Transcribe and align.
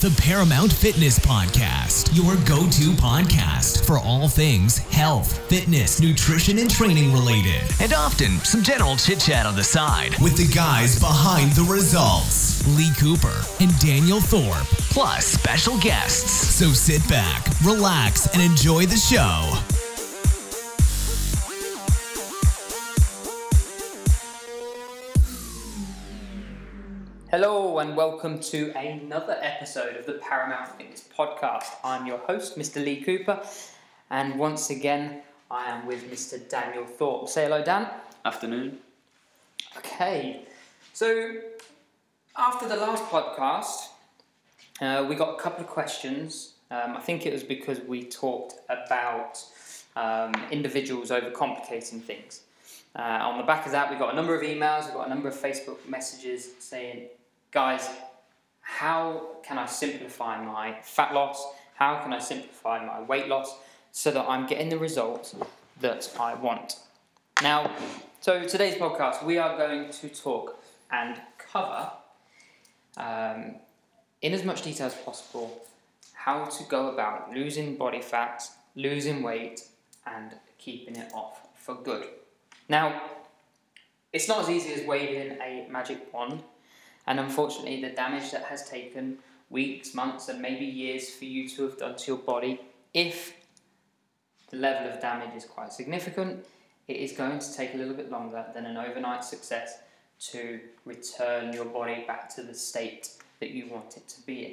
the 0.00 0.10
Paramount 0.20 0.72
Fitness 0.72 1.18
Podcast, 1.18 2.14
your 2.14 2.34
go 2.44 2.68
to 2.70 2.90
podcast 3.00 3.86
for 3.86 3.98
all 3.98 4.28
things 4.28 4.78
health, 4.78 5.38
fitness, 5.48 6.00
nutrition, 6.00 6.58
and 6.58 6.70
training 6.70 7.12
related. 7.12 7.62
And 7.80 7.92
often 7.92 8.38
some 8.40 8.62
general 8.62 8.96
chit 8.96 9.20
chat 9.20 9.46
on 9.46 9.54
the 9.54 9.64
side 9.64 10.14
with 10.20 10.36
the 10.36 10.52
guys 10.54 10.98
behind 10.98 11.52
the 11.52 11.62
results 11.62 12.66
Lee 12.76 12.90
Cooper 12.98 13.42
and 13.60 13.76
Daniel 13.78 14.20
Thorpe, 14.20 14.66
plus 14.90 15.26
special 15.26 15.78
guests. 15.78 16.30
So 16.30 16.70
sit 16.70 17.06
back, 17.08 17.46
relax, 17.64 18.26
and 18.34 18.42
enjoy 18.42 18.86
the 18.86 18.96
show. 18.96 19.85
Hello 27.38 27.80
and 27.80 27.94
welcome 27.94 28.40
to 28.40 28.72
another 28.74 29.36
episode 29.42 29.94
of 29.96 30.06
the 30.06 30.14
Paramount 30.14 30.70
Fitness 30.78 31.06
Podcast. 31.14 31.66
I'm 31.84 32.06
your 32.06 32.16
host, 32.16 32.56
Mr. 32.58 32.82
Lee 32.82 33.02
Cooper, 33.02 33.42
and 34.08 34.38
once 34.38 34.70
again, 34.70 35.20
I 35.50 35.66
am 35.66 35.84
with 35.84 36.10
Mr. 36.10 36.48
Daniel 36.48 36.86
Thorpe. 36.86 37.28
Say 37.28 37.44
hello, 37.44 37.62
Dan. 37.62 37.88
Afternoon. 38.24 38.78
Okay, 39.76 40.46
so 40.94 41.34
after 42.38 42.66
the 42.66 42.76
last 42.76 43.04
podcast, 43.04 43.88
uh, 44.80 45.04
we 45.06 45.14
got 45.14 45.38
a 45.38 45.38
couple 45.38 45.62
of 45.62 45.68
questions. 45.68 46.54
Um, 46.70 46.96
I 46.96 47.00
think 47.02 47.26
it 47.26 47.34
was 47.34 47.42
because 47.42 47.80
we 47.80 48.04
talked 48.04 48.54
about 48.70 49.44
um, 49.94 50.32
individuals 50.50 51.10
overcomplicating 51.10 52.00
things. 52.00 52.40
Uh, 52.98 53.18
on 53.20 53.36
the 53.36 53.44
back 53.44 53.66
of 53.66 53.72
that, 53.72 53.90
we 53.90 53.96
got 53.98 54.14
a 54.14 54.16
number 54.16 54.34
of 54.34 54.40
emails, 54.40 54.86
we 54.86 54.94
got 54.94 55.04
a 55.06 55.10
number 55.10 55.28
of 55.28 55.34
Facebook 55.34 55.86
messages 55.86 56.52
saying, 56.60 57.08
guys, 57.56 57.88
how 58.60 59.28
can 59.42 59.56
I 59.56 59.64
simplify 59.64 60.44
my 60.44 60.76
fat 60.82 61.14
loss? 61.14 61.42
How 61.76 62.02
can 62.02 62.12
I 62.12 62.18
simplify 62.18 62.84
my 62.84 63.00
weight 63.00 63.28
loss 63.28 63.56
so 63.92 64.10
that 64.10 64.28
I'm 64.28 64.46
getting 64.46 64.68
the 64.68 64.76
results 64.76 65.34
that 65.80 66.06
I 66.20 66.34
want? 66.34 66.78
Now, 67.42 67.70
so 68.20 68.46
today's 68.46 68.74
podcast, 68.74 69.24
we 69.24 69.38
are 69.38 69.56
going 69.56 69.90
to 69.90 70.08
talk 70.10 70.62
and 70.90 71.18
cover 71.38 71.92
um, 72.98 73.54
in 74.20 74.34
as 74.34 74.44
much 74.44 74.60
detail 74.60 74.88
as 74.88 74.94
possible 74.94 75.62
how 76.12 76.44
to 76.44 76.64
go 76.64 76.90
about 76.90 77.32
losing 77.32 77.76
body 77.76 78.02
fat, 78.02 78.42
losing 78.74 79.22
weight, 79.22 79.62
and 80.06 80.32
keeping 80.58 80.96
it 80.96 81.10
off 81.14 81.40
for 81.54 81.74
good. 81.74 82.04
Now, 82.68 83.00
it's 84.12 84.28
not 84.28 84.40
as 84.40 84.50
easy 84.50 84.74
as 84.74 84.86
waving 84.86 85.38
a 85.40 85.66
magic 85.70 86.12
wand, 86.12 86.42
and 87.06 87.20
unfortunately, 87.20 87.80
the 87.80 87.90
damage 87.90 88.30
that 88.32 88.44
has 88.44 88.68
taken 88.68 89.18
weeks, 89.50 89.94
months, 89.94 90.28
and 90.28 90.40
maybe 90.40 90.64
years 90.64 91.10
for 91.10 91.24
you 91.24 91.48
to 91.50 91.62
have 91.62 91.78
done 91.78 91.96
to 91.96 92.06
your 92.08 92.18
body, 92.18 92.60
if 92.92 93.34
the 94.50 94.56
level 94.56 94.90
of 94.90 95.00
damage 95.00 95.34
is 95.36 95.44
quite 95.44 95.72
significant, 95.72 96.44
it 96.88 96.96
is 96.96 97.12
going 97.12 97.38
to 97.38 97.54
take 97.54 97.74
a 97.74 97.76
little 97.76 97.94
bit 97.94 98.10
longer 98.10 98.44
than 98.54 98.66
an 98.66 98.76
overnight 98.76 99.24
success 99.24 99.78
to 100.18 100.60
return 100.84 101.52
your 101.52 101.64
body 101.64 102.04
back 102.06 102.34
to 102.34 102.42
the 102.42 102.54
state 102.54 103.10
that 103.40 103.50
you 103.50 103.68
want 103.68 103.96
it 103.96 104.08
to 104.08 104.20
be 104.22 104.44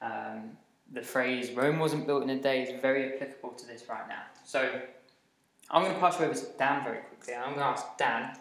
in. 0.00 0.08
Um, 0.10 0.50
the 0.92 1.02
phrase 1.02 1.50
Rome 1.50 1.78
wasn't 1.78 2.06
built 2.06 2.22
in 2.22 2.30
a 2.30 2.40
day 2.40 2.62
is 2.62 2.80
very 2.80 3.14
applicable 3.14 3.50
to 3.50 3.66
this 3.66 3.84
right 3.88 4.08
now. 4.08 4.22
So 4.44 4.80
I'm 5.70 5.82
going 5.82 5.94
to 5.94 6.00
pass 6.00 6.18
you 6.18 6.24
over 6.24 6.34
to 6.34 6.46
Dan 6.58 6.84
very 6.84 6.98
quickly. 6.98 7.34
I'm 7.34 7.54
going 7.54 7.56
to 7.56 7.64
ask 7.64 7.84
Dan, 7.98 8.36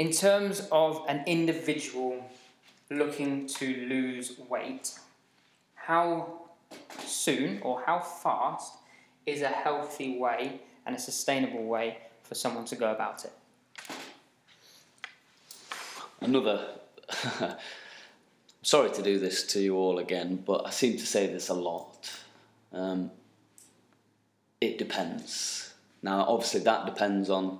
in 0.00 0.10
terms 0.10 0.66
of 0.72 1.04
an 1.08 1.22
individual 1.26 2.24
looking 2.88 3.46
to 3.46 3.66
lose 3.86 4.38
weight, 4.48 4.98
how 5.74 6.40
soon 7.00 7.60
or 7.60 7.82
how 7.84 7.98
fast 7.98 8.76
is 9.26 9.42
a 9.42 9.48
healthy 9.48 10.16
way 10.16 10.62
and 10.86 10.96
a 10.96 10.98
sustainable 10.98 11.66
way 11.66 11.98
for 12.22 12.34
someone 12.34 12.64
to 12.64 12.76
go 12.76 12.90
about 12.90 13.26
it? 13.26 13.32
Another. 16.22 16.66
Sorry 18.62 18.90
to 18.92 19.02
do 19.02 19.18
this 19.18 19.46
to 19.48 19.60
you 19.60 19.76
all 19.76 19.98
again, 19.98 20.42
but 20.46 20.66
I 20.66 20.70
seem 20.70 20.96
to 20.96 21.06
say 21.06 21.26
this 21.26 21.50
a 21.50 21.54
lot. 21.54 22.10
Um, 22.72 23.10
it 24.62 24.78
depends. 24.78 25.74
Now, 26.02 26.24
obviously, 26.26 26.60
that 26.60 26.86
depends 26.86 27.28
on 27.28 27.58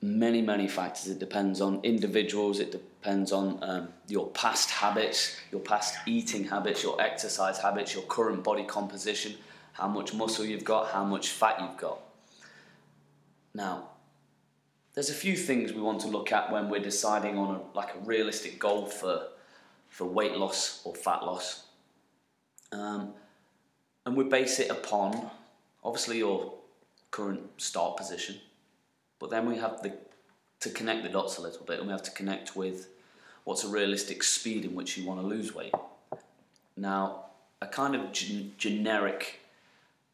many, 0.00 0.42
many 0.42 0.68
factors. 0.68 1.08
It 1.08 1.18
depends 1.18 1.60
on 1.60 1.80
individuals, 1.82 2.60
it 2.60 2.72
depends 2.72 3.32
on 3.32 3.58
um, 3.62 3.88
your 4.06 4.28
past 4.28 4.70
habits, 4.70 5.36
your 5.50 5.60
past 5.60 5.96
eating 6.06 6.44
habits, 6.44 6.82
your 6.82 7.00
exercise 7.00 7.58
habits, 7.58 7.94
your 7.94 8.04
current 8.04 8.44
body 8.44 8.64
composition, 8.64 9.34
how 9.72 9.88
much 9.88 10.14
muscle 10.14 10.44
you've 10.44 10.64
got, 10.64 10.90
how 10.90 11.04
much 11.04 11.28
fat 11.28 11.60
you've 11.60 11.76
got. 11.76 12.00
Now, 13.54 13.88
there's 14.94 15.10
a 15.10 15.14
few 15.14 15.36
things 15.36 15.72
we 15.72 15.80
want 15.80 16.00
to 16.00 16.08
look 16.08 16.32
at 16.32 16.50
when 16.50 16.68
we're 16.68 16.80
deciding 16.80 17.38
on 17.38 17.56
a, 17.56 17.76
like 17.76 17.94
a 17.94 17.98
realistic 18.00 18.58
goal 18.58 18.86
for, 18.86 19.28
for 19.88 20.04
weight 20.04 20.36
loss 20.36 20.80
or 20.84 20.94
fat 20.94 21.22
loss. 21.22 21.66
Um, 22.72 23.14
and 24.04 24.16
we 24.16 24.24
base 24.24 24.58
it 24.58 24.70
upon 24.70 25.30
obviously 25.84 26.18
your 26.18 26.52
current 27.10 27.40
start 27.56 27.96
position, 27.96 28.36
but 29.18 29.30
then 29.30 29.48
we 29.48 29.56
have 29.58 29.82
the 29.82 29.92
to 30.60 30.70
connect 30.70 31.04
the 31.04 31.08
dots 31.08 31.38
a 31.38 31.40
little 31.40 31.64
bit, 31.64 31.78
and 31.78 31.86
we 31.86 31.92
have 31.92 32.02
to 32.02 32.10
connect 32.10 32.56
with 32.56 32.88
what's 33.44 33.64
a 33.64 33.68
realistic 33.68 34.22
speed 34.22 34.64
in 34.64 34.74
which 34.74 34.96
you 34.96 35.06
want 35.06 35.20
to 35.20 35.26
lose 35.26 35.54
weight. 35.54 35.72
Now, 36.76 37.26
a 37.62 37.66
kind 37.66 37.94
of 37.94 38.12
gen- 38.12 38.52
generic 38.58 39.40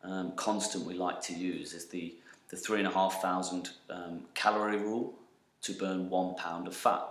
um, 0.02 0.32
constant 0.36 0.84
we 0.84 0.94
like 0.94 1.20
to 1.22 1.34
use 1.34 1.72
is 1.72 1.86
the 1.86 2.14
the 2.50 2.56
three 2.56 2.78
and 2.78 2.86
a 2.86 2.90
half 2.90 3.20
thousand 3.22 3.70
um, 3.90 4.20
calorie 4.34 4.76
rule 4.76 5.14
to 5.62 5.72
burn 5.72 6.10
one 6.10 6.34
pound 6.34 6.66
of 6.66 6.76
fat. 6.76 7.02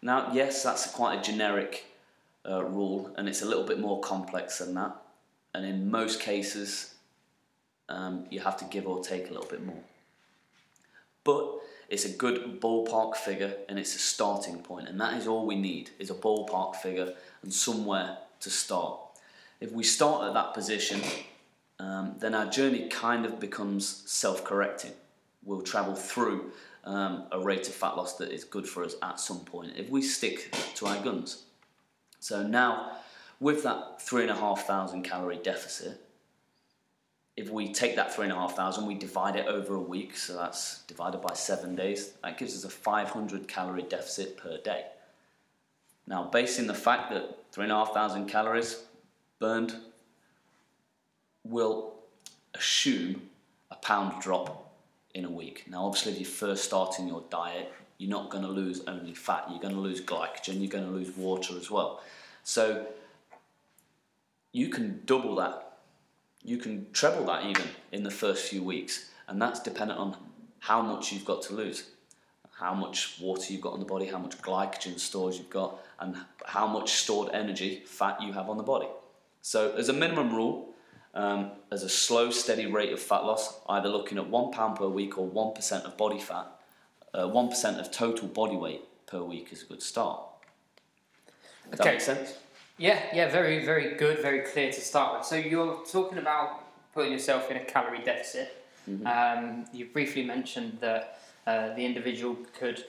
Now, 0.00 0.32
yes, 0.32 0.62
that's 0.62 0.90
quite 0.90 1.18
a 1.18 1.22
generic 1.22 1.84
uh, 2.48 2.64
rule, 2.64 3.12
and 3.16 3.28
it's 3.28 3.42
a 3.42 3.46
little 3.46 3.64
bit 3.64 3.78
more 3.78 4.00
complex 4.00 4.58
than 4.58 4.74
that. 4.74 4.96
And 5.54 5.64
in 5.64 5.90
most 5.90 6.20
cases, 6.20 6.94
um, 7.88 8.26
you 8.30 8.40
have 8.40 8.56
to 8.56 8.64
give 8.64 8.88
or 8.88 9.04
take 9.04 9.28
a 9.28 9.32
little 9.32 9.48
bit 9.48 9.64
more. 9.64 9.82
But 11.24 11.60
it's 11.88 12.04
a 12.04 12.10
good 12.10 12.60
ballpark 12.60 13.16
figure 13.16 13.54
and 13.68 13.78
it's 13.78 13.94
a 13.94 13.98
starting 13.98 14.58
point, 14.58 14.88
and 14.88 15.00
that 15.00 15.18
is 15.18 15.26
all 15.26 15.46
we 15.46 15.56
need 15.56 15.90
is 15.98 16.10
a 16.10 16.14
ballpark 16.14 16.76
figure 16.76 17.14
and 17.42 17.52
somewhere 17.52 18.18
to 18.40 18.50
start. 18.50 18.98
If 19.60 19.72
we 19.72 19.84
start 19.84 20.26
at 20.26 20.34
that 20.34 20.54
position, 20.54 21.00
um, 21.78 22.16
then 22.18 22.34
our 22.34 22.46
journey 22.46 22.88
kind 22.88 23.24
of 23.24 23.38
becomes 23.38 24.02
self-correcting. 24.10 24.92
We'll 25.44 25.62
travel 25.62 25.94
through 25.94 26.52
um, 26.84 27.24
a 27.30 27.38
rate 27.38 27.68
of 27.68 27.74
fat 27.74 27.96
loss 27.96 28.16
that 28.16 28.32
is 28.32 28.44
good 28.44 28.66
for 28.66 28.84
us 28.84 28.94
at 29.02 29.20
some 29.20 29.40
point 29.40 29.72
if 29.76 29.88
we 29.88 30.02
stick 30.02 30.54
to 30.76 30.86
our 30.86 31.00
guns. 31.02 31.44
So 32.20 32.46
now, 32.46 32.98
with 33.40 33.62
that 33.64 34.00
three 34.00 34.22
and 34.22 34.30
a 34.30 34.36
half 34.36 34.66
thousand 34.66 35.02
calorie 35.02 35.40
deficit, 35.42 36.00
if 37.42 37.50
we 37.50 37.72
take 37.72 37.96
that 37.96 38.14
three 38.14 38.24
and 38.24 38.32
a 38.32 38.36
half 38.36 38.54
thousand, 38.54 38.86
we 38.86 38.94
divide 38.94 39.34
it 39.34 39.46
over 39.46 39.74
a 39.74 39.80
week, 39.80 40.16
so 40.16 40.34
that's 40.34 40.82
divided 40.82 41.20
by 41.20 41.34
seven 41.34 41.74
days, 41.74 42.12
that 42.22 42.38
gives 42.38 42.54
us 42.54 42.62
a 42.62 42.70
500 42.70 43.48
calorie 43.48 43.82
deficit 43.82 44.36
per 44.36 44.58
day. 44.58 44.84
Now, 46.06 46.22
basing 46.22 46.68
the 46.68 46.74
fact 46.74 47.10
that 47.10 47.38
three 47.50 47.64
and 47.64 47.72
a 47.72 47.76
half 47.76 47.92
thousand 47.92 48.26
calories 48.26 48.84
burned 49.40 49.74
will 51.42 51.94
assume 52.54 53.22
a 53.72 53.74
pound 53.74 54.22
drop 54.22 54.72
in 55.14 55.24
a 55.24 55.30
week. 55.30 55.64
Now, 55.68 55.86
obviously, 55.86 56.12
if 56.12 56.20
you're 56.20 56.28
first 56.28 56.62
starting 56.62 57.08
your 57.08 57.24
diet, 57.28 57.72
you're 57.98 58.10
not 58.10 58.30
going 58.30 58.44
to 58.44 58.50
lose 58.50 58.82
only 58.86 59.14
fat, 59.14 59.46
you're 59.50 59.58
going 59.58 59.74
to 59.74 59.80
lose 59.80 60.00
glycogen, 60.00 60.60
you're 60.60 60.70
going 60.70 60.84
to 60.84 60.92
lose 60.92 61.16
water 61.16 61.56
as 61.56 61.72
well. 61.72 62.02
So, 62.44 62.86
you 64.52 64.68
can 64.68 65.02
double 65.06 65.34
that, 65.36 65.71
you 66.44 66.58
can 66.58 66.86
treble 66.92 67.24
that 67.26 67.44
even 67.46 67.64
in 67.92 68.02
the 68.02 68.10
first 68.10 68.48
few 68.48 68.62
weeks, 68.62 69.10
and 69.28 69.40
that's 69.40 69.60
dependent 69.60 69.98
on 69.98 70.16
how 70.58 70.82
much 70.82 71.12
you've 71.12 71.24
got 71.24 71.42
to 71.42 71.54
lose. 71.54 71.90
How 72.58 72.74
much 72.74 73.18
water 73.20 73.52
you've 73.52 73.62
got 73.62 73.72
on 73.72 73.80
the 73.80 73.86
body, 73.86 74.06
how 74.06 74.18
much 74.18 74.38
glycogen 74.38 74.98
stores 74.98 75.36
you've 75.38 75.50
got, 75.50 75.78
and 75.98 76.16
how 76.44 76.66
much 76.66 76.92
stored 76.92 77.30
energy, 77.32 77.82
fat 77.86 78.22
you 78.22 78.32
have 78.32 78.48
on 78.48 78.56
the 78.56 78.62
body. 78.62 78.88
So, 79.40 79.72
as 79.72 79.88
a 79.88 79.92
minimum 79.92 80.32
rule, 80.32 80.68
um, 81.14 81.50
as 81.70 81.82
a 81.82 81.88
slow, 81.88 82.30
steady 82.30 82.66
rate 82.66 82.92
of 82.92 83.00
fat 83.00 83.24
loss, 83.24 83.60
either 83.68 83.88
looking 83.88 84.18
at 84.18 84.28
one 84.28 84.52
pound 84.52 84.76
per 84.76 84.86
week 84.86 85.18
or 85.18 85.26
1% 85.28 85.84
of 85.84 85.96
body 85.96 86.20
fat, 86.20 86.46
uh, 87.14 87.26
1% 87.26 87.80
of 87.80 87.90
total 87.90 88.28
body 88.28 88.56
weight 88.56 88.82
per 89.06 89.22
week 89.22 89.52
is 89.52 89.62
a 89.62 89.66
good 89.66 89.82
start. 89.82 90.22
Does 91.70 91.78
that 91.78 91.80
Okay. 91.80 91.92
make 91.92 92.00
sense? 92.00 92.34
Yeah, 92.78 93.00
yeah, 93.14 93.28
very, 93.30 93.64
very 93.64 93.94
good, 93.96 94.20
very 94.20 94.40
clear 94.40 94.72
to 94.72 94.80
start 94.80 95.18
with. 95.18 95.26
So 95.26 95.36
you're 95.36 95.84
talking 95.90 96.18
about 96.18 96.60
putting 96.94 97.12
yourself 97.12 97.50
in 97.50 97.56
a 97.56 97.64
calorie 97.64 98.02
deficit. 98.04 98.64
Um, 99.06 99.66
you 99.72 99.86
briefly 99.86 100.24
mentioned 100.24 100.78
that 100.80 101.20
uh, 101.46 101.74
the 101.74 101.84
individual 101.84 102.36
could 102.58 102.84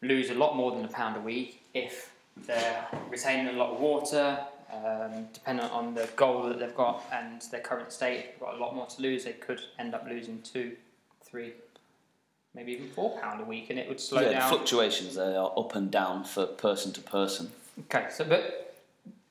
lose 0.00 0.30
a 0.30 0.34
lot 0.34 0.56
more 0.56 0.72
than 0.72 0.84
a 0.84 0.88
pound 0.88 1.16
a 1.16 1.20
week 1.20 1.62
if 1.74 2.12
they're 2.46 2.86
retaining 3.10 3.54
a 3.54 3.58
lot 3.58 3.74
of 3.74 3.80
water, 3.80 4.38
Um, 4.72 5.28
depending 5.32 5.66
on 5.66 5.94
the 5.94 6.08
goal 6.16 6.42
that 6.48 6.58
they've 6.58 6.74
got 6.74 7.04
and 7.12 7.40
their 7.52 7.60
current 7.60 7.92
state, 7.92 8.18
if 8.18 8.24
they've 8.32 8.40
got 8.40 8.54
a 8.54 8.58
lot 8.58 8.74
more 8.74 8.86
to 8.86 9.00
lose, 9.00 9.24
they 9.24 9.32
could 9.32 9.60
end 9.78 9.94
up 9.94 10.04
losing 10.08 10.42
two, 10.42 10.76
three, 11.22 11.52
maybe 12.52 12.72
even 12.72 12.88
four 12.88 13.18
pound 13.20 13.40
a 13.40 13.44
week, 13.44 13.70
and 13.70 13.78
it 13.78 13.88
would 13.88 14.00
slow 14.00 14.22
yeah, 14.22 14.30
down. 14.30 14.50
the 14.50 14.56
fluctuations 14.56 15.14
they 15.14 15.36
are 15.36 15.52
up 15.56 15.76
and 15.76 15.90
down 15.90 16.24
for 16.24 16.46
person 16.46 16.92
to 16.94 17.00
person. 17.00 17.52
Okay, 17.84 18.06
so 18.10 18.24
but 18.24 18.65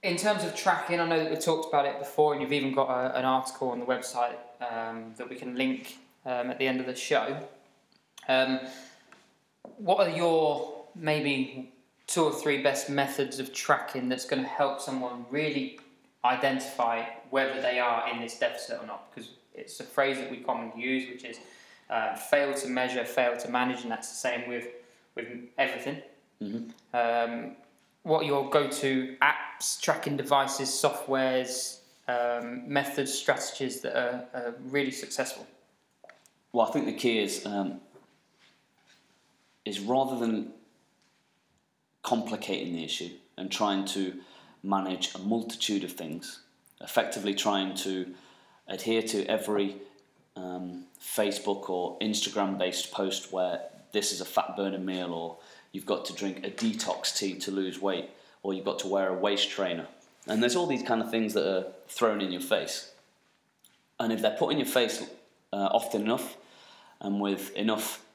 in 0.05 0.17
terms 0.17 0.43
of 0.43 0.55
tracking, 0.55 0.99
I 0.99 1.07
know 1.07 1.17
that 1.17 1.31
we 1.31 1.37
talked 1.37 1.67
about 1.67 1.87
it 1.87 1.97
before, 1.97 2.33
and 2.33 2.41
you've 2.41 2.53
even 2.53 2.73
got 2.73 2.89
a, 2.89 3.17
an 3.17 3.25
article 3.25 3.69
on 3.69 3.79
the 3.79 3.85
website 3.85 4.35
um, 4.61 5.13
that 5.17 5.27
we 5.27 5.35
can 5.35 5.55
link 5.55 5.97
um, 6.25 6.51
at 6.51 6.59
the 6.59 6.67
end 6.67 6.79
of 6.79 6.85
the 6.85 6.95
show. 6.95 7.37
Um, 8.27 8.59
what 9.77 10.07
are 10.07 10.15
your 10.15 10.85
maybe 10.93 11.73
two 12.05 12.23
or 12.23 12.31
three 12.31 12.61
best 12.61 12.87
methods 12.87 13.39
of 13.39 13.51
tracking 13.51 14.07
that's 14.07 14.25
going 14.25 14.43
to 14.43 14.47
help 14.47 14.79
someone 14.79 15.25
really 15.31 15.79
identify 16.23 17.03
whether 17.31 17.59
they 17.59 17.79
are 17.79 18.07
in 18.11 18.21
this 18.21 18.37
deficit 18.37 18.79
or 18.79 18.85
not? 18.85 19.13
Because 19.13 19.31
it's 19.55 19.79
a 19.79 19.83
phrase 19.83 20.17
that 20.17 20.29
we 20.29 20.37
commonly 20.37 20.79
use, 20.79 21.09
which 21.09 21.23
is 21.23 21.39
uh, 21.89 22.15
fail 22.15 22.53
to 22.53 22.67
measure, 22.67 23.03
fail 23.05 23.35
to 23.37 23.49
manage, 23.49 23.81
and 23.81 23.91
that's 23.91 24.09
the 24.09 24.15
same 24.15 24.47
with 24.47 24.67
with 25.15 25.27
everything. 25.57 26.01
Um, 26.93 27.55
what 28.05 28.27
your 28.27 28.47
go-to 28.51 29.17
apps, 29.19 29.81
tracking 29.81 30.15
devices, 30.15 30.69
softwares, 30.69 31.79
um, 32.07 32.61
methods, 32.71 33.11
strategies 33.11 33.81
that 33.81 33.97
are, 33.97 34.25
are 34.33 34.55
really 34.69 34.91
successful? 34.91 35.45
Well, 36.53 36.67
I 36.67 36.71
think 36.71 36.85
the 36.85 36.93
key 36.93 37.19
is 37.19 37.45
um, 37.47 37.81
is 39.65 39.79
rather 39.79 40.19
than 40.19 40.53
complicating 42.03 42.75
the 42.75 42.83
issue 42.83 43.09
and 43.37 43.51
trying 43.51 43.85
to 43.85 44.13
manage 44.61 45.15
a 45.15 45.19
multitude 45.19 45.83
of 45.83 45.91
things, 45.91 46.41
effectively 46.81 47.33
trying 47.33 47.73
to 47.75 48.13
adhere 48.67 49.01
to 49.01 49.25
every 49.25 49.77
um, 50.35 50.85
Facebook 51.01 51.71
or 51.71 51.97
Instagram 51.99 52.59
based 52.59 52.91
post 52.91 53.33
where 53.33 53.61
this 53.93 54.11
is 54.11 54.21
a 54.21 54.25
fat 54.25 54.55
burning 54.55 54.85
meal 54.85 55.11
or 55.11 55.37
you've 55.75 55.85
got 55.85 56.05
to 56.05 56.13
drink 56.13 56.37
a 56.45 56.49
detox 56.49 57.15
tea 57.17 57.35
to 57.35 57.51
lose 57.51 57.81
weight 57.81 58.09
or 58.43 58.53
you've 58.53 58.63
got 58.63 58.79
to 58.79 58.87
wear 58.87 59.09
a 59.09 59.13
waist 59.13 59.49
trainer. 59.49 59.85
And 60.25 60.41
there's 60.41 60.55
all 60.55 60.67
these 60.67 60.81
kind 60.81 61.01
of 61.01 61.11
things 61.11 61.33
that 61.33 61.45
are 61.45 61.67
thrown 61.89 62.21
in 62.21 62.31
your 62.31 62.41
face. 62.41 62.93
And 63.99 64.13
if 64.13 64.21
they're 64.21 64.37
put 64.37 64.53
in 64.53 64.57
your 64.57 64.67
face 64.67 65.03
uh, 65.51 65.57
often 65.57 66.03
enough 66.03 66.37
and 67.01 67.19
with 67.19 67.53
enough 67.57 68.05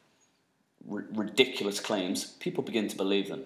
r- 0.91 1.05
ridiculous 1.13 1.81
claims, 1.81 2.25
people 2.25 2.65
begin 2.65 2.89
to 2.89 2.97
believe 2.97 3.29
them. 3.29 3.43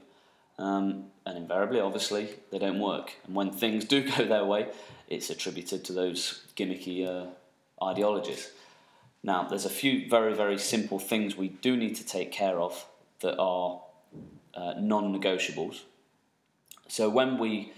Um, 0.60 1.06
and 1.26 1.36
invariably, 1.36 1.80
obviously, 1.80 2.28
they 2.52 2.60
don't 2.60 2.78
work. 2.78 3.14
And 3.26 3.34
when 3.34 3.50
things 3.50 3.84
do 3.94 4.08
go 4.08 4.26
their 4.26 4.44
way, 4.44 4.68
it's 5.08 5.28
attributed 5.28 5.84
to 5.86 5.92
those 5.92 6.44
gimmicky 6.56 7.04
uh, 7.04 7.84
ideologies. 7.84 8.52
Now, 9.24 9.42
there's 9.42 9.64
a 9.64 9.70
few 9.70 10.08
very, 10.08 10.34
very 10.34 10.58
simple 10.58 11.00
things 11.00 11.36
we 11.36 11.48
do 11.48 11.76
need 11.76 11.96
to 11.96 12.06
take 12.06 12.30
care 12.30 12.60
of 12.60 12.86
that 13.20 13.36
are 13.38 13.80
uh, 14.54 14.74
non 14.78 15.18
negotiables. 15.18 15.82
So 16.88 17.08
when 17.08 17.38
we 17.38 17.72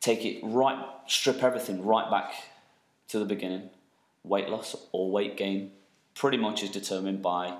take 0.00 0.24
it 0.24 0.40
right, 0.42 0.78
strip 1.06 1.42
everything 1.42 1.84
right 1.84 2.10
back 2.10 2.34
to 3.08 3.18
the 3.18 3.24
beginning, 3.24 3.70
weight 4.24 4.48
loss 4.48 4.74
or 4.92 5.10
weight 5.10 5.36
gain 5.36 5.72
pretty 6.14 6.36
much 6.36 6.62
is 6.62 6.70
determined 6.70 7.22
by 7.22 7.54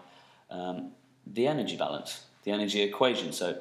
um, 0.51 0.93
the 1.27 1.47
energy 1.47 1.77
balance, 1.77 2.25
the 2.45 2.51
energy 2.51 2.83
equation. 2.83 3.33
So 3.33 3.59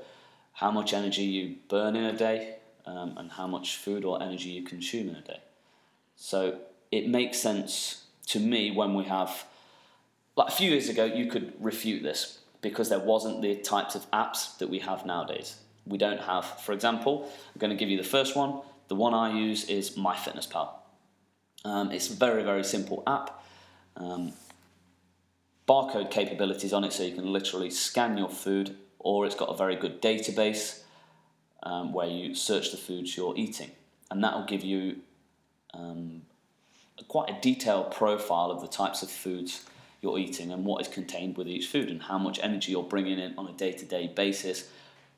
how 0.53 0.71
much 0.71 0.93
energy 0.93 1.23
you 1.23 1.55
burn 1.69 1.95
in 1.95 2.03
a 2.03 2.17
day 2.17 2.55
um, 2.85 3.15
and 3.17 3.31
how 3.31 3.47
much 3.47 3.77
food 3.77 4.03
or 4.03 4.21
energy 4.21 4.49
you 4.49 4.63
consume 4.63 5.09
in 5.09 5.15
a 5.15 5.21
day. 5.21 5.39
So 6.15 6.59
it 6.91 7.07
makes 7.07 7.39
sense 7.39 8.03
to 8.27 8.39
me 8.39 8.71
when 8.71 8.93
we 8.93 9.05
have, 9.05 9.45
like 10.35 10.49
a 10.49 10.51
few 10.51 10.71
years 10.71 10.89
ago, 10.89 11.05
you 11.05 11.27
could 11.27 11.53
refute 11.59 12.03
this 12.03 12.39
because 12.61 12.89
there 12.89 12.99
wasn't 12.99 13.41
the 13.41 13.55
types 13.55 13.95
of 13.95 14.09
apps 14.11 14.57
that 14.59 14.69
we 14.69 14.79
have 14.79 15.05
nowadays. 15.05 15.57
We 15.85 15.97
don't 15.97 16.21
have, 16.21 16.45
for 16.61 16.73
example, 16.73 17.29
I'm 17.53 17.59
going 17.59 17.71
to 17.71 17.77
give 17.77 17.89
you 17.89 17.97
the 17.97 18.03
first 18.07 18.35
one. 18.35 18.61
The 18.87 18.95
one 18.95 19.13
I 19.13 19.33
use 19.33 19.67
is 19.69 19.91
MyFitnessPal. 19.91 20.69
Um, 21.65 21.91
it's 21.91 22.09
a 22.09 22.13
very, 22.13 22.43
very 22.43 22.63
simple 22.63 23.03
app. 23.07 23.43
Um, 23.97 24.33
barcode 25.67 26.11
capabilities 26.11 26.73
on 26.73 26.83
it 26.83 26.93
so 26.93 27.03
you 27.03 27.15
can 27.15 27.31
literally 27.31 27.69
scan 27.69 28.17
your 28.17 28.29
food, 28.29 28.75
or 28.99 29.25
it's 29.25 29.35
got 29.35 29.45
a 29.45 29.57
very 29.57 29.75
good 29.75 30.01
database 30.01 30.81
um, 31.63 31.93
where 31.93 32.07
you 32.07 32.35
search 32.35 32.71
the 32.71 32.77
foods 32.77 33.15
you're 33.15 33.37
eating. 33.37 33.71
And 34.09 34.23
that 34.23 34.35
will 34.35 34.45
give 34.45 34.63
you 34.63 34.97
um, 35.73 36.23
quite 37.07 37.29
a 37.29 37.41
detailed 37.41 37.91
profile 37.91 38.51
of 38.51 38.61
the 38.61 38.67
types 38.67 39.01
of 39.01 39.09
foods 39.09 39.65
you're 40.01 40.17
eating 40.17 40.51
and 40.51 40.65
what 40.65 40.81
is 40.81 40.87
contained 40.87 41.37
with 41.37 41.47
each 41.47 41.67
food 41.67 41.89
and 41.89 42.01
how 42.01 42.17
much 42.17 42.39
energy 42.41 42.71
you're 42.71 42.83
bringing 42.83 43.19
in 43.19 43.37
on 43.37 43.47
a 43.47 43.53
day 43.53 43.71
to 43.71 43.85
day 43.85 44.07
basis, 44.07 44.69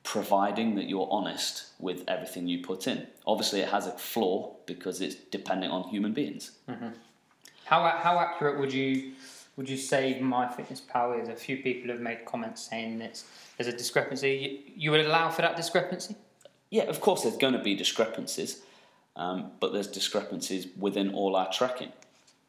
providing 0.03 0.75
that 0.75 0.89
you're 0.89 1.07
honest 1.09 1.68
with 1.80 2.03
everything 2.07 2.47
you 2.47 2.62
put 2.62 2.88
in. 2.88 3.07
Obviously, 3.25 3.62
it 3.62 3.69
has 3.69 3.88
a 3.88 3.91
flaw 3.91 4.53
because 4.65 5.00
it's 5.01 5.15
dependent 5.15 5.71
on 5.71 5.83
human 5.89 6.13
beings. 6.13 6.51
How, 7.65 7.88
how 7.88 8.19
accurate 8.19 8.59
would 8.59 8.74
you 8.74 9.13
would 9.56 9.69
you 9.69 9.77
say 9.77 10.18
MyFitnessPal 10.19 11.21
is? 11.21 11.29
A 11.29 11.36
few 11.36 11.57
people 11.57 11.91
have 11.91 12.01
made 12.01 12.25
comments 12.25 12.68
saying 12.68 13.00
that 13.00 13.21
there's 13.57 13.71
a 13.71 13.77
discrepancy. 13.77 14.31
You, 14.65 14.74
you 14.75 14.91
would 14.91 15.01
allow 15.01 15.29
for 15.29 15.44
that 15.44 15.56
discrepancy? 15.56 16.15
Yeah, 16.71 16.83
of 16.83 17.01
course, 17.01 17.21
there's 17.21 17.38
going 17.38 17.53
to 17.53 17.62
be 17.62 17.75
discrepancies, 17.75 18.62
um, 19.15 19.51
but 19.59 19.71
there's 19.71 19.88
discrepancies 19.88 20.68
within 20.77 21.13
all 21.13 21.36
our 21.36 21.51
tracking. 21.51 21.91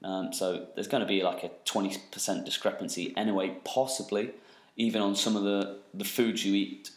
Um, 0.04 0.34
so 0.34 0.66
there's 0.74 0.86
going 0.86 1.00
to 1.00 1.06
be 1.06 1.22
like 1.22 1.44
a 1.44 1.50
20% 1.64 2.44
discrepancy 2.44 3.14
anyway, 3.16 3.56
possibly, 3.64 4.32
even 4.76 5.00
on 5.00 5.16
some 5.16 5.34
of 5.34 5.44
the, 5.44 5.78
the 5.94 6.04
foods 6.04 6.44
you 6.44 6.54
eat 6.54 6.90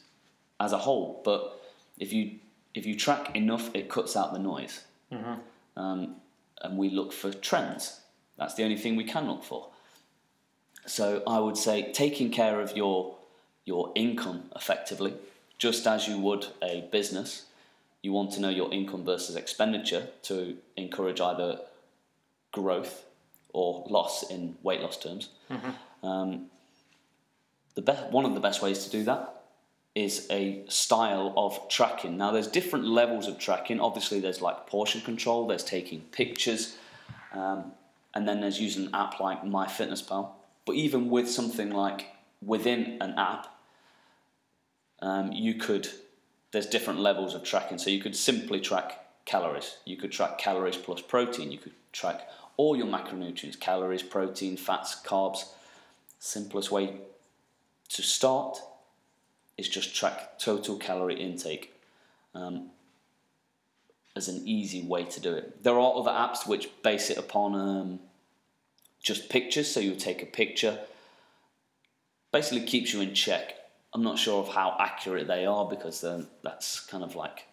as 0.59 0.73
a 0.73 0.77
whole. 0.77 1.21
But 1.23 1.63
if 1.97 2.11
you 2.11 2.39
if 2.73 2.85
you 2.85 2.95
track 2.95 3.35
enough, 3.35 3.71
it 3.73 3.89
cuts 3.89 4.15
out 4.15 4.33
the 4.33 4.39
noise. 4.39 4.83
Um, 5.77 6.17
and 6.61 6.77
we 6.77 6.89
look 6.89 7.11
for 7.11 7.31
trends. 7.31 8.01
That's 8.37 8.53
the 8.53 8.63
only 8.63 8.77
thing 8.77 8.95
we 8.95 9.03
can 9.03 9.27
look 9.27 9.43
for. 9.43 9.69
So 10.85 11.23
I 11.25 11.39
would 11.39 11.57
say 11.57 11.91
taking 11.91 12.29
care 12.29 12.59
of 12.61 12.75
your 12.75 13.15
your 13.65 13.91
income 13.95 14.43
effectively, 14.55 15.13
just 15.57 15.87
as 15.87 16.07
you 16.07 16.19
would 16.19 16.47
a 16.61 16.87
business. 16.91 17.45
You 18.01 18.11
want 18.11 18.31
to 18.33 18.41
know 18.41 18.49
your 18.49 18.71
income 18.71 19.03
versus 19.03 19.35
expenditure 19.35 20.07
to 20.23 20.57
encourage 20.75 21.19
either 21.19 21.59
growth 22.61 23.05
or 23.53 23.85
loss 23.89 24.29
in 24.29 24.55
weight 24.63 24.81
loss 24.81 24.97
terms. 24.97 25.29
Um, 26.03 26.47
the 27.75 27.81
best, 27.81 28.11
one 28.11 28.25
of 28.25 28.33
the 28.33 28.39
best 28.39 28.61
ways 28.61 28.79
to 28.85 28.89
do 28.89 29.03
that 29.03 29.21
is 29.95 30.27
a 30.29 30.63
style 30.67 31.33
of 31.35 31.51
tracking. 31.69 32.17
Now, 32.17 32.31
there's 32.31 32.47
different 32.47 32.85
levels 32.85 33.27
of 33.27 33.39
tracking. 33.39 33.79
Obviously, 33.79 34.19
there's 34.19 34.41
like 34.41 34.67
portion 34.67 35.01
control, 35.01 35.47
there's 35.47 35.63
taking 35.63 36.01
pictures, 36.11 36.77
um, 37.33 37.71
and 38.13 38.27
then 38.27 38.41
there's 38.41 38.59
using 38.59 38.87
an 38.87 38.95
app 38.95 39.19
like 39.19 39.43
MyFitnessPal. 39.43 40.29
But 40.65 40.75
even 40.75 41.09
with 41.09 41.29
something 41.29 41.69
like 41.71 42.07
within 42.45 42.97
an 43.01 43.13
app, 43.17 43.47
um, 45.01 45.31
you 45.31 45.55
could, 45.55 45.87
there's 46.51 46.67
different 46.67 46.99
levels 46.99 47.33
of 47.33 47.43
tracking. 47.43 47.77
So 47.77 47.89
you 47.89 48.01
could 48.01 48.15
simply 48.15 48.59
track 48.59 48.87
calories. 49.25 49.77
You 49.85 49.97
could 49.97 50.11
track 50.11 50.37
calories 50.37 50.77
plus 50.77 51.01
protein. 51.01 51.51
You 51.51 51.59
could 51.59 51.73
track 51.91 52.27
all 52.57 52.75
your 52.75 52.87
macronutrients 52.87 53.59
calories, 53.59 54.03
protein, 54.03 54.57
fats, 54.57 54.99
carbs. 55.03 55.45
Simplest 56.19 56.71
way 56.71 56.95
to 57.89 58.01
start 58.01 58.59
is 59.57 59.69
just 59.69 59.95
track 59.95 60.39
total 60.39 60.77
calorie 60.77 61.19
intake 61.21 61.73
um, 62.33 62.69
as 64.15 64.27
an 64.27 64.41
easy 64.47 64.83
way 64.83 65.03
to 65.05 65.19
do 65.19 65.33
it. 65.33 65.63
There 65.63 65.79
are 65.79 65.95
other 65.95 66.11
apps 66.11 66.47
which 66.47 66.69
base 66.81 67.09
it 67.09 67.17
upon 67.17 67.55
um, 67.55 67.99
just 69.01 69.29
pictures. 69.29 69.69
So 69.69 69.79
you 69.79 69.95
take 69.95 70.23
a 70.23 70.25
picture, 70.25 70.79
basically 72.31 72.65
keeps 72.65 72.93
you 72.93 73.01
in 73.01 73.13
check. 73.13 73.53
I'm 73.93 74.03
not 74.03 74.19
sure 74.19 74.41
of 74.41 74.49
how 74.49 74.75
accurate 74.79 75.27
they 75.27 75.45
are 75.45 75.65
because 75.65 76.01
then 76.01 76.27
that's 76.43 76.79
kind 76.79 77.03
of 77.03 77.15
like 77.15 77.45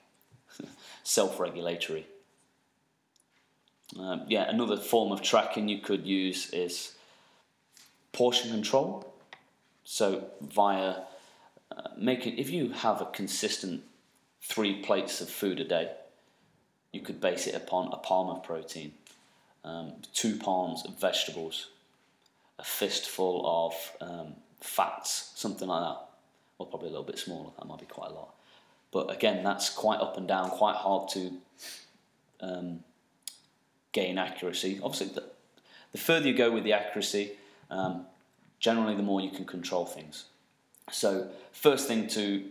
self-regulatory. 1.04 2.06
Um, 3.98 4.24
yeah, 4.28 4.48
another 4.48 4.76
form 4.76 5.12
of 5.12 5.22
tracking 5.22 5.68
you 5.68 5.78
could 5.78 6.06
use 6.06 6.50
is 6.52 6.94
portion 8.12 8.50
control. 8.50 9.12
So 9.84 10.24
via 10.40 11.02
uh, 11.70 11.88
making, 11.96 12.38
if 12.38 12.50
you 12.50 12.70
have 12.70 13.00
a 13.00 13.06
consistent 13.06 13.82
three 14.42 14.82
plates 14.82 15.20
of 15.20 15.28
food 15.28 15.60
a 15.60 15.64
day, 15.64 15.92
you 16.92 17.00
could 17.00 17.20
base 17.20 17.46
it 17.46 17.54
upon 17.54 17.92
a 17.92 17.96
palm 17.96 18.30
of 18.30 18.42
protein, 18.42 18.92
um, 19.64 19.94
two 20.12 20.36
palms 20.36 20.84
of 20.86 20.98
vegetables, 20.98 21.70
a 22.58 22.64
fistful 22.64 23.42
of 23.44 24.08
um, 24.08 24.34
fats, 24.60 25.32
something 25.34 25.68
like 25.68 25.82
that. 25.82 26.00
Or 26.56 26.66
probably 26.66 26.86
a 26.86 26.90
little 26.90 27.04
bit 27.04 27.18
smaller. 27.18 27.50
That 27.58 27.66
might 27.66 27.80
be 27.80 27.86
quite 27.86 28.10
a 28.10 28.14
lot. 28.14 28.34
But 28.92 29.12
again, 29.12 29.42
that's 29.42 29.70
quite 29.70 29.98
up 29.98 30.16
and 30.16 30.28
down, 30.28 30.50
quite 30.50 30.76
hard 30.76 31.08
to 31.10 31.32
um, 32.40 32.84
gain 33.94 34.18
accuracy. 34.18 34.78
Obviously, 34.82 35.14
the, 35.14 35.24
the 35.92 35.98
further 35.98 36.28
you 36.28 36.34
go 36.34 36.50
with 36.50 36.64
the 36.64 36.74
accuracy, 36.74 37.32
um, 37.70 38.04
generally 38.58 38.94
the 38.94 39.02
more 39.02 39.22
you 39.22 39.30
can 39.30 39.46
control 39.46 39.86
things. 39.86 40.26
So, 40.90 41.30
first 41.52 41.88
thing 41.88 42.08
to 42.08 42.50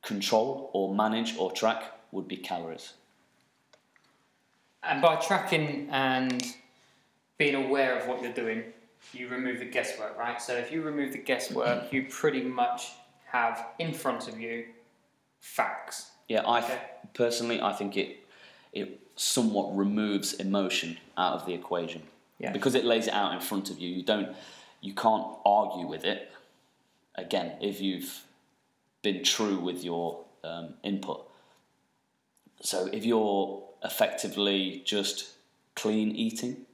control 0.00 0.70
or 0.72 0.94
manage 0.94 1.36
or 1.36 1.52
track 1.52 1.84
would 2.12 2.26
be 2.26 2.38
calories. 2.38 2.94
And 4.82 5.02
by 5.02 5.16
tracking 5.16 5.88
and 5.90 6.42
being 7.38 7.54
aware 7.54 7.98
of 7.98 8.06
what 8.06 8.22
you're 8.22 8.32
doing, 8.32 8.64
you 9.12 9.28
remove 9.28 9.58
the 9.58 9.64
guesswork, 9.64 10.16
right? 10.18 10.40
So 10.40 10.54
if 10.54 10.70
you 10.70 10.82
remove 10.82 11.12
the 11.12 11.18
guesswork, 11.18 11.92
you 11.92 12.06
pretty 12.08 12.42
much 12.42 12.92
have 13.26 13.66
in 13.78 13.92
front 13.92 14.28
of 14.28 14.38
you 14.38 14.66
facts. 15.40 16.12
Yeah, 16.28 16.42
I 16.46 16.62
Okay. 16.62 16.78
personally 17.12 17.60
I 17.60 17.72
think 17.72 17.96
it 17.96 18.26
it 18.72 19.03
somewhat 19.16 19.76
removes 19.76 20.32
emotion 20.34 20.98
out 21.16 21.34
of 21.34 21.46
the 21.46 21.54
equation 21.54 22.02
Yeah. 22.38 22.52
because 22.52 22.74
it 22.74 22.84
lays 22.84 23.06
it 23.06 23.14
out 23.14 23.32
in 23.34 23.40
front 23.40 23.70
of 23.70 23.78
you. 23.78 23.88
You 23.88 24.02
don't 24.02 24.34
you 24.80 24.92
can't 24.94 25.26
argue 25.46 25.86
with 25.86 26.04
it. 26.04 26.30
Again, 27.14 27.52
if 27.60 27.80
you've 27.80 28.22
been 29.02 29.22
true 29.22 29.58
with 29.58 29.82
your 29.84 30.24
um, 30.42 30.74
input. 30.82 31.26
So 32.60 32.88
if 32.92 33.04
you're 33.04 33.62
effectively 33.84 34.82
just 34.84 35.30
clean 35.74 36.10
eating, 36.16 36.66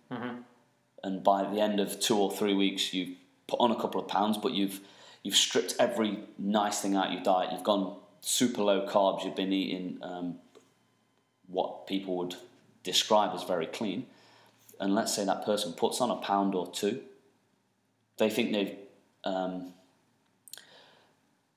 and 1.05 1.23
by 1.23 1.45
the 1.45 1.61
end 1.61 1.79
of 1.81 2.01
two 2.01 2.17
or 2.19 2.31
three 2.33 2.55
weeks 2.55 2.93
you've 2.93 3.17
put 3.47 3.61
on 3.61 3.71
a 3.71 3.77
couple 3.81 4.01
of 4.01 4.09
pounds, 4.09 4.39
but 4.39 4.53
you've 4.53 4.81
you've 5.23 5.37
stripped 5.37 5.75
every 5.79 6.21
nice 6.39 6.81
thing 6.81 6.97
out 6.97 7.09
of 7.09 7.13
your 7.13 7.23
diet. 7.23 7.53
You've 7.53 7.63
gone 7.65 7.97
super 8.21 8.63
low 8.63 8.87
carbs. 8.87 9.25
You've 9.25 9.37
been 9.37 9.53
eating 9.53 9.99
um, 10.03 10.39
what 11.51 11.87
people 11.87 12.17
would 12.17 12.37
describe 12.83 13.35
as 13.35 13.45
very 13.45 13.67
clean. 13.67 14.07
And 14.79 14.95
let's 14.95 15.15
say 15.15 15.25
that 15.25 15.45
person 15.45 15.73
puts 15.73 16.01
on 16.01 16.11
a 16.11 16.17
pound 16.17 16.55
or 16.55 16.71
two. 16.71 17.03
They 18.19 18.31
think 18.31 18.53
they've 18.53 18.77
um, 19.25 19.75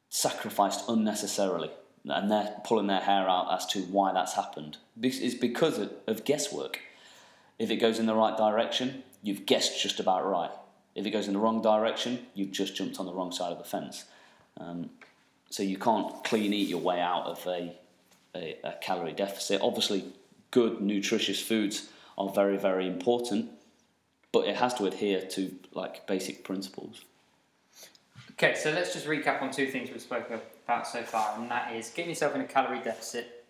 sacrificed 0.09 0.85
unnecessarily, 0.88 1.71
and 2.05 2.29
they're 2.29 2.55
pulling 2.63 2.88
their 2.88 3.01
hair 3.01 3.29
out 3.29 3.53
as 3.53 3.65
to 3.67 3.79
why 3.83 4.13
that's 4.13 4.33
happened. 4.33 4.77
Is 5.01 5.35
because 5.35 5.77
of, 5.79 5.91
of 6.07 6.25
guesswork. 6.25 6.79
If 7.59 7.69
it 7.69 7.77
goes 7.77 8.00
in 8.00 8.05
the 8.05 8.15
right 8.15 8.35
direction, 8.35 9.03
you've 9.21 9.45
guessed 9.45 9.81
just 9.81 10.00
about 10.00 10.25
right. 10.29 10.51
If 10.95 11.05
it 11.05 11.12
goes 11.12 11.27
in 11.27 11.33
the 11.33 11.39
wrong 11.39 11.62
direction, 11.62 12.27
you've 12.33 12.51
just 12.51 12.75
jumped 12.75 13.00
on 13.00 13.05
the 13.05 13.13
wrong 13.13 13.31
side 13.31 13.51
of 13.51 13.57
the 13.57 13.63
fence. 13.63 14.05
Um, 14.57 14.89
so 15.50 15.63
you 15.63 15.77
can't 15.77 16.23
clean 16.23 16.53
eat 16.53 16.67
your 16.67 16.81
way 16.81 17.00
out 17.00 17.25
of 17.25 17.45
a, 17.47 17.75
a, 18.35 18.57
a 18.63 18.73
calorie 18.81 19.13
deficit. 19.13 19.61
Obviously, 19.61 20.05
good, 20.51 20.81
nutritious 20.81 21.41
foods 21.41 21.89
are 22.17 22.29
very, 22.29 22.57
very 22.57 22.87
important, 22.87 23.49
but 24.31 24.47
it 24.47 24.55
has 24.57 24.73
to 24.75 24.85
adhere 24.85 25.21
to 25.21 25.53
like 25.73 26.05
basic 26.07 26.43
principles. 26.43 27.05
Okay, 28.33 28.55
so 28.55 28.71
let's 28.71 28.93
just 28.93 29.05
recap 29.05 29.41
on 29.41 29.51
two 29.51 29.67
things 29.67 29.91
we've 29.91 30.01
spoken 30.01 30.39
about 30.65 30.87
so 30.87 31.03
far, 31.03 31.39
and 31.39 31.49
that 31.51 31.73
is 31.75 31.89
getting 31.89 32.09
yourself 32.09 32.35
in 32.35 32.41
a 32.41 32.45
calorie 32.45 32.81
deficit. 32.83 33.45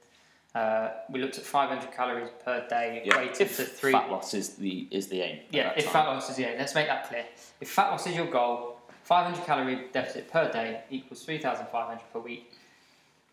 Uh, 0.53 0.91
we 1.09 1.19
looked 1.19 1.37
at 1.37 1.43
500 1.43 1.91
calories 1.91 2.29
per 2.45 2.67
day 2.67 3.01
equated 3.05 3.41
if 3.41 3.57
to 3.57 3.63
three. 3.63 3.91
fat 3.91 4.11
loss 4.11 4.35
is 4.35 4.55
the 4.55 4.87
is 4.91 5.07
the 5.07 5.21
aim. 5.21 5.39
Yeah, 5.51 5.73
if 5.75 5.85
time. 5.85 5.93
fat 5.93 6.07
loss 6.07 6.29
is 6.29 6.35
the 6.35 6.45
aim, 6.45 6.57
let's 6.59 6.75
make 6.75 6.87
that 6.87 7.07
clear. 7.07 7.25
If 7.59 7.69
fat 7.69 7.89
loss 7.89 8.05
is 8.05 8.15
your 8.15 8.27
goal, 8.27 8.77
500 9.03 9.45
calorie 9.45 9.87
deficit 9.91 10.31
per 10.31 10.51
day 10.51 10.81
equals 10.91 11.23
3,500 11.23 12.01
per 12.11 12.19
week. 12.19 12.51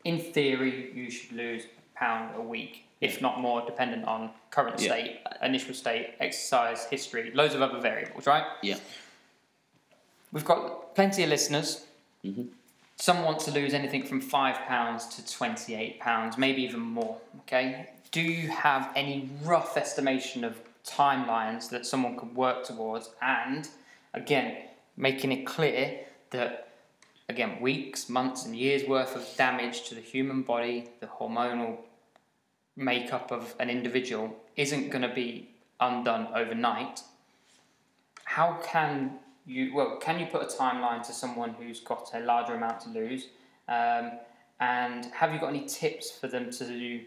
In 0.04 0.19
theory, 0.19 0.90
you 0.95 1.11
should 1.11 1.33
lose 1.33 1.64
a 1.64 1.99
pound 1.99 2.35
a 2.37 2.40
week, 2.40 2.85
if 3.00 3.21
not 3.21 3.40
more, 3.40 3.64
dependent 3.66 4.04
on 4.07 4.30
current 4.50 4.80
Yeah. 4.80 4.88
state, 4.92 5.21
initial 5.42 5.75
state, 5.75 6.14
exercise 6.21 6.87
history, 6.87 7.30
loads 7.35 7.54
of 7.54 7.62
other 7.62 7.78
variables, 7.80 8.26
right? 8.26 8.45
yeah, 8.62 8.76
We've 10.33 10.45
got 10.45 10.95
plenty 10.95 11.25
of 11.25 11.28
listeners. 11.28 11.85
Mm-hmm. 12.25 12.45
Some 12.97 13.23
want 13.25 13.40
to 13.40 13.50
lose 13.50 13.75
anything 13.75 14.04
from 14.04 14.21
five 14.21 14.57
pounds 14.66 15.07
to 15.16 15.26
twenty-eight 15.26 15.99
pounds, 16.00 16.37
maybe 16.38 16.62
even 16.62 16.80
more. 16.80 17.19
Okay. 17.40 17.88
Do 18.12 18.21
you 18.21 18.49
have 18.49 18.90
any 18.95 19.28
rough 19.42 19.76
estimation 19.76 20.45
of 20.45 20.59
timelines 20.85 21.69
that 21.71 21.87
someone 21.87 22.16
could 22.19 22.35
work 22.37 22.64
towards? 22.64 23.11
And 23.23 23.69
again, 24.14 24.57
making 24.97 25.33
it 25.33 25.47
clear 25.47 26.00
that 26.30 26.69
again, 27.31 27.61
weeks, 27.61 28.09
months, 28.09 28.45
and 28.45 28.57
years 28.57 28.87
worth 28.87 29.15
of 29.15 29.25
damage 29.37 29.89
to 29.89 29.95
the 29.95 30.01
human 30.01 30.43
body, 30.43 30.89
the 30.99 31.07
hormonal 31.07 31.79
makeup 32.77 33.31
of 33.31 33.55
an 33.61 33.71
individual, 33.71 34.37
isn't 34.57 34.91
going 34.91 35.03
to 35.03 35.15
be 35.15 35.49
undone 35.79 36.27
overnight. 36.35 37.03
How 38.25 38.59
can 38.63 39.19
you 39.47 39.75
well 39.75 39.97
can 39.97 40.19
you 40.21 40.27
put 40.27 40.43
a 40.43 40.47
timeline 40.47 41.03
to 41.07 41.13
someone 41.13 41.55
who's 41.59 41.81
got 41.81 42.11
a 42.15 42.21
larger 42.21 42.55
amount 42.55 42.81
to 42.81 42.91
lose? 42.91 43.29
Um, 43.69 44.13
and 44.59 45.07
have 45.07 45.33
you 45.33 45.39
got 45.39 45.51
any 45.51 45.67
tips 45.67 46.11
for 46.11 46.27
them 46.27 46.51
to 46.51 46.67
do 46.67 47.01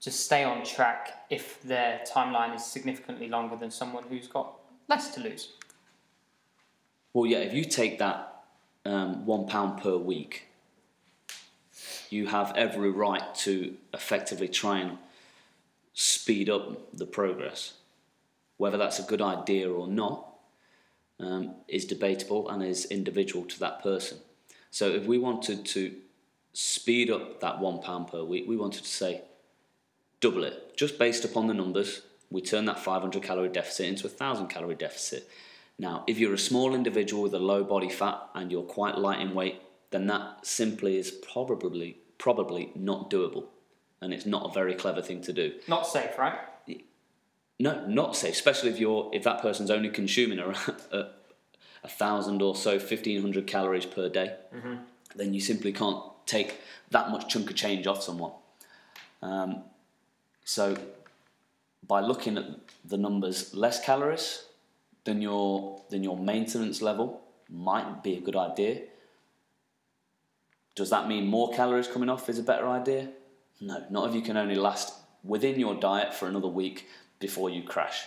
to 0.00 0.10
stay 0.10 0.42
on 0.44 0.64
track 0.64 1.26
if 1.30 1.62
their 1.62 2.00
timeline 2.12 2.56
is 2.56 2.64
significantly 2.64 3.28
longer 3.28 3.56
than 3.56 3.70
someone 3.70 4.04
who's 4.08 4.26
got 4.26 4.58
less 4.88 5.14
to 5.14 5.20
lose? 5.20 5.52
Well, 7.12 7.26
yeah, 7.26 7.38
if 7.38 7.54
you 7.54 7.64
take 7.64 7.98
that 7.98 8.39
um, 8.84 9.26
one 9.26 9.46
pound 9.46 9.82
per 9.82 9.96
week, 9.96 10.48
you 12.08 12.26
have 12.26 12.52
every 12.56 12.90
right 12.90 13.34
to 13.36 13.76
effectively 13.94 14.48
try 14.48 14.80
and 14.80 14.98
speed 15.94 16.48
up 16.48 16.96
the 16.96 17.06
progress. 17.06 17.74
Whether 18.56 18.78
that's 18.78 18.98
a 18.98 19.04
good 19.04 19.22
idea 19.22 19.70
or 19.70 19.86
not 19.86 20.26
um, 21.18 21.54
is 21.68 21.84
debatable 21.84 22.48
and 22.48 22.62
is 22.62 22.84
individual 22.86 23.44
to 23.46 23.58
that 23.60 23.82
person. 23.82 24.18
So, 24.70 24.88
if 24.90 25.06
we 25.06 25.18
wanted 25.18 25.64
to 25.66 25.94
speed 26.52 27.10
up 27.10 27.40
that 27.40 27.60
one 27.60 27.80
pound 27.80 28.08
per 28.08 28.22
week, 28.22 28.44
we 28.48 28.56
wanted 28.56 28.82
to 28.82 28.88
say 28.88 29.22
double 30.20 30.44
it 30.44 30.76
just 30.76 30.98
based 30.98 31.24
upon 31.24 31.46
the 31.46 31.54
numbers. 31.54 32.02
We 32.30 32.40
turn 32.40 32.66
that 32.66 32.78
500 32.78 33.22
calorie 33.22 33.48
deficit 33.48 33.86
into 33.86 34.06
a 34.06 34.10
1000 34.10 34.46
calorie 34.48 34.74
deficit. 34.74 35.28
Now, 35.80 36.04
if 36.06 36.18
you're 36.18 36.34
a 36.34 36.38
small 36.38 36.74
individual 36.74 37.22
with 37.22 37.32
a 37.32 37.38
low 37.38 37.64
body 37.64 37.88
fat 37.88 38.20
and 38.34 38.52
you're 38.52 38.62
quite 38.62 38.98
light 38.98 39.18
in 39.18 39.34
weight, 39.34 39.62
then 39.90 40.08
that 40.08 40.46
simply 40.46 40.98
is 40.98 41.10
probably 41.10 41.96
probably 42.18 42.70
not 42.74 43.10
doable, 43.10 43.46
and 44.02 44.12
it's 44.12 44.26
not 44.26 44.50
a 44.50 44.52
very 44.52 44.74
clever 44.74 45.00
thing 45.00 45.22
to 45.22 45.32
do. 45.32 45.54
not 45.68 45.86
safe 45.86 46.18
right 46.18 46.38
No, 47.58 47.86
not 47.86 48.14
safe, 48.14 48.34
especially 48.34 48.68
if 48.68 48.78
you're 48.78 49.10
if 49.14 49.22
that 49.24 49.40
person's 49.40 49.70
only 49.70 49.88
consuming 49.88 50.38
around 50.38 50.76
a, 50.92 51.06
a 51.82 51.88
thousand 51.88 52.42
or 52.42 52.54
so, 52.54 52.78
fifteen 52.78 53.22
hundred 53.22 53.46
calories 53.46 53.86
per 53.86 54.10
day. 54.10 54.36
Then 55.16 55.32
you 55.32 55.40
simply 55.40 55.72
can't 55.72 56.02
take 56.26 56.60
that 56.90 57.08
much 57.08 57.32
chunk 57.32 57.48
of 57.48 57.56
change 57.56 57.86
off 57.86 58.02
someone. 58.02 58.32
Um, 59.22 59.62
so, 60.44 60.76
by 61.86 62.00
looking 62.00 62.36
at 62.36 62.44
the 62.84 62.98
numbers, 62.98 63.54
less 63.54 63.82
calories 63.82 64.44
than 65.04 65.22
your 65.22 65.82
than 65.90 66.02
your 66.04 66.18
maintenance 66.18 66.82
level 66.82 67.22
might 67.48 68.02
be 68.02 68.14
a 68.16 68.20
good 68.20 68.36
idea. 68.36 68.82
Does 70.76 70.90
that 70.90 71.08
mean 71.08 71.26
more 71.26 71.52
calories 71.52 71.88
coming 71.88 72.08
off 72.08 72.28
is 72.28 72.38
a 72.38 72.42
better 72.42 72.68
idea? 72.68 73.10
No, 73.60 73.84
not 73.90 74.08
if 74.08 74.14
you 74.14 74.22
can 74.22 74.36
only 74.36 74.54
last 74.54 74.94
within 75.22 75.58
your 75.58 75.74
diet 75.74 76.14
for 76.14 76.28
another 76.28 76.48
week 76.48 76.86
before 77.18 77.50
you 77.50 77.62
crash. 77.62 78.04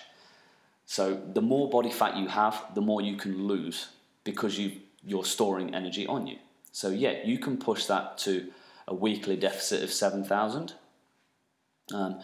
So 0.86 1.22
the 1.34 1.42
more 1.42 1.70
body 1.70 1.92
fat 1.92 2.18
you 2.18 2.28
have, 2.28 2.64
the 2.74 2.82
more 2.82 3.02
you 3.02 3.16
can 3.16 3.48
lose 3.48 3.90
because 4.24 4.58
you 4.58 4.82
you're 5.06 5.26
storing 5.26 5.76
energy 5.76 6.08
on 6.08 6.28
you. 6.28 6.38
So 6.72 6.90
yeah, 6.90 7.24
you 7.24 7.38
can 7.38 7.58
push 7.58 7.86
that 7.86 8.18
to 8.20 8.52
a 8.88 8.96
weekly 8.96 9.36
deficit 9.36 9.84
of 9.84 9.92
seven 9.92 10.24
thousand. 10.24 10.74
Um, 11.94 12.22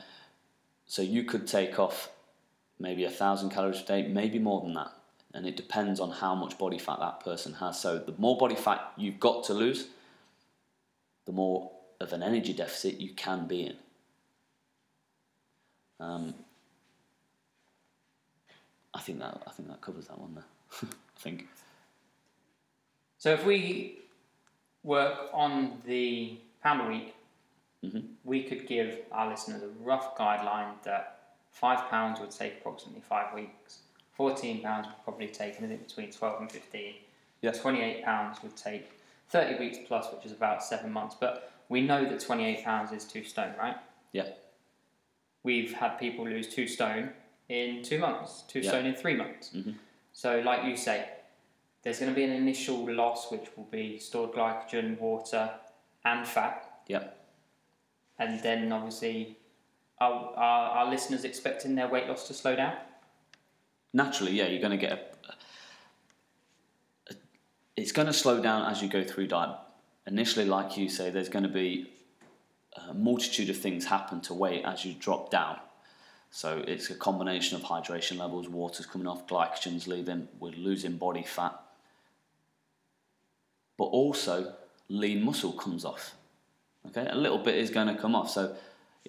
so 0.86 1.02
you 1.02 1.24
could 1.24 1.48
take 1.48 1.78
off 1.78 2.10
maybe 2.80 3.04
a 3.04 3.10
thousand 3.10 3.50
calories 3.50 3.82
a 3.82 3.86
day, 3.86 4.08
maybe 4.08 4.40
more 4.40 4.62
than 4.62 4.74
that, 4.74 4.92
and 5.34 5.46
it 5.46 5.58
depends 5.58 6.00
on 6.00 6.12
how 6.12 6.36
much 6.36 6.58
body 6.58 6.78
fat 6.78 7.00
that 7.00 7.20
person 7.24 7.54
has. 7.54 7.80
So 7.80 8.00
the 8.00 8.14
more 8.18 8.38
body 8.38 8.56
fat 8.56 8.94
you've 8.98 9.20
got 9.20 9.44
to 9.46 9.54
lose, 9.54 9.88
the 11.26 11.32
more 11.32 11.72
of 12.00 12.14
an 12.14 12.24
energy 12.24 12.54
deficit 12.54 13.00
you 13.00 13.14
can 13.14 13.48
be 13.48 13.66
in. 13.66 13.76
Um, 16.00 16.34
I 18.94 19.02
think 19.02 19.20
that 19.20 19.44
I 19.46 19.52
think 19.52 19.68
that 19.70 19.82
covers 19.82 20.08
that 20.08 20.18
one 20.18 20.36
there. 20.36 20.44
I 20.84 21.20
think. 21.20 21.48
so 23.18 23.34
if 23.34 23.46
we 23.46 23.98
work 24.84 25.30
on 25.34 25.82
the 25.86 26.38
pound 26.64 26.82
a 26.82 26.90
week 26.90 27.14
we 28.24 28.44
could 28.44 28.68
give 28.68 29.00
our 29.12 29.30
listeners 29.30 29.64
a 29.64 29.68
rough 29.84 30.18
guideline 30.18 30.72
that 30.84 31.19
five 31.60 31.90
pounds 31.90 32.20
would 32.20 32.32
take 32.32 32.54
approximately 32.60 33.02
five 33.02 33.34
weeks 33.34 33.80
14 34.14 34.62
pounds 34.62 34.88
would 34.88 35.04
probably 35.04 35.28
take 35.28 35.56
anything 35.60 35.78
between 35.78 36.12
12 36.12 36.42
and 36.42 36.52
15 36.52 36.94
Yeah. 37.42 37.52
28 37.52 38.04
pounds 38.04 38.42
would 38.44 38.56
take 38.56 38.92
30 39.30 39.60
weeks 39.60 39.78
plus 39.88 40.12
which 40.14 40.26
is 40.26 40.32
about 40.32 40.64
seven 40.64 40.92
months 40.92 41.16
but 41.20 41.52
we 41.70 41.82
know 41.82 42.04
that 42.10 42.20
28 42.20 42.64
pounds 42.64 42.92
is 42.92 43.04
two 43.06 43.24
stone 43.24 43.54
right 43.58 43.78
Yeah. 44.14 44.30
we've 45.44 45.74
had 45.74 45.98
people 46.00 46.26
lose 46.26 46.48
two 46.54 46.68
stone 46.68 47.12
in 47.50 47.82
two 47.84 47.98
months, 47.98 48.44
two 48.48 48.60
Yeah. 48.60 48.70
stone 48.70 48.86
in 48.86 48.94
three 48.94 49.16
months. 49.16 49.50
Mm-hmm. 49.56 49.72
So, 50.14 50.40
like 50.42 50.66
you 50.66 50.78
say, 50.78 51.10
there's 51.82 52.00
going 52.00 52.12
to 52.12 52.16
be 52.16 52.24
an 52.24 52.30
initial 52.32 52.88
loss, 52.94 53.32
which 53.32 53.48
will 53.58 53.64
be 53.72 53.98
stored 53.98 54.34
glycogen, 54.34 55.00
water, 55.00 55.50
and 56.06 56.28
fat, 56.28 56.82
Yeah. 56.88 57.06
and 58.20 58.40
then 58.42 58.72
obviously, 58.72 59.38
are, 60.02 60.34
are 60.36 60.70
our 60.72 60.90
listeners 60.90 61.24
expecting 61.24 61.76
their 61.76 61.88
weight 61.88 62.08
loss 62.08 62.28
to 62.28 62.34
slow 62.34 62.56
down? 62.56 62.74
naturally, 63.94 64.34
yeah, 64.34 64.48
you're 64.48 64.62
going 64.62 64.72
to 64.72 64.78
get 64.78 64.92
a, 64.92 65.32
a- 67.14 67.16
it's 67.76 67.92
going 67.92 68.08
to 68.08 68.14
slow 68.14 68.42
down 68.42 68.70
as 68.70 68.82
you 68.82 68.90
go 68.90 69.04
through 69.04 69.28
diet. 69.28 69.56
Initially, 70.08 70.46
like 70.46 70.78
you 70.78 70.90
say, 70.90 71.10
there's 71.10 71.30
going 71.30 71.44
to 71.44 71.50
be 71.50 71.92
a 72.90 72.94
multitude 72.94 73.50
of 73.50 73.58
things 73.58 73.86
happen 73.86 74.22
to 74.22 74.34
weight 74.34 74.64
as 74.66 74.86
you 74.86 74.94
drop 74.94 75.30
down. 75.30 75.58
So 76.32 76.64
it's 76.68 76.90
a 76.90 76.96
combination 76.96 77.58
of 77.58 77.64
hydration 77.64 78.18
levels, 78.18 78.48
water's 78.48 78.86
coming 78.86 79.08
off, 79.08 79.28
glycogen's 79.28 79.88
leaving, 79.88 80.28
we're 80.40 80.52
losing 80.52 80.98
body 80.98 81.24
fat. 81.24 81.60
But 83.78 83.86
also, 83.86 84.54
lean 84.90 85.24
muscle 85.24 85.54
comes 85.54 85.86
off. 85.86 86.14
Okay, 86.88 87.08
a 87.10 87.16
little 87.16 87.40
bit 87.40 87.56
is 87.56 87.70
going 87.70 87.88
to 87.88 88.00
come 88.00 88.16
off. 88.16 88.30
So 88.30 88.56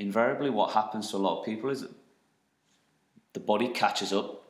invariably, 0.00 0.50
what 0.50 0.72
happens 0.72 1.10
to 1.10 1.16
a 1.16 1.18
lot 1.18 1.38
of 1.38 1.44
people 1.44 1.70
is 1.70 1.84
the 3.34 3.40
body 3.40 3.68
catches 3.68 4.12
up 4.12 4.42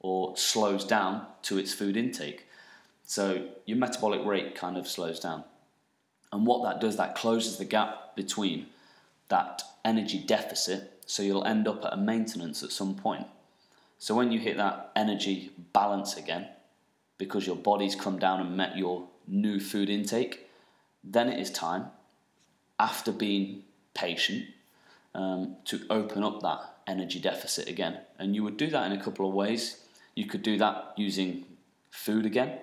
or 0.00 0.36
slows 0.36 0.84
down 0.84 1.26
to 1.42 1.58
its 1.58 1.72
food 1.72 1.96
intake. 1.96 2.46
So 3.04 3.48
your 3.66 3.76
metabolic 3.76 4.24
rate 4.24 4.54
kind 4.54 4.76
of 4.76 4.88
slows 4.88 5.20
down. 5.20 5.44
And 6.32 6.46
what 6.46 6.64
that 6.64 6.80
does, 6.80 6.96
that 6.96 7.14
closes 7.14 7.58
the 7.58 7.64
gap 7.64 8.16
between 8.16 8.66
that 9.28 9.62
energy 9.84 10.18
deficit. 10.18 11.02
So 11.06 11.22
you'll 11.22 11.44
end 11.44 11.68
up 11.68 11.84
at 11.84 11.92
a 11.92 11.98
maintenance 11.98 12.62
at 12.62 12.72
some 12.72 12.94
point. 12.96 13.26
So 13.98 14.14
when 14.14 14.32
you 14.32 14.40
hit 14.40 14.56
that 14.56 14.90
energy 14.96 15.52
balance 15.72 16.16
again, 16.16 16.48
because 17.18 17.46
your 17.46 17.56
body's 17.56 17.94
come 17.94 18.18
down 18.18 18.40
and 18.40 18.56
met 18.56 18.76
your 18.76 19.06
new 19.28 19.60
food 19.60 19.88
intake, 19.88 20.48
then 21.04 21.28
it 21.28 21.38
is 21.38 21.50
time, 21.50 21.86
after 22.78 23.12
being 23.12 23.62
patient, 23.94 24.46
um, 25.14 25.56
to 25.66 25.80
open 25.90 26.22
up 26.22 26.40
that 26.42 26.60
energy 26.86 27.20
deficit 27.20 27.68
again. 27.68 28.00
And 28.18 28.34
you 28.34 28.42
would 28.42 28.56
do 28.56 28.68
that 28.68 28.90
in 28.90 28.98
a 28.98 29.02
couple 29.02 29.28
of 29.28 29.34
ways. 29.34 29.80
You 30.14 30.26
could 30.26 30.42
do 30.42 30.58
that 30.58 30.92
using 30.96 31.44
food 31.90 32.26
again. 32.26 32.58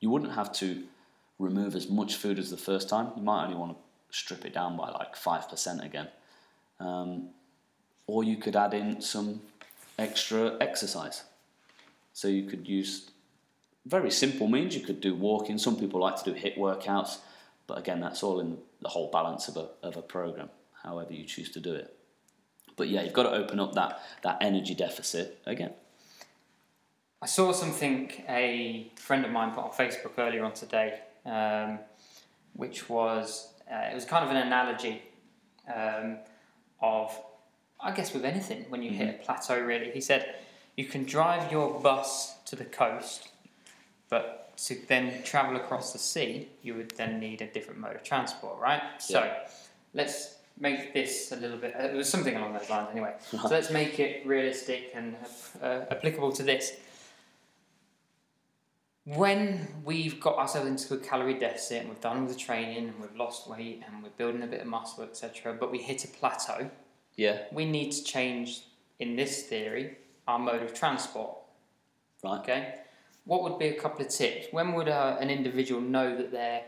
You 0.00 0.10
wouldn't 0.10 0.32
have 0.32 0.52
to 0.54 0.84
remove 1.38 1.74
as 1.74 1.88
much 1.88 2.16
food 2.16 2.38
as 2.38 2.50
the 2.50 2.56
first 2.56 2.88
time. 2.88 3.12
You 3.16 3.22
might 3.22 3.44
only 3.44 3.56
want 3.56 3.72
to 3.72 4.16
strip 4.16 4.44
it 4.44 4.54
down 4.54 4.76
by 4.76 4.90
like 4.90 5.14
5% 5.14 5.84
again. 5.84 6.08
Um, 6.80 7.30
or 8.06 8.24
you 8.24 8.36
could 8.36 8.56
add 8.56 8.74
in 8.74 9.00
some 9.00 9.40
extra 9.98 10.56
exercise. 10.60 11.24
So 12.12 12.28
you 12.28 12.44
could 12.44 12.68
use 12.68 13.10
very 13.84 14.10
simple 14.10 14.48
means. 14.48 14.74
You 14.74 14.84
could 14.84 15.00
do 15.00 15.14
walking. 15.14 15.58
Some 15.58 15.76
people 15.76 16.00
like 16.00 16.16
to 16.22 16.32
do 16.32 16.32
hit 16.32 16.56
workouts, 16.56 17.18
but 17.66 17.78
again, 17.78 18.00
that's 18.00 18.22
all 18.22 18.40
in 18.40 18.58
the 18.80 18.88
whole 18.88 19.10
balance 19.10 19.48
of 19.48 19.56
a, 19.56 19.68
of 19.82 19.96
a 19.96 20.02
program, 20.02 20.50
however 20.86 21.12
you 21.12 21.24
choose 21.24 21.50
to 21.50 21.60
do 21.60 21.74
it. 21.74 21.94
But 22.76 22.88
yeah, 22.88 23.02
you've 23.02 23.12
got 23.12 23.24
to 23.24 23.32
open 23.32 23.58
up 23.60 23.74
that, 23.74 24.00
that 24.22 24.38
energy 24.40 24.74
deficit 24.74 25.42
again. 25.46 25.72
I 27.20 27.26
saw 27.26 27.52
something 27.52 28.12
a 28.28 28.92
friend 28.96 29.24
of 29.24 29.30
mine 29.30 29.50
put 29.52 29.64
on 29.64 29.70
Facebook 29.70 30.12
earlier 30.18 30.44
on 30.44 30.52
today, 30.52 31.00
um, 31.24 31.78
which 32.52 32.88
was 32.88 33.48
uh, 33.70 33.88
it 33.90 33.94
was 33.94 34.04
kind 34.04 34.24
of 34.24 34.30
an 34.30 34.36
analogy 34.36 35.02
um, 35.74 36.18
of, 36.80 37.18
I 37.80 37.90
guess, 37.92 38.12
with 38.12 38.24
anything 38.24 38.66
when 38.68 38.82
you 38.82 38.90
hit 38.90 39.08
a 39.08 39.24
plateau. 39.24 39.58
Really, 39.58 39.90
he 39.90 40.00
said 40.00 40.36
you 40.76 40.84
can 40.84 41.04
drive 41.04 41.50
your 41.50 41.80
bus 41.80 42.36
to 42.44 42.54
the 42.54 42.66
coast, 42.66 43.28
but 44.10 44.56
to 44.58 44.78
then 44.86 45.22
travel 45.22 45.56
across 45.56 45.92
the 45.92 45.98
sea, 45.98 46.48
you 46.62 46.74
would 46.74 46.90
then 46.92 47.18
need 47.18 47.40
a 47.40 47.46
different 47.46 47.80
mode 47.80 47.96
of 47.96 48.02
transport, 48.02 48.58
right? 48.60 48.82
So 48.98 49.32
let's 49.94 50.35
make 50.58 50.94
this 50.94 51.32
a 51.32 51.36
little 51.36 51.58
bit. 51.58 51.74
Uh, 51.78 51.84
it 51.84 51.94
was 51.94 52.08
something 52.08 52.34
along 52.34 52.54
those 52.54 52.70
lines, 52.70 52.88
anyway. 52.90 53.14
so 53.30 53.48
let's 53.48 53.70
make 53.70 53.98
it 54.00 54.26
realistic 54.26 54.92
and 54.94 55.16
uh, 55.62 55.84
applicable 55.90 56.32
to 56.32 56.42
this 56.42 56.72
when 59.06 59.68
we've 59.84 60.18
got 60.18 60.36
ourselves 60.36 60.68
into 60.68 60.94
a 60.94 60.98
calorie 60.98 61.38
deficit 61.38 61.80
and 61.80 61.88
we've 61.88 62.00
done 62.00 62.22
all 62.22 62.26
the 62.26 62.34
training 62.34 62.88
and 62.88 63.00
we've 63.00 63.14
lost 63.14 63.48
weight 63.48 63.80
and 63.86 64.02
we're 64.02 64.10
building 64.10 64.42
a 64.42 64.46
bit 64.48 64.60
of 64.60 64.66
muscle, 64.66 65.04
etc., 65.04 65.54
but 65.58 65.70
we 65.70 65.78
hit 65.78 66.04
a 66.04 66.08
plateau, 66.08 66.68
Yeah, 67.14 67.42
we 67.52 67.64
need 67.66 67.92
to 67.92 68.02
change, 68.02 68.62
in 68.98 69.14
this 69.14 69.44
theory, 69.44 69.96
our 70.26 70.40
mode 70.40 70.62
of 70.62 70.74
transport. 70.74 71.36
right. 72.24 72.40
Okay? 72.40 72.74
What 73.26 73.44
would 73.44 73.60
be 73.60 73.68
a 73.68 73.74
couple 73.80 74.04
of 74.04 74.10
tips? 74.10 74.48
When 74.50 74.72
would 74.74 74.88
uh, 74.88 75.16
an 75.20 75.30
individual 75.30 75.80
know 75.80 76.16
that 76.16 76.32
they're 76.32 76.62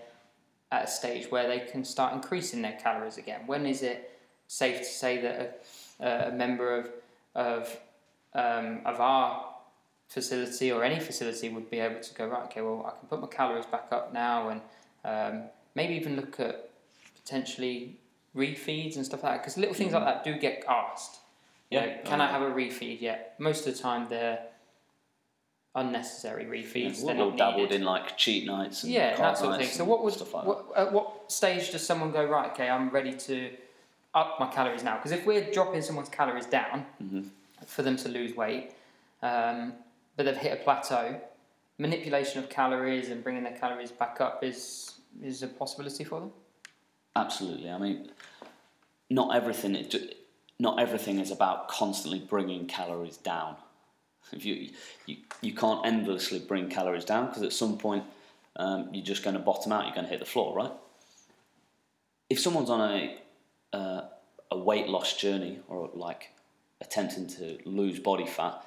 at 0.71 0.85
a 0.85 0.87
stage 0.87 1.31
where 1.31 1.49
they 1.49 1.61
can 1.61 1.85
start 1.85 2.13
increasing 2.15 2.63
their 2.63 2.79
calories 2.83 3.19
again? 3.19 3.43
When 3.47 3.67
is 3.67 3.83
it 3.83 4.19
safe 4.47 4.79
to 4.79 4.85
say 4.85 5.21
that 5.23 5.63
a, 6.01 6.29
a 6.29 6.33
member 6.33 6.77
of, 6.77 6.91
of, 7.35 7.77
um, 8.35 8.81
of 8.85 9.01
our 9.01 9.55
facility 10.09 10.73
or 10.73 10.85
any 10.85 11.01
facility 11.01 11.49
would 11.49 11.71
be 11.71 11.81
able 11.81 12.01
to 12.01 12.15
go, 12.15 12.27
right, 12.27 12.45
okay, 12.45 12.61
well, 12.61 12.85
I 12.87 12.99
can 12.99 13.09
put 13.09 13.21
my 13.21 13.27
calories 13.27 13.67
back 13.67 13.89
up 13.93 14.13
now 14.13 14.49
and 14.51 14.61
um, 15.05 15.49
maybe 15.75 15.95
even 15.95 16.17
look 16.17 16.39
at 16.41 16.71
potentially 17.17 17.97
refeeds 18.37 18.97
and 18.97 19.05
stuff 19.05 19.23
like 19.23 19.33
that? 19.35 19.43
Because 19.43 19.57
little 19.57 19.75
things 19.75 19.93
like 19.93 20.05
that 20.05 20.25
do 20.25 20.39
get 20.39 20.65
asked. 20.69 21.19
You 21.71 21.79
Yeah. 21.79 21.87
know, 21.87 21.97
can 22.05 22.21
I 22.21 22.31
have 22.31 22.43
a 22.43 22.51
refeed 22.51 23.01
yet? 23.01 23.35
Most 23.39 23.67
of 23.67 23.75
the 23.75 23.79
time, 23.83 24.07
they're 24.09 24.39
unnecessary 25.81 26.45
refeeds. 26.45 27.05
Yeah, 27.05 27.13
not 27.15 27.37
dabbled 27.37 27.63
needed. 27.71 27.81
in 27.81 27.85
like 27.85 28.17
cheat 28.17 28.47
nights 28.47 28.85
and 28.85 28.93
Yeah, 28.93 29.17
that 29.17 29.39
sort 29.39 29.55
of 29.55 29.61
thing. 29.61 29.69
So, 29.69 29.85
what 29.85 30.03
would 30.05 30.19
like 30.21 30.45
what, 30.45 30.67
at 30.77 30.93
what 30.93 31.31
stage 31.31 31.71
does 31.73 31.85
someone 31.87 32.11
go 32.11 32.25
right? 32.25 32.51
Okay, 32.53 32.69
I'm 32.69 32.91
ready 32.91 33.13
to 33.29 33.51
up 34.15 34.37
my 34.41 34.47
calories 34.49 34.83
now. 34.83 34.97
Because 34.97 35.13
if 35.13 35.27
we're 35.27 35.51
dropping 35.53 35.83
someone's 35.83 36.09
calories 36.09 36.47
down 36.47 36.87
Mm-hmm. 37.03 37.23
for 37.67 37.83
them 37.83 37.97
to 37.97 38.09
lose 38.09 38.37
weight, 38.37 38.73
um, 39.23 39.73
but 40.17 40.25
they've 40.27 40.37
hit 40.37 40.53
a 40.61 40.63
plateau, 40.65 41.21
manipulation 41.79 42.43
of 42.43 42.49
calories 42.51 43.09
and 43.11 43.23
bringing 43.23 43.45
their 43.45 43.57
calories 43.57 43.91
back 43.93 44.21
up 44.21 44.43
is 44.43 44.95
is 45.23 45.43
a 45.43 45.49
possibility 45.49 46.05
for 46.05 46.21
them. 46.21 46.31
Absolutely. 47.17 47.71
I 47.71 47.79
mean, 47.79 48.11
not 49.11 49.35
everything. 49.35 49.75
It, 49.75 49.95
not 50.61 50.81
everything 50.81 51.21
is 51.21 51.31
about 51.31 51.69
constantly 51.69 52.19
bringing 52.21 52.67
calories 52.67 53.17
down. 53.17 53.57
If 54.33 54.45
you 54.45 54.71
you, 55.07 55.17
you 55.41 55.55
can't 55.55 55.87
endlessly 55.87 56.39
bring 56.39 56.69
calories 56.69 57.05
down 57.05 57.27
because 57.27 57.43
at 57.43 57.53
some 57.53 57.79
point 57.79 58.05
um, 58.57 58.89
you're 58.93 59.05
just 59.05 59.23
going 59.23 59.35
to 59.35 59.43
bottom 59.43 59.73
out. 59.73 59.87
You're 59.87 59.95
going 59.95 60.07
to 60.07 60.11
hit 60.11 60.21
the 60.21 60.27
floor, 60.27 60.55
right? 60.57 60.73
If 62.29 62.41
someone's 62.41 62.71
on 62.71 62.81
a 62.81 63.19
uh, 63.73 64.03
a 64.51 64.59
weight 64.59 64.89
loss 64.89 65.17
journey 65.17 65.61
or 65.69 65.91
like 65.95 66.31
attempting 66.81 67.27
to 67.27 67.59
lose 67.65 67.99
body 67.99 68.27
fat, 68.27 68.65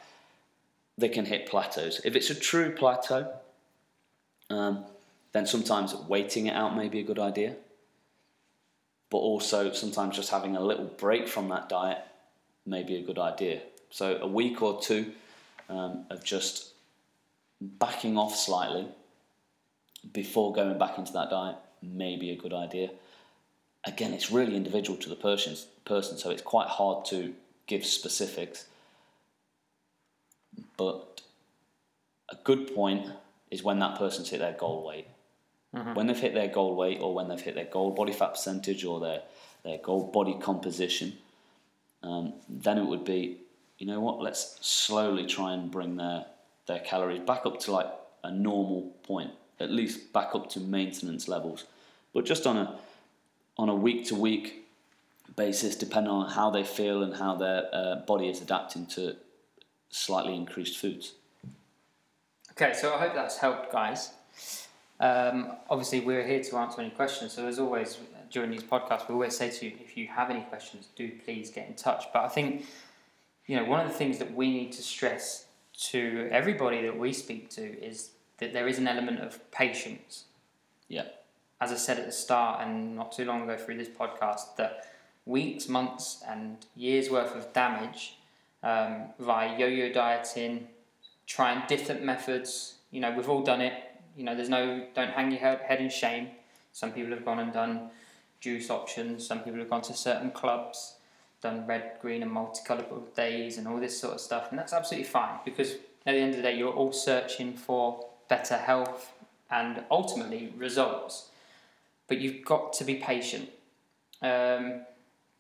they 0.97 1.10
can 1.10 1.26
hit 1.26 1.47
plateaus. 1.47 2.02
If 2.04 2.15
it's 2.15 2.30
a 2.30 2.36
true 2.36 2.76
plateau, 2.76 3.32
um, 4.50 4.86
then 5.32 5.45
sometimes 5.45 5.95
waiting 5.95 6.47
it 6.47 6.56
out 6.56 6.76
may 6.76 6.89
be 6.89 7.00
a 7.00 7.04
good 7.04 7.19
idea 7.19 7.56
but 9.12 9.17
also 9.17 9.71
sometimes 9.74 10.15
just 10.15 10.32
having 10.32 10.56
a 10.56 10.62
little 10.62 10.86
break 10.86 11.28
from 11.28 11.50
that 11.50 11.69
diet 11.69 12.00
may 12.65 12.82
be 12.82 12.95
a 12.95 13.04
good 13.04 13.19
idea. 13.19 13.62
So 13.91 14.17
a 14.21 14.28
week 14.28 14.62
or 14.62 14.82
two 14.82 15.12
um, 15.71 16.05
of 16.10 16.23
just 16.23 16.73
backing 17.60 18.17
off 18.17 18.36
slightly 18.36 18.88
before 20.13 20.53
going 20.53 20.77
back 20.77 20.97
into 20.97 21.13
that 21.13 21.29
diet 21.29 21.55
may 21.81 22.17
be 22.17 22.31
a 22.31 22.36
good 22.36 22.53
idea. 22.53 22.89
Again, 23.86 24.13
it's 24.13 24.31
really 24.31 24.55
individual 24.55 24.97
to 24.99 25.10
the 25.10 25.15
person, 25.15 25.55
person 25.86 26.17
so 26.17 26.29
it's 26.29 26.41
quite 26.41 26.67
hard 26.67 27.05
to 27.05 27.34
give 27.67 27.86
specifics. 27.86 28.65
But 30.77 31.21
a 32.29 32.36
good 32.43 32.75
point 32.75 33.07
is 33.49 33.63
when 33.63 33.79
that 33.79 33.97
person's 33.97 34.29
hit 34.29 34.39
their 34.39 34.53
goal 34.53 34.86
weight. 34.86 35.07
When 35.93 36.07
they've 36.07 36.19
hit 36.19 36.34
their 36.34 36.49
goal 36.49 36.75
weight 36.75 36.99
or 36.99 37.13
when 37.13 37.29
they've 37.29 37.39
hit 37.39 37.55
their 37.55 37.65
goal 37.65 37.91
body 37.91 38.12
fat 38.12 38.34
percentage 38.34 38.84
or 38.84 38.99
their, 38.99 39.21
their 39.63 39.77
goal 39.77 40.12
body 40.12 40.36
composition, 40.39 41.17
um, 42.03 42.34
then 42.49 42.77
it 42.77 42.86
would 42.86 43.05
be, 43.05 43.38
you 43.82 43.88
know 43.88 44.00
what, 44.00 44.22
let's 44.22 44.60
slowly 44.62 45.26
try 45.26 45.54
and 45.54 45.72
bring 45.72 45.96
their, 45.96 46.26
their 46.67 46.78
calories 46.82 47.22
back 47.22 47.48
up 47.48 47.60
to 47.62 47.72
like 47.72 47.88
a 48.24 48.30
normal 48.30 48.94
point, 49.02 49.32
at 49.60 49.72
least 49.72 50.13
back 50.13 50.36
up 50.36 50.48
to 50.52 50.60
maintenance 50.60 51.28
levels. 51.28 51.65
But 52.13 52.24
just 52.24 52.46
on 52.46 52.58
a, 52.58 52.76
on 53.58 53.70
a 53.70 53.74
week 53.74 54.06
to 54.10 54.15
week 54.15 54.67
basis, 55.36 55.76
depending 55.76 56.13
on 56.13 56.30
how 56.30 56.52
they 56.52 56.63
feel 56.63 57.02
and 57.02 57.15
how 57.15 57.36
their 57.38 57.70
uh, 57.74 57.96
body 58.06 58.30
is 58.30 58.39
adapting 58.39 58.86
to 58.86 59.15
slightly 59.89 60.36
increased 60.36 60.78
foods. 60.78 61.13
Okay, 62.52 62.74
so 62.74 62.94
I 62.94 63.00
hope 63.00 63.15
that's 63.15 63.38
helped, 63.38 63.72
guys. 63.72 64.12
Um, 65.00 65.54
obviously, 65.72 66.02
we're 66.02 66.28
here 66.28 66.44
to 66.44 66.58
answer 66.58 66.82
any 66.82 66.91
questions. 66.91 67.34
So 67.34 67.48
as 67.48 67.58
always, 67.58 67.98
during 68.30 68.52
these 68.52 68.63
podcasts, 68.63 69.10
we 69.10 69.15
always 69.15 69.36
say 69.36 69.50
to 69.50 69.65
you, 69.65 69.72
if 69.84 69.98
you 69.98 70.06
have 70.06 70.30
any 70.30 70.41
questions, 70.41 70.89
do 70.96 71.12
please 71.26 71.50
get 71.50 71.67
in 71.67 71.74
touch. 71.74 72.06
But 72.13 72.26
I 72.26 72.28
think, 72.28 72.67
you 73.47 73.56
know, 73.56 73.65
one 73.65 73.80
of 73.80 73.91
the 73.91 73.97
things 73.97 74.17
that 74.19 74.34
we 74.34 74.51
need 74.51 74.71
to 74.73 74.82
stress 74.82 75.45
to 75.89 76.27
everybody 76.32 76.82
that 76.84 76.97
we 76.97 77.12
speak 77.13 77.49
to 77.51 77.62
is 77.62 78.12
that 78.38 78.54
there 78.54 78.67
is 78.67 78.77
an 78.77 78.88
element 78.88 79.19
of 79.19 79.51
patience. 79.51 80.25
Yeah. 80.88 81.06
As 81.60 81.71
I 81.71 81.75
said 81.75 81.99
at 81.99 82.06
the 82.06 82.12
start 82.12 82.62
and 82.62 82.95
not 82.95 83.12
too 83.12 83.25
long 83.25 83.43
ago 83.43 83.58
through 83.58 83.77
this 83.77 83.89
podcast, 83.89 84.56
that 84.58 84.88
weeks, 85.25 85.67
months, 85.67 86.23
and 86.27 86.58
years 86.75 87.10
worth 87.10 87.36
of 87.36 87.54
damage 87.54 88.17
um, 88.63 89.06
via 89.19 89.58
yo-yo 89.58 89.91
dieting, 89.91 90.67
trying 91.27 91.63
different 91.67 92.04
methods. 92.04 92.75
You 92.91 93.01
know, 93.01 93.12
we've 93.15 93.30
all 93.30 93.43
done 93.43 93.62
it. 93.62 93.73
You 94.17 94.23
know, 94.23 94.36
there's 94.36 94.49
no 94.49 94.86
don't 94.93 95.12
hang 95.12 95.32
your 95.32 95.39
head 95.39 95.80
in 95.80 95.89
shame. 95.89 96.30
Some 96.73 96.91
people 96.91 97.12
have 97.12 97.25
gone 97.25 97.39
and 97.39 97.54
done 97.54 97.89
juice 98.39 98.69
options. 98.69 99.25
Some 99.25 99.39
people 99.39 99.60
have 99.60 99.69
gone 99.69 99.82
to 99.84 99.93
certain 99.93 100.32
clubs, 100.32 100.95
done 101.41 101.65
red, 101.65 101.93
green, 102.01 102.21
and 102.21 102.32
multicolored 102.32 103.13
days, 103.15 103.58
and 103.58 103.67
all 103.67 103.80
this 103.80 103.99
sort 103.99 104.13
of 104.13 104.21
stuff. 104.21 104.47
And 104.49 104.60
that's 104.60 104.73
absolutely 104.73 105.10
fine 105.10 105.39
because 105.43 105.73
at 106.06 106.13
the 106.13 106.19
end 106.19 106.32
of 106.32 106.38
the 106.38 106.43
day, 106.43 106.58
you're 106.58 106.73
all 106.73 106.93
searching 106.93 107.54
for 107.54 108.06
better 108.30 108.58
health 108.58 109.13
and 109.49 109.84
ultimately 109.91 110.54
results. 110.58 111.30
But 112.08 112.19
you've 112.19 112.43
got 112.45 112.73
to 112.73 112.84
be 112.84 112.95
patient. 112.95 113.49
Um, 114.21 114.82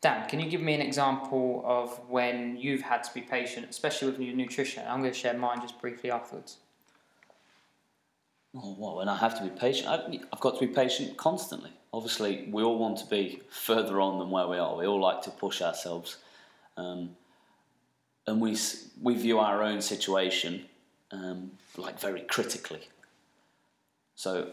Dan, 0.01 0.27
can 0.27 0.39
you 0.39 0.49
give 0.49 0.61
me 0.61 0.73
an 0.73 0.81
example 0.81 1.63
of 1.65 1.99
when 2.09 2.57
you've 2.57 2.81
had 2.81 3.03
to 3.03 3.13
be 3.13 3.21
patient, 3.21 3.67
especially 3.69 4.09
with 4.09 4.19
your 4.19 4.35
nutrition? 4.35 4.83
I'm 4.87 5.01
going 5.01 5.13
to 5.13 5.17
share 5.17 5.35
mine 5.35 5.61
just 5.61 5.79
briefly 5.79 6.09
afterwards. 6.09 6.57
Oh, 8.55 8.75
well, 8.77 8.97
when 8.97 9.07
I 9.07 9.17
have 9.17 9.37
to 9.37 9.43
be 9.43 9.49
patient, 9.49 9.87
I've 9.87 10.39
got 10.39 10.59
to 10.59 10.67
be 10.67 10.73
patient 10.73 11.17
constantly. 11.17 11.71
Obviously, 11.93 12.47
we 12.49 12.63
all 12.63 12.77
want 12.77 12.97
to 12.99 13.05
be 13.05 13.41
further 13.49 13.99
on 13.99 14.19
than 14.19 14.29
where 14.29 14.47
we 14.47 14.57
are. 14.57 14.75
We 14.75 14.85
all 14.85 15.01
like 15.01 15.21
to 15.23 15.31
push 15.31 15.61
ourselves, 15.61 16.17
um, 16.77 17.15
and 18.27 18.39
we 18.39 18.57
we 19.01 19.15
view 19.15 19.39
our 19.39 19.63
own 19.63 19.81
situation 19.81 20.65
um, 21.11 21.51
like 21.77 21.99
very 21.99 22.21
critically. 22.21 22.87
So, 24.15 24.51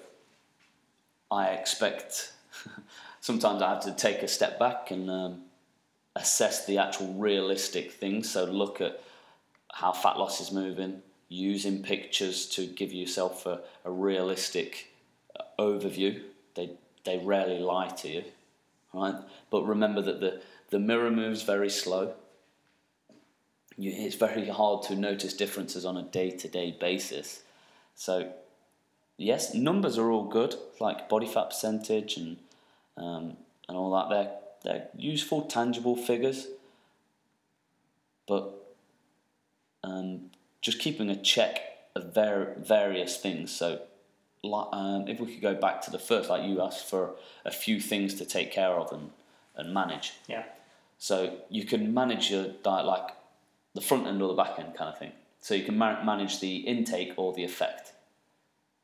I 1.31 1.48
expect 1.48 2.33
sometimes 3.20 3.62
I 3.62 3.70
have 3.70 3.85
to 3.85 3.92
take 3.92 4.22
a 4.22 4.29
step 4.29 4.59
back 4.59 4.90
and 4.90 5.11
um, 5.11 5.42
assess 6.16 6.66
the 6.66 6.79
actual 6.79 7.12
realistic 7.14 7.92
things. 7.92 8.31
So 8.31 8.44
look 8.44 8.81
at 8.81 9.01
how 9.72 9.92
fat 9.92 10.18
loss 10.18 10.40
is 10.40 10.53
moving, 10.53 11.03
using 11.29 11.83
pictures 11.83 12.46
to 12.51 12.66
give 12.66 12.92
yourself 12.92 13.46
a, 13.46 13.61
a 13.85 13.90
realistic 13.90 14.92
uh, 15.38 15.44
overview. 15.59 16.22
They 16.55 16.70
they 17.09 17.18
rarely 17.25 17.59
lie 17.59 17.88
to 17.88 18.09
you, 18.09 18.25
right? 18.92 19.14
But 19.51 19.66
remember 19.66 20.03
that 20.03 20.21
the 20.21 20.42
the 20.71 20.79
mirror 20.79 21.11
moves 21.11 21.42
very 21.42 21.71
slow. 21.71 22.14
You, 23.77 23.92
it's 23.94 24.16
very 24.16 24.49
hard 24.49 24.83
to 24.85 24.94
notice 24.94 25.33
differences 25.33 25.85
on 25.87 25.97
a 25.97 26.03
day 26.03 26.31
to 26.31 26.49
day 26.49 26.77
basis. 26.79 27.42
So, 27.94 28.33
yes, 29.16 29.55
numbers 29.55 29.97
are 29.97 30.11
all 30.11 30.25
good, 30.25 30.57
like 30.81 31.09
body 31.09 31.27
fat 31.27 31.51
percentage 31.51 32.16
and 32.18 32.37
um, 32.97 33.37
and 33.68 33.77
all 33.79 33.90
that. 33.92 34.11
They're, 34.11 34.33
they're 34.64 34.88
useful, 34.97 35.42
tangible 35.42 35.97
figures, 35.97 36.49
but 38.27 38.53
um, 39.83 40.31
just 40.61 40.79
keeping 40.79 41.09
a 41.09 41.16
check 41.16 41.61
of 41.94 42.14
ver- 42.14 42.55
various 42.59 43.16
things. 43.16 43.51
So, 43.51 43.81
um, 44.44 45.09
if 45.09 45.20
we 45.20 45.27
could 45.27 45.42
go 45.42 45.55
back 45.55 45.83
to 45.83 45.90
the 45.90 45.98
first, 45.98 46.31
like 46.31 46.48
you 46.48 46.61
asked 46.62 46.88
for 46.88 47.14
a 47.44 47.51
few 47.51 47.81
things 47.81 48.14
to 48.14 48.24
take 48.24 48.53
care 48.53 48.70
of 48.72 48.92
and, 48.92 49.11
and 49.57 49.74
manage. 49.74 50.12
Yeah. 50.29 50.44
So 50.98 51.38
you 51.48 51.64
can 51.64 51.92
manage 51.94 52.31
your 52.31 52.48
diet 52.62 52.87
like 52.87 53.11
the 53.74 53.81
front 53.81 54.07
end 54.07 54.22
or 54.22 54.29
the 54.29 54.35
back 54.35 54.59
end 54.59 54.74
kind 54.74 54.92
of 54.92 54.98
thing. 54.98 55.12
So 55.40 55.55
you 55.55 55.64
can 55.64 55.79
ma- 55.79 56.03
manage 56.03 56.40
the 56.40 56.57
intake 56.59 57.14
or 57.16 57.33
the 57.33 57.44
effect. 57.44 57.92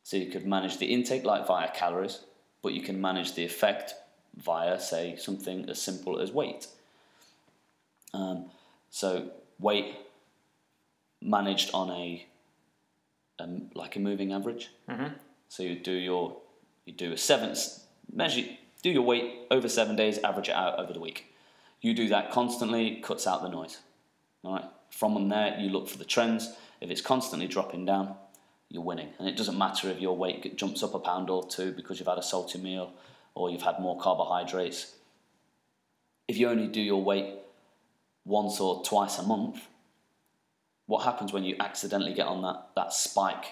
So 0.02 0.16
you 0.16 0.30
could 0.30 0.46
manage 0.46 0.78
the 0.78 0.86
intake 0.86 1.24
like 1.24 1.46
via 1.46 1.70
calories, 1.70 2.20
but 2.62 2.74
you 2.74 2.82
can 2.82 3.00
manage 3.00 3.34
the 3.34 3.44
effect 3.44 3.94
via, 4.36 4.78
say, 4.80 5.16
something 5.16 5.68
as 5.68 5.80
simple 5.80 6.18
as 6.18 6.30
weight. 6.32 6.66
Um, 8.12 8.46
so 8.90 9.30
weight 9.58 9.96
managed 11.20 11.70
on 11.74 11.90
a 11.90 12.26
um, 13.40 13.70
like 13.74 13.96
a 13.96 13.98
moving 13.98 14.32
average. 14.32 14.70
Mm-hmm. 14.88 15.14
So 15.48 15.62
you 15.62 15.78
do 15.78 15.92
your 15.92 16.36
you 16.84 16.92
do 16.92 17.12
a 17.12 17.16
seven 17.16 17.56
measure 18.12 18.44
do 18.84 18.90
your 18.90 19.02
weight 19.02 19.46
over 19.50 19.66
seven 19.66 19.96
days, 19.96 20.18
average 20.18 20.50
it 20.50 20.54
out 20.54 20.78
over 20.78 20.92
the 20.92 21.00
week. 21.00 21.32
You 21.80 21.94
do 21.94 22.08
that 22.10 22.30
constantly, 22.30 22.96
cuts 22.96 23.26
out 23.26 23.40
the 23.40 23.48
noise. 23.48 23.78
All 24.44 24.52
right. 24.52 24.64
From 24.90 25.30
there, 25.30 25.58
you 25.58 25.70
look 25.70 25.88
for 25.88 25.96
the 25.96 26.04
trends. 26.04 26.52
If 26.82 26.90
it's 26.90 27.00
constantly 27.00 27.48
dropping 27.48 27.86
down, 27.86 28.14
you're 28.68 28.82
winning. 28.82 29.08
And 29.18 29.26
it 29.26 29.38
doesn't 29.38 29.56
matter 29.56 29.88
if 29.88 30.02
your 30.02 30.14
weight 30.14 30.56
jumps 30.58 30.82
up 30.82 30.94
a 30.94 30.98
pound 30.98 31.30
or 31.30 31.48
two 31.48 31.72
because 31.72 31.98
you've 31.98 32.08
had 32.08 32.18
a 32.18 32.22
salty 32.22 32.58
meal 32.58 32.92
or 33.34 33.50
you've 33.50 33.62
had 33.62 33.80
more 33.80 33.98
carbohydrates. 33.98 34.92
If 36.28 36.36
you 36.36 36.50
only 36.50 36.68
do 36.68 36.82
your 36.82 37.02
weight 37.02 37.36
once 38.26 38.60
or 38.60 38.84
twice 38.84 39.18
a 39.18 39.22
month, 39.22 39.62
what 40.84 41.04
happens 41.04 41.32
when 41.32 41.44
you 41.44 41.56
accidentally 41.58 42.12
get 42.12 42.26
on 42.26 42.42
that, 42.42 42.68
that 42.76 42.92
spike 42.92 43.46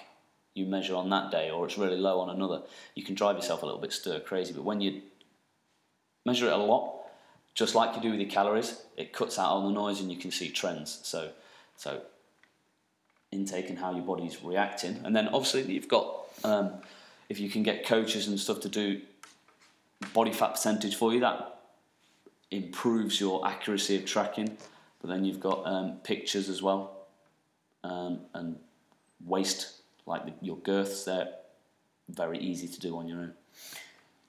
you 0.55 0.65
measure 0.65 0.95
on 0.95 1.09
that 1.09 1.31
day 1.31 1.49
or 1.49 1.65
it's 1.65 1.77
really 1.77 1.97
low 1.97 2.19
on 2.19 2.29
another? 2.29 2.61
You 2.95 3.03
can 3.03 3.15
drive 3.15 3.35
yourself 3.35 3.63
a 3.63 3.65
little 3.65 3.81
bit 3.81 3.93
stir 3.93 4.19
crazy. 4.19 4.53
But 4.53 4.63
when 4.63 4.81
you 4.81 5.01
measure 6.25 6.47
it 6.47 6.53
a 6.53 6.57
lot, 6.57 6.95
just 7.53 7.75
like 7.75 7.95
you 7.95 8.01
do 8.01 8.11
with 8.11 8.19
your 8.19 8.29
calories, 8.29 8.81
it 8.97 9.13
cuts 9.13 9.37
out 9.37 9.47
all 9.47 9.67
the 9.67 9.73
noise 9.73 9.99
and 10.01 10.11
you 10.11 10.17
can 10.17 10.31
see 10.31 10.49
trends. 10.49 10.99
So, 11.03 11.31
so 11.75 12.01
intake 13.31 13.69
and 13.69 13.77
how 13.77 13.93
your 13.93 14.03
body's 14.03 14.43
reacting. 14.43 15.01
And 15.03 15.15
then 15.15 15.27
obviously 15.27 15.63
you've 15.63 15.87
got, 15.87 16.25
um, 16.43 16.71
if 17.29 17.39
you 17.39 17.49
can 17.49 17.63
get 17.63 17.85
coaches 17.85 18.27
and 18.27 18.39
stuff 18.39 18.61
to 18.61 18.69
do 18.69 19.01
body 20.13 20.33
fat 20.33 20.51
percentage 20.51 20.95
for 20.95 21.13
you. 21.13 21.19
That 21.21 21.59
improves 22.51 23.19
your 23.19 23.47
accuracy 23.47 23.95
of 23.95 24.05
tracking. 24.05 24.57
But 25.01 25.09
then 25.09 25.25
you've 25.25 25.39
got 25.39 25.65
um, 25.65 25.97
pictures 26.03 26.47
as 26.49 26.61
well, 26.61 27.07
um, 27.83 28.21
and 28.33 28.57
waist 29.25 29.81
like 30.05 30.25
the, 30.25 30.33
your 30.41 30.57
girths. 30.57 31.05
They're 31.05 31.29
very 32.09 32.39
easy 32.39 32.67
to 32.67 32.79
do 32.79 32.97
on 32.97 33.07
your 33.07 33.19
own. 33.19 33.33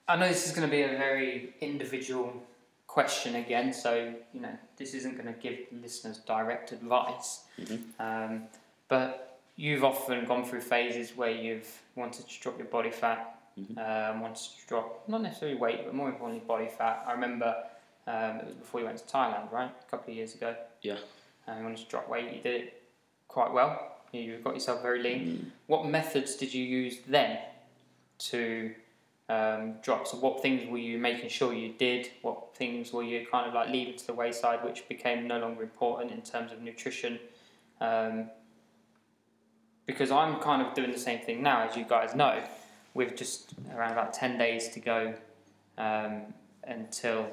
I 0.07 0.15
know 0.15 0.27
this 0.27 0.45
is 0.45 0.53
going 0.53 0.67
to 0.67 0.71
be 0.71 0.83
a 0.83 0.97
very 0.97 1.55
individual 1.61 2.33
question 2.87 3.35
again, 3.35 3.73
so 3.73 4.13
you 4.33 4.41
know 4.41 4.57
this 4.77 4.93
isn't 4.93 5.15
going 5.15 5.33
to 5.33 5.39
give 5.39 5.59
listeners 5.81 6.19
direct 6.19 6.71
advice. 6.71 7.45
Mm-hmm. 7.59 8.01
Um, 8.01 8.43
but 8.87 9.39
you've 9.55 9.83
often 9.83 10.25
gone 10.25 10.45
through 10.45 10.61
phases 10.61 11.15
where 11.15 11.31
you've 11.31 11.69
wanted 11.95 12.27
to 12.29 12.39
drop 12.39 12.57
your 12.57 12.67
body 12.67 12.91
fat 12.91 13.35
Mm-hmm. 13.59 13.79
Um, 13.79 14.21
wanted 14.21 14.37
to 14.37 14.67
drop 14.67 15.07
not 15.07 15.21
necessarily 15.21 15.57
weight, 15.57 15.85
but 15.85 15.93
more 15.93 16.09
importantly 16.09 16.45
body 16.45 16.67
fat. 16.67 17.05
I 17.07 17.13
remember 17.13 17.55
um, 18.05 18.37
it 18.37 18.45
was 18.47 18.55
before 18.55 18.81
you 18.81 18.85
went 18.85 18.97
to 18.97 19.05
Thailand, 19.05 19.51
right? 19.51 19.71
A 19.71 19.89
couple 19.91 20.11
of 20.11 20.17
years 20.17 20.35
ago. 20.35 20.55
Yeah. 20.81 20.97
And 21.47 21.59
you 21.59 21.63
wanted 21.63 21.79
to 21.79 21.85
drop 21.85 22.09
weight. 22.09 22.33
You 22.33 22.41
did 22.41 22.61
it 22.61 22.83
quite 23.27 23.51
well. 23.53 23.94
You 24.11 24.37
got 24.43 24.53
yourself 24.53 24.81
very 24.81 25.01
lean. 25.01 25.27
Mm. 25.27 25.51
What 25.67 25.85
methods 25.85 26.35
did 26.35 26.53
you 26.53 26.63
use 26.63 26.97
then 27.07 27.39
to 28.19 28.73
um, 29.29 29.75
drop? 29.81 30.07
So 30.07 30.17
what 30.17 30.41
things 30.41 30.69
were 30.69 30.77
you 30.77 30.97
making 30.97 31.29
sure 31.29 31.53
you 31.53 31.73
did? 31.73 32.09
What 32.21 32.55
things 32.55 32.93
were 32.93 33.03
you 33.03 33.25
kind 33.29 33.47
of 33.47 33.53
like 33.53 33.69
leaving 33.69 33.97
to 33.97 34.07
the 34.07 34.13
wayside, 34.13 34.63
which 34.63 34.87
became 34.87 35.27
no 35.27 35.39
longer 35.39 35.63
important 35.63 36.11
in 36.11 36.21
terms 36.21 36.51
of 36.51 36.61
nutrition? 36.61 37.19
Um, 37.81 38.29
because 39.85 40.09
I'm 40.11 40.39
kind 40.39 40.65
of 40.65 40.73
doing 40.73 40.91
the 40.91 40.97
same 40.97 41.19
thing 41.19 41.43
now, 41.43 41.67
as 41.67 41.75
you 41.75 41.83
guys 41.83 42.15
know 42.15 42.41
with 42.95 43.15
just 43.15 43.53
around 43.75 43.91
about 43.91 44.13
10 44.13 44.39
days 44.39 44.69
to 44.69 44.79
go 44.79 45.13
um, 45.77 46.21
until 46.63 47.27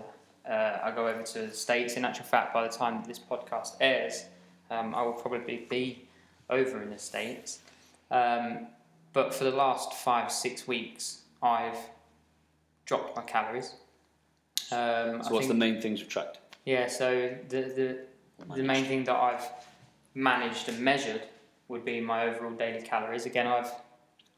uh, 0.46 0.78
I 0.82 0.90
go 0.90 1.06
over 1.06 1.22
to 1.22 1.46
the 1.46 1.54
States. 1.54 1.94
In 1.94 2.04
actual 2.04 2.26
fact, 2.26 2.52
by 2.52 2.66
the 2.66 2.72
time 2.72 2.96
that 2.96 3.08
this 3.08 3.18
podcast 3.18 3.76
airs, 3.80 4.24
um, 4.70 4.94
I 4.94 5.02
will 5.02 5.12
probably 5.12 5.64
be 5.70 6.04
over 6.50 6.83
in 6.83 6.90
the 6.90 6.98
States. 6.98 7.61
Um, 8.11 8.66
but 9.12 9.35
for 9.35 9.44
the 9.44 9.50
last 9.50 9.94
five, 9.94 10.31
six 10.31 10.66
weeks, 10.66 11.22
I've 11.42 11.78
dropped 12.85 13.16
my 13.16 13.22
calories. 13.22 13.74
Um, 14.70 15.22
so, 15.22 15.33
what's 15.33 15.48
the 15.48 15.55
main 15.55 15.81
things 15.81 16.00
you've 16.00 16.09
tracked? 16.09 16.38
Yeah, 16.64 16.87
so 16.87 17.35
the, 17.48 17.62
the, 17.62 17.98
the 18.55 18.62
main 18.62 18.85
thing 18.85 19.05
that 19.05 19.16
I've 19.16 19.46
managed 20.14 20.68
and 20.68 20.78
measured 20.78 21.22
would 21.68 21.85
be 21.85 22.00
my 22.00 22.28
overall 22.28 22.52
daily 22.52 22.83
calories. 22.83 23.26
Again, 23.26 23.46
I've 23.46 23.70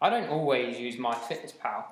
I 0.01 0.11
don't 0.11 0.29
always 0.29 0.79
use 0.79 0.97
MyFitnessPal, 0.97 1.85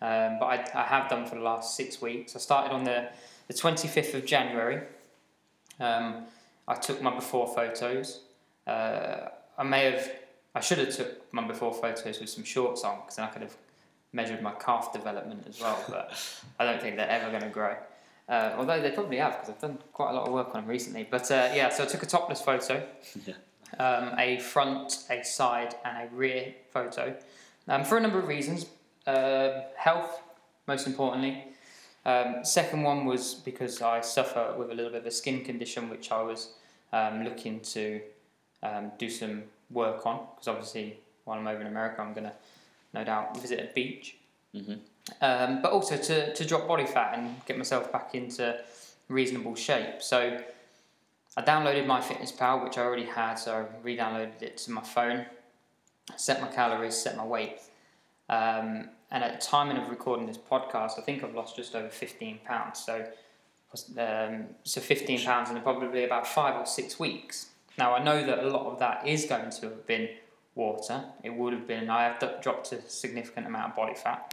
um, 0.00 0.38
but 0.40 0.46
I, 0.46 0.64
I, 0.74 0.82
have 0.82 1.08
done 1.08 1.26
for 1.26 1.36
the 1.36 1.42
last 1.42 1.76
six 1.76 2.02
weeks. 2.02 2.34
I 2.34 2.40
started 2.40 2.72
on 2.72 2.82
the, 2.82 3.08
the 3.46 3.54
25th 3.54 4.14
of 4.14 4.26
January. 4.26 4.82
Um, 5.78 6.24
I 6.66 6.74
took 6.74 7.00
my 7.02 7.14
before 7.14 7.46
photos. 7.54 8.22
Uh, 8.66 9.28
I 9.58 9.62
may 9.64 9.90
have, 9.90 10.10
I 10.54 10.60
should 10.60 10.78
have 10.78 10.94
took 10.94 11.32
my 11.32 11.46
before 11.46 11.72
photos 11.72 12.20
with 12.20 12.28
some 12.30 12.44
shorts 12.44 12.84
on 12.84 13.00
because 13.00 13.16
then 13.16 13.26
I 13.26 13.28
could 13.28 13.42
have 13.42 13.56
measured 14.12 14.42
my 14.42 14.52
calf 14.52 14.92
development 14.92 15.46
as 15.48 15.60
well, 15.60 15.82
but 15.88 16.12
I 16.58 16.64
don't 16.64 16.80
think 16.80 16.96
they're 16.96 17.08
ever 17.08 17.30
going 17.30 17.42
to 17.42 17.48
grow. 17.48 17.76
Uh, 18.28 18.54
although 18.56 18.80
they 18.80 18.90
probably 18.90 19.16
have 19.18 19.32
because 19.32 19.50
I've 19.50 19.60
done 19.60 19.78
quite 19.92 20.10
a 20.10 20.14
lot 20.14 20.26
of 20.26 20.32
work 20.32 20.54
on 20.54 20.62
them 20.62 20.66
recently. 20.70 21.06
But 21.10 21.30
uh, 21.30 21.50
yeah, 21.54 21.68
so 21.70 21.82
I 21.82 21.86
took 21.86 22.02
a 22.02 22.06
topless 22.06 22.40
photo, 22.40 22.82
Yeah. 23.26 23.34
um, 23.78 24.18
a 24.18 24.38
front, 24.38 25.04
a 25.10 25.22
side, 25.24 25.74
and 25.84 26.08
a 26.08 26.14
rear 26.14 26.54
photo 26.72 27.14
um, 27.68 27.84
for 27.84 27.96
a 27.98 28.00
number 28.00 28.18
of 28.18 28.28
reasons. 28.28 28.66
Uh, 29.06 29.62
health, 29.76 30.20
most 30.68 30.86
importantly. 30.86 31.44
Um, 32.04 32.44
second 32.44 32.82
one 32.82 33.04
was 33.04 33.34
because 33.34 33.82
I 33.82 34.00
suffer 34.00 34.54
with 34.56 34.70
a 34.70 34.74
little 34.74 34.92
bit 34.92 35.00
of 35.00 35.06
a 35.06 35.10
skin 35.10 35.44
condition, 35.44 35.88
which 35.90 36.10
I 36.12 36.22
was 36.22 36.50
um, 36.92 37.24
looking 37.24 37.60
to 37.60 38.00
um, 38.62 38.92
do 38.98 39.08
some 39.10 39.44
work 39.70 40.06
on 40.06 40.26
because 40.34 40.48
obviously 40.48 40.98
while 41.24 41.38
I'm 41.38 41.46
over 41.46 41.60
in 41.60 41.66
America, 41.66 42.02
I'm 42.02 42.14
to 42.14 42.32
no 42.94 43.04
doubt 43.04 43.36
visit 43.40 43.60
a 43.60 43.72
beach. 43.74 44.16
Mhm. 44.54 44.80
Um, 45.20 45.62
but 45.62 45.72
also 45.72 45.96
to, 45.96 46.32
to 46.34 46.44
drop 46.44 46.68
body 46.68 46.86
fat 46.86 47.18
and 47.18 47.44
get 47.46 47.56
myself 47.56 47.90
back 47.90 48.14
into 48.14 48.60
reasonable 49.08 49.54
shape. 49.54 50.02
So 50.02 50.40
I 51.36 51.42
downloaded 51.42 51.86
MyFitnessPal, 51.86 52.62
which 52.62 52.78
I 52.78 52.82
already 52.82 53.06
had, 53.06 53.34
so 53.34 53.54
I 53.54 53.82
re-downloaded 53.82 54.42
it 54.42 54.58
to 54.58 54.70
my 54.70 54.82
phone, 54.82 55.24
set 56.16 56.40
my 56.40 56.48
calories, 56.48 56.94
set 56.94 57.16
my 57.16 57.24
weight. 57.24 57.58
Um, 58.28 58.90
and 59.10 59.24
at 59.24 59.40
the 59.40 59.46
timing 59.46 59.76
of 59.76 59.88
recording 59.88 60.26
this 60.26 60.38
podcast, 60.38 60.98
I 60.98 61.02
think 61.02 61.24
I've 61.24 61.34
lost 61.34 61.56
just 61.56 61.74
over 61.74 61.88
15 61.88 62.40
pounds. 62.44 62.84
So, 62.84 63.06
um, 63.98 64.46
so 64.64 64.80
15 64.80 65.24
pounds 65.24 65.50
in 65.50 65.60
probably 65.62 66.04
about 66.04 66.26
five 66.26 66.56
or 66.56 66.66
six 66.66 66.98
weeks. 66.98 67.46
Now 67.78 67.94
I 67.94 68.02
know 68.02 68.24
that 68.24 68.38
a 68.40 68.48
lot 68.48 68.66
of 68.66 68.78
that 68.80 69.06
is 69.06 69.24
going 69.24 69.50
to 69.50 69.62
have 69.62 69.86
been 69.86 70.08
water. 70.54 71.04
It 71.22 71.30
would 71.30 71.52
have 71.52 71.66
been. 71.66 71.88
I 71.90 72.04
have 72.04 72.42
dropped 72.42 72.72
a 72.72 72.82
significant 72.88 73.46
amount 73.46 73.70
of 73.70 73.76
body 73.76 73.94
fat, 73.94 74.32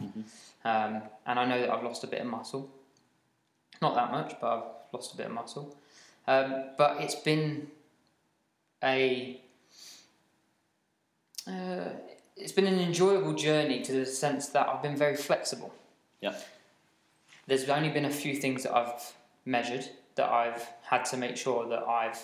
um, 0.64 1.02
and 1.26 1.38
I 1.38 1.44
know 1.44 1.60
that 1.60 1.70
I've 1.70 1.82
lost 1.82 2.04
a 2.04 2.06
bit 2.06 2.20
of 2.20 2.26
muscle. 2.26 2.70
Not 3.80 3.94
that 3.94 4.10
much, 4.10 4.36
but 4.40 4.46
I've 4.46 4.64
lost 4.92 5.14
a 5.14 5.16
bit 5.16 5.26
of 5.26 5.32
muscle. 5.32 5.76
Um, 6.26 6.64
but 6.76 7.00
it's 7.00 7.14
been 7.14 7.68
a 8.84 9.40
uh, 11.46 11.90
it's 12.36 12.52
been 12.52 12.66
an 12.66 12.78
enjoyable 12.78 13.34
journey 13.34 13.82
to 13.82 13.92
the 13.92 14.06
sense 14.06 14.48
that 14.48 14.68
I've 14.68 14.82
been 14.82 14.96
very 14.96 15.16
flexible. 15.16 15.72
Yeah. 16.20 16.34
There's 17.46 17.68
only 17.68 17.88
been 17.88 18.04
a 18.04 18.10
few 18.10 18.36
things 18.36 18.62
that 18.62 18.74
I've 18.74 19.12
measured 19.44 19.86
that 20.14 20.30
I've 20.30 20.68
had 20.82 21.04
to 21.06 21.16
make 21.16 21.36
sure 21.36 21.68
that 21.68 21.82
I've 21.82 22.18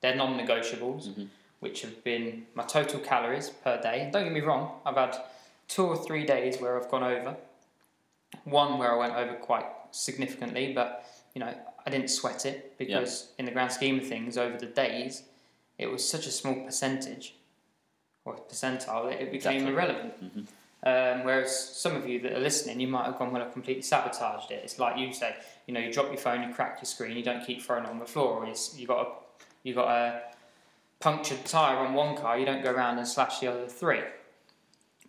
they're 0.00 0.14
non-negotiables, 0.14 1.08
Mhm. 1.08 1.28
which 1.60 1.82
have 1.82 2.02
been 2.04 2.46
my 2.54 2.64
total 2.64 3.00
calories 3.00 3.50
per 3.50 3.80
day. 3.80 4.08
Don't 4.12 4.24
get 4.24 4.32
me 4.32 4.40
wrong, 4.40 4.80
I've 4.86 4.96
had 4.96 5.16
two 5.66 5.86
or 5.86 5.96
three 5.96 6.24
days 6.24 6.60
where 6.60 6.80
I've 6.80 6.88
gone 6.90 7.02
over. 7.04 7.36
One 8.44 8.78
where 8.78 8.92
I 8.92 8.96
went 8.96 9.14
over 9.14 9.34
quite 9.34 9.66
significantly, 9.90 10.72
but 10.72 11.04
you 11.34 11.40
know 11.40 11.54
I 11.86 11.90
didn't 11.90 12.08
sweat 12.08 12.44
it 12.46 12.76
because 12.78 13.32
in 13.38 13.44
the 13.46 13.50
grand 13.50 13.72
scheme 13.72 13.98
of 13.98 14.06
things, 14.06 14.36
over 14.36 14.56
the 14.58 14.66
days, 14.66 15.22
it 15.78 15.86
was 15.86 16.06
such 16.08 16.26
a 16.26 16.30
small 16.30 16.54
percentage 16.64 17.34
or 18.24 18.36
percentile 18.36 19.08
that 19.10 19.20
it 19.22 19.30
became 19.32 19.66
Exactly. 19.66 19.72
irrelevant. 19.72 20.48
Um, 20.84 21.24
whereas 21.24 21.76
some 21.76 21.96
of 21.96 22.06
you 22.08 22.20
that 22.20 22.32
are 22.32 22.38
listening, 22.38 22.78
you 22.78 22.86
might 22.88 23.06
have 23.06 23.18
gone, 23.18 23.32
well, 23.32 23.42
I've 23.42 23.52
completely 23.52 23.82
sabotaged 23.82 24.50
it. 24.50 24.62
It's 24.64 24.78
like 24.78 24.96
you 24.98 25.12
say, 25.12 25.34
you 25.66 25.74
know, 25.74 25.80
you 25.80 25.92
drop 25.92 26.06
your 26.08 26.18
phone, 26.18 26.46
you 26.46 26.54
crack 26.54 26.76
your 26.78 26.84
screen, 26.84 27.16
you 27.16 27.22
don't 27.22 27.44
keep 27.44 27.62
throwing 27.62 27.84
it 27.84 27.90
on 27.90 27.98
the 27.98 28.06
floor, 28.06 28.44
or 28.44 28.46
it's, 28.46 28.78
you 28.78 28.86
got 28.86 29.06
a, 29.06 29.10
you 29.62 29.74
got 29.74 29.88
a 29.88 30.22
punctured 31.00 31.44
tyre 31.44 31.78
on 31.78 31.94
one 31.94 32.16
car, 32.16 32.38
you 32.38 32.46
don't 32.46 32.62
go 32.62 32.72
around 32.72 32.98
and 32.98 33.06
slash 33.06 33.40
the 33.40 33.46
other 33.46 33.66
three. 33.66 34.02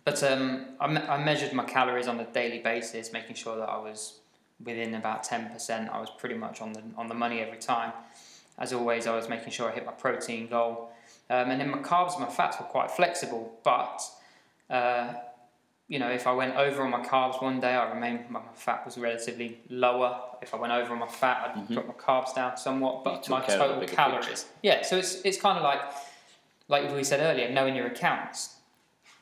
But 0.05 0.23
um, 0.23 0.65
I, 0.79 0.87
me- 0.87 1.01
I 1.01 1.23
measured 1.23 1.53
my 1.53 1.65
calories 1.65 2.07
on 2.07 2.19
a 2.19 2.25
daily 2.25 2.59
basis, 2.59 3.13
making 3.13 3.35
sure 3.35 3.57
that 3.57 3.69
I 3.69 3.77
was 3.77 4.19
within 4.63 4.95
about 4.95 5.23
ten 5.23 5.49
percent. 5.49 5.89
I 5.91 5.99
was 5.99 6.09
pretty 6.17 6.35
much 6.35 6.61
on 6.61 6.73
the 6.73 6.81
on 6.97 7.07
the 7.07 7.15
money 7.15 7.39
every 7.41 7.59
time. 7.59 7.91
As 8.57 8.73
always, 8.73 9.07
I 9.07 9.15
was 9.15 9.29
making 9.29 9.51
sure 9.51 9.69
I 9.69 9.73
hit 9.73 9.85
my 9.85 9.91
protein 9.93 10.47
goal, 10.47 10.91
um, 11.29 11.49
and 11.51 11.61
then 11.61 11.69
my 11.69 11.79
carbs, 11.79 12.15
and 12.15 12.23
my 12.23 12.29
fats 12.29 12.59
were 12.59 12.65
quite 12.65 12.91
flexible. 12.91 13.57
But 13.63 14.01
uh, 14.69 15.13
you 15.89 15.97
know, 15.97 16.09
if 16.09 16.27
I 16.27 16.31
went 16.33 16.55
over 16.55 16.83
on 16.83 16.91
my 16.91 17.03
carbs 17.03 17.41
one 17.41 17.59
day, 17.59 17.73
I 17.73 17.91
remained 17.91 18.29
my 18.29 18.41
fat 18.53 18.85
was 18.85 18.97
relatively 18.99 19.59
lower. 19.69 20.21
If 20.39 20.53
I 20.53 20.57
went 20.57 20.71
over 20.71 20.93
on 20.93 20.99
my 20.99 21.07
fat, 21.07 21.47
I'd 21.47 21.63
mm-hmm. 21.63 21.73
drop 21.73 21.87
my 21.87 21.93
carbs 21.93 22.35
down 22.35 22.57
somewhat, 22.57 23.03
but 23.03 23.27
my 23.27 23.41
care 23.41 23.59
of 23.59 23.79
the 23.79 23.87
total 23.87 23.95
calories. 23.95 24.27
picture. 24.27 24.45
Yeah, 24.61 24.83
so 24.83 24.97
it's 24.97 25.21
it's 25.25 25.41
kind 25.41 25.57
of 25.57 25.63
like 25.63 25.81
like 26.67 26.93
we 26.93 27.03
said 27.03 27.21
earlier, 27.21 27.51
knowing 27.51 27.75
your 27.75 27.87
accounts. 27.87 28.55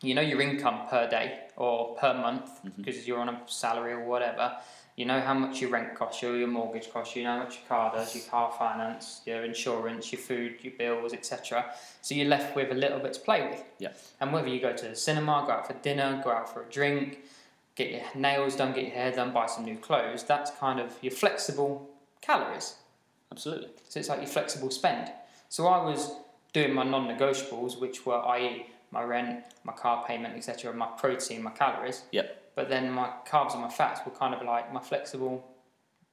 You 0.02 0.14
know 0.14 0.22
your 0.22 0.42
income 0.42 0.88
per 0.90 1.10
day 1.10 1.40
or 1.56 1.96
per 1.96 2.14
month 2.14 2.50
mm-hmm. 2.64 2.70
because 2.84 3.08
you're 3.08 3.20
on 3.20 3.30
a 3.30 3.42
salary 3.48 3.94
or 3.94 4.04
whatever. 4.06 4.58
You 4.98 5.06
know 5.06 5.22
how 5.22 5.36
much 5.36 5.62
your 5.62 5.70
rent 5.70 5.94
costs 5.94 6.24
you, 6.24 6.34
your 6.34 6.48
mortgage 6.48 6.92
costs 6.92 7.16
you, 7.16 7.22
you 7.22 7.28
know 7.28 7.38
how 7.38 7.44
much 7.44 7.60
your 7.60 7.68
car 7.68 7.92
does, 7.94 8.16
your 8.16 8.26
car 8.26 8.52
finance, 8.58 9.22
your 9.28 9.46
insurance, 9.46 10.12
your 10.12 10.20
food, 10.20 10.56
your 10.64 10.74
bills, 10.74 11.14
etc. 11.14 11.66
So 12.02 12.16
you're 12.16 12.28
left 12.28 12.56
with 12.56 12.72
a 12.72 12.74
little 12.74 12.98
bit 12.98 13.14
to 13.14 13.20
play 13.20 13.48
with. 13.48 13.64
Yeah. 13.78 13.90
And 14.20 14.34
whether 14.34 14.48
you 14.48 14.60
go 14.60 14.74
to 14.74 14.88
the 14.88 14.96
cinema, 14.96 15.44
go 15.46 15.54
out 15.54 15.68
for 15.68 15.74
dinner, 15.76 16.20
go 16.24 16.32
out 16.32 16.52
for 16.52 16.64
a 16.64 16.66
drink, 16.66 17.20
get 17.76 17.92
your 17.92 18.02
nails 18.16 18.56
done, 18.56 18.74
get 18.74 18.86
your 18.86 18.94
hair 18.94 19.12
done, 19.12 19.32
buy 19.32 19.46
some 19.46 19.66
new 19.66 19.78
clothes, 19.78 20.24
that's 20.24 20.50
kind 20.50 20.80
of 20.80 20.92
your 21.04 21.12
flexible 21.12 21.88
calories. 22.22 22.78
Absolutely. 23.32 23.70
So 23.90 24.00
it's 24.00 24.10
like 24.10 24.22
your 24.22 24.28
flexible 24.28 24.72
spend. 24.72 25.12
So 25.48 25.68
I 25.68 25.86
was 25.86 26.12
doing 26.54 26.74
my 26.74 26.84
non-negotiables, 26.84 27.80
which 27.80 28.04
were 28.08 28.26
i.e. 28.30 28.66
my 28.90 29.04
rent, 29.04 29.44
my 29.64 29.74
car 29.74 30.04
payment, 30.08 30.36
etc., 30.36 30.74
my 30.74 30.88
protein, 30.88 31.44
my 31.44 31.52
calories. 31.52 32.02
Yep. 32.12 32.46
But 32.58 32.70
then 32.70 32.92
my 32.92 33.12
carbs 33.30 33.54
and 33.54 33.62
my 33.62 33.70
fats 33.70 34.02
were 34.04 34.12
kind 34.12 34.34
of 34.34 34.42
like 34.42 34.74
my 34.74 34.80
flexible, 34.80 35.46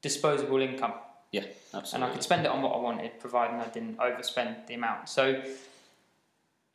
disposable 0.02 0.61
income, 0.61 0.92
Yeah. 1.33 1.44
Absolutely. 1.72 1.94
And 1.94 2.04
I 2.04 2.09
could 2.12 2.22
spend 2.22 2.44
it 2.44 2.50
on 2.52 2.61
what 2.61 2.74
I 2.74 2.80
wanted, 2.80 3.18
providing 3.18 3.59
I 3.61 3.68
didn't 3.68 3.96
overspend 3.96 4.66
the 4.66 4.74
amount. 4.74 5.09
So 5.09 5.42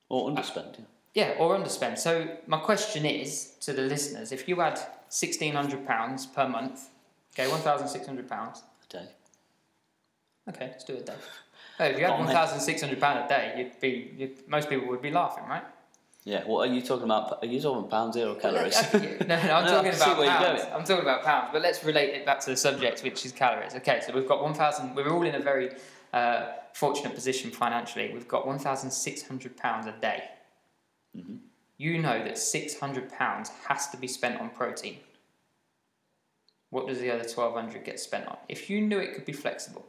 or 0.10 0.32
underspend. 0.32 0.80
Yeah. 1.14 1.34
yeah, 1.34 1.36
or 1.38 1.56
underspend. 1.56 2.00
So 2.00 2.12
my 2.48 2.58
question 2.58 3.06
is 3.06 3.54
to 3.62 3.74
the 3.74 3.84
listeners: 3.84 4.32
If 4.32 4.50
you 4.50 4.56
had 4.60 4.80
sixteen 5.08 5.54
hundred 5.54 5.86
pounds 5.86 6.26
per 6.26 6.48
month, 6.48 6.90
okay, 7.34 7.48
one 7.48 7.62
thousand 7.62 7.90
six 7.90 8.08
hundred 8.08 8.28
pounds. 8.28 8.64
A 8.90 8.94
day. 8.94 9.08
Okay, 10.50 10.68
let's 10.72 10.84
do 10.84 10.94
it 10.94 11.02
a 11.02 11.06
day. 11.12 11.18
Oh, 11.80 11.86
if 11.86 12.00
you 12.00 12.06
had 12.06 12.18
one 12.20 12.28
thousand 12.28 12.60
six 12.60 12.82
hundred 12.82 13.00
pound 13.00 13.24
a 13.24 13.28
day, 13.28 13.54
you'd 13.56 13.80
be 13.80 14.14
you'd, 14.18 14.48
most 14.50 14.68
people 14.68 14.88
would 14.88 15.04
be 15.04 15.12
laughing, 15.12 15.46
right? 15.48 15.64
Yeah. 16.26 16.44
What 16.46 16.68
are 16.68 16.74
you 16.74 16.82
talking 16.82 17.06
about? 17.06 17.40
Are 17.42 17.48
you 17.48 17.62
talking 17.62 17.90
pounds 17.90 18.16
here 18.16 18.28
or 18.28 18.36
calories? 18.36 18.76
no, 18.94 19.00
no, 19.00 19.36
I'm 19.36 19.66
No, 19.66 19.72
talking 19.72 20.24
about 20.26 20.44
pounds. 20.44 20.62
I'm 20.74 20.84
talking 20.84 21.02
about 21.02 21.24
pounds, 21.24 21.50
but 21.54 21.62
let's 21.62 21.84
relate 21.84 22.14
it 22.14 22.26
back 22.26 22.40
to 22.42 22.50
the 22.50 22.58
subject, 22.58 23.02
which 23.02 23.26
is 23.26 23.32
calories. 23.32 23.74
Okay, 23.76 24.02
so 24.06 24.14
we've 24.14 24.28
got 24.28 24.44
1,000. 24.44 24.96
We're 24.96 25.10
all 25.10 25.24
in 25.24 25.36
a 25.36 25.40
very 25.40 25.72
uh, 26.14 26.48
fortunate 26.74 27.16
position 27.16 27.52
financially. 27.52 28.12
We've 28.14 28.28
got 28.28 28.46
1,600 28.46 29.58
pounds 29.58 29.88
a 29.88 29.94
day. 29.94 30.24
Mm-hmm. 31.18 31.36
You 31.78 31.98
know 32.00 32.24
that 32.24 32.38
600 32.38 33.12
pounds 33.12 33.50
has 33.68 33.88
to 33.88 33.98
be 33.98 34.08
spent 34.08 34.40
on 34.42 34.50
protein. 34.50 34.98
What 36.70 36.88
does 36.88 37.00
the 37.00 37.10
other 37.10 37.24
1,200 37.24 37.84
get 37.84 38.00
spent 38.00 38.28
on? 38.28 38.38
If 38.48 38.70
you 38.70 38.82
knew 38.82 39.00
it 39.00 39.16
could 39.16 39.26
be 39.26 39.32
flexible, 39.32 39.86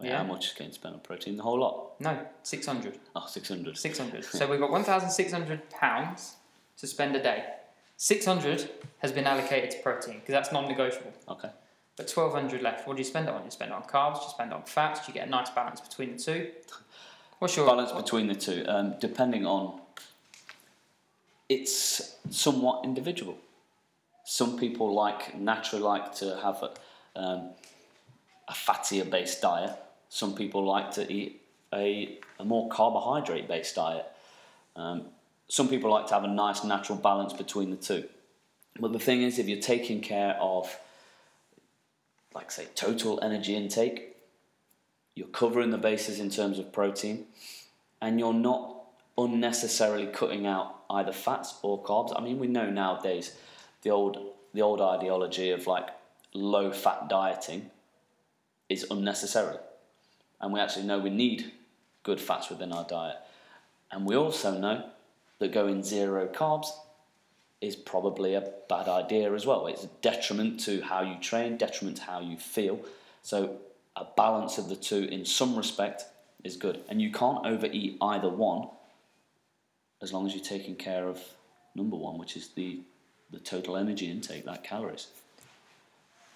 Wait, 0.00 0.08
Yeah. 0.08 0.18
How 0.18 0.24
much 0.24 0.46
is 0.46 0.52
getting 0.52 0.72
spent 0.72 0.94
on 0.94 1.00
protein? 1.00 1.36
The 1.36 1.42
whole 1.42 1.60
lot? 1.60 2.00
no, 2.00 2.26
600. 2.42 2.98
Oh, 3.14 3.26
600. 3.26 3.76
600. 3.76 4.24
So 4.38 4.48
we've 4.48 4.60
got 4.60 4.70
1,600 4.70 5.70
pounds 5.70 6.36
to 6.78 6.86
spend 6.86 7.14
a 7.16 7.22
day. 7.22 7.44
600 7.96 8.70
has 8.98 9.12
been 9.12 9.26
allocated 9.26 9.70
to 9.72 9.78
protein 9.78 10.14
because 10.20 10.32
that's 10.32 10.52
non-negotiable. 10.52 11.12
Okay. 11.28 11.50
But 11.96 12.10
1,200 12.10 12.62
left. 12.62 12.88
What 12.88 12.96
do 12.96 13.00
you 13.00 13.04
spend 13.04 13.28
it 13.28 13.34
on? 13.34 13.44
You 13.44 13.50
spend 13.50 13.72
it 13.72 13.74
on 13.74 13.82
carbs. 13.82 14.22
You 14.22 14.30
spend 14.30 14.52
it 14.52 14.54
on 14.54 14.62
fats. 14.62 15.06
You 15.06 15.12
get 15.12 15.26
a 15.26 15.30
nice 15.30 15.50
balance 15.50 15.82
between 15.82 16.16
the 16.16 16.22
two. 16.22 16.50
What's 17.40 17.56
your 17.56 17.66
Balance 17.66 17.92
between 17.92 18.26
the 18.26 18.34
two, 18.34 18.64
um, 18.68 18.94
depending 19.00 19.46
on. 19.46 19.80
It's 21.48 22.16
somewhat 22.30 22.84
individual. 22.84 23.36
Some 24.24 24.58
people 24.58 24.94
like 24.94 25.38
naturally 25.38 25.82
like 25.82 26.14
to 26.16 26.38
have 26.42 26.62
a, 26.62 26.70
um, 27.18 27.50
a 28.46 28.52
fattier 28.52 29.10
based 29.10 29.40
diet. 29.42 29.74
Some 30.10 30.34
people 30.34 30.64
like 30.64 30.90
to 30.92 31.10
eat 31.10 31.40
a, 31.72 32.18
a 32.38 32.44
more 32.44 32.68
carbohydrate 32.68 33.48
based 33.48 33.76
diet. 33.76 34.04
Um, 34.76 35.06
some 35.48 35.68
people 35.68 35.90
like 35.90 36.06
to 36.08 36.14
have 36.14 36.24
a 36.24 36.28
nice 36.28 36.62
natural 36.64 36.98
balance 36.98 37.32
between 37.32 37.70
the 37.70 37.76
two. 37.76 38.08
But 38.78 38.92
the 38.92 38.98
thing 38.98 39.22
is, 39.22 39.38
if 39.38 39.48
you're 39.48 39.60
taking 39.60 40.00
care 40.00 40.36
of, 40.40 40.78
like 42.34 42.50
say, 42.50 42.66
total 42.74 43.18
energy 43.22 43.56
intake, 43.56 44.16
you're 45.14 45.28
covering 45.28 45.70
the 45.70 45.78
bases 45.78 46.20
in 46.20 46.30
terms 46.30 46.58
of 46.58 46.72
protein, 46.72 47.26
and 48.02 48.18
you're 48.18 48.34
not 48.34 48.76
unnecessarily 49.18 50.06
cutting 50.06 50.46
out 50.46 50.76
either 50.90 51.12
fats 51.12 51.54
or 51.62 51.82
carbs. 51.82 52.12
I 52.16 52.22
mean, 52.22 52.38
we 52.38 52.46
know 52.46 52.68
nowadays 52.68 53.36
the 53.82 53.90
old 53.90 54.18
the 54.52 54.62
old 54.62 54.80
ideology 54.80 55.50
of 55.50 55.66
like 55.68 55.88
low 56.34 56.72
fat 56.72 57.08
dieting 57.08 57.70
is 58.68 58.86
unnecessary, 58.90 59.56
and 60.40 60.52
we 60.52 60.60
actually 60.60 60.86
know 60.86 60.98
we 60.98 61.10
need 61.10 61.52
good 62.02 62.20
fats 62.20 62.48
within 62.48 62.72
our 62.72 62.84
diet, 62.84 63.16
and 63.90 64.06
we 64.06 64.16
also 64.16 64.58
know 64.58 64.84
that 65.38 65.52
going 65.52 65.82
zero 65.82 66.26
carbs 66.28 66.68
is 67.60 67.76
probably 67.76 68.34
a 68.34 68.50
bad 68.68 68.88
idea 68.88 69.32
as 69.34 69.44
well. 69.44 69.66
It's 69.66 69.84
a 69.84 69.90
detriment 70.00 70.60
to 70.60 70.80
how 70.80 71.02
you 71.02 71.20
train, 71.20 71.56
detriment 71.56 71.98
to 71.98 72.04
how 72.04 72.20
you 72.20 72.36
feel. 72.36 72.80
So 73.22 73.58
a 73.96 74.06
balance 74.16 74.56
of 74.56 74.68
the 74.68 74.76
two 74.76 75.04
in 75.04 75.24
some 75.26 75.56
respect 75.56 76.04
is 76.42 76.56
good. 76.56 76.82
And 76.88 77.02
you 77.02 77.12
can't 77.12 77.44
overeat 77.44 77.98
either 78.00 78.30
one 78.30 78.68
as 80.00 80.12
long 80.12 80.26
as 80.26 80.34
you're 80.34 80.44
taking 80.44 80.74
care 80.74 81.06
of 81.06 81.22
number 81.74 81.96
one, 81.96 82.16
which 82.16 82.36
is 82.36 82.48
the, 82.48 82.80
the 83.30 83.38
total 83.38 83.76
energy 83.76 84.10
intake, 84.10 84.46
that 84.46 84.64
calories. 84.64 85.08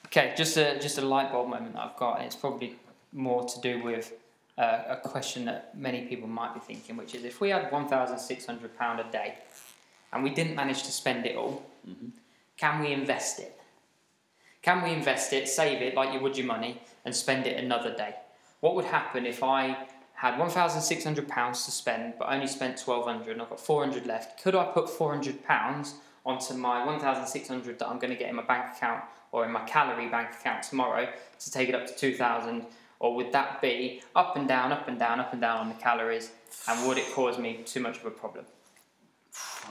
Okay, 0.07 0.35
just 0.37 0.57
a 0.59 0.79
just 0.79 0.99
a 0.99 1.01
light 1.01 1.33
bulb 1.33 1.49
moment 1.49 1.73
that 1.73 1.83
I've 1.83 1.97
got, 1.97 2.21
it's 2.21 2.37
probably 2.37 2.77
more 3.15 3.45
to 3.45 3.61
do 3.61 3.83
with 3.83 4.13
uh, 4.59 4.83
a 4.89 4.97
question 4.97 5.47
that 5.47 5.77
many 5.77 6.03
people 6.03 6.29
might 6.29 6.53
be 6.53 6.61
thinking, 6.61 6.97
which 6.97 7.15
is 7.15 7.25
if 7.25 7.41
we 7.41 7.51
had 7.51 7.73
one 7.73 7.89
thousand 7.89 8.19
six 8.19 8.45
hundred 8.45 8.77
pound 8.79 9.01
a 9.01 9.05
day, 9.11 9.37
and 10.13 10.23
we 10.23 10.31
didn't 10.31 10.55
manage 10.55 10.83
to 10.83 10.93
spend 10.93 11.25
it 11.25 11.37
all, 11.37 11.65
mm-hmm. 11.89 12.09
can 12.57 12.81
we 12.81 12.93
invest 12.93 13.39
it? 13.39 13.59
Can 14.63 14.83
we 14.83 14.91
invest 14.91 15.33
it, 15.33 15.49
save 15.49 15.83
it 15.83 15.95
like 15.95 16.13
you 16.13 16.21
would 16.21 16.37
your 16.37 16.47
money, 16.47 16.81
and 17.05 17.15
spend 17.15 17.47
it 17.47 17.63
another 17.63 17.95
day? 17.95 18.15
What 18.61 18.75
would 18.75 18.87
happen 18.87 19.27
if 19.27 19.43
I 19.43 19.77
had 20.15 20.39
one 20.39 20.51
thousand 20.51 20.83
six 20.83 21.05
hundred 21.05 21.29
pounds 21.29 21.65
to 21.65 21.71
spend, 21.71 22.15
but 22.19 22.33
only 22.33 22.47
spent 22.47 22.77
£1,200, 22.77 23.31
and 23.31 23.43
I've 23.43 23.51
got 23.51 23.59
£400 23.59 24.07
left? 24.07 24.43
Could 24.43 24.55
I 24.55 24.65
put 24.65 24.89
four 24.89 25.11
hundred 25.13 25.45
pounds 25.45 25.95
onto 26.27 26.55
my 26.55 26.81
£1,600 26.87 27.79
that 27.79 27.89
I'm 27.89 27.99
going 27.99 28.13
to 28.13 28.19
get 28.19 28.31
in 28.31 28.37
my 28.37 28.43
bank 28.43 28.77
account 28.77 29.05
or 29.33 29.45
in 29.45 29.53
my 29.53 29.61
calorie 29.65 30.09
bank 30.09 30.31
account 30.41 30.63
tomorrow 30.63 31.09
to 31.39 31.51
take 31.51 31.69
it 31.69 31.75
up 31.75 31.87
to 31.87 31.95
2000 31.95 32.65
or 33.01 33.15
would 33.17 33.33
that 33.33 33.61
be 33.61 34.03
up 34.15 34.37
and 34.37 34.49
down 34.49 34.73
up 34.73 34.89
and 34.89 34.99
down 34.99 35.21
up 35.21 35.33
and 35.33 35.41
down 35.41 35.61
on 35.61 35.69
the 35.69 35.75
calories? 35.75 36.31
And 36.69 36.89
would 36.89 36.99
it 36.99 37.13
cause 37.13 37.39
me 37.39 37.61
too 37.65 37.81
much 37.81 37.99
of 37.99 38.07
a 38.07 38.11
problem? 38.11 38.45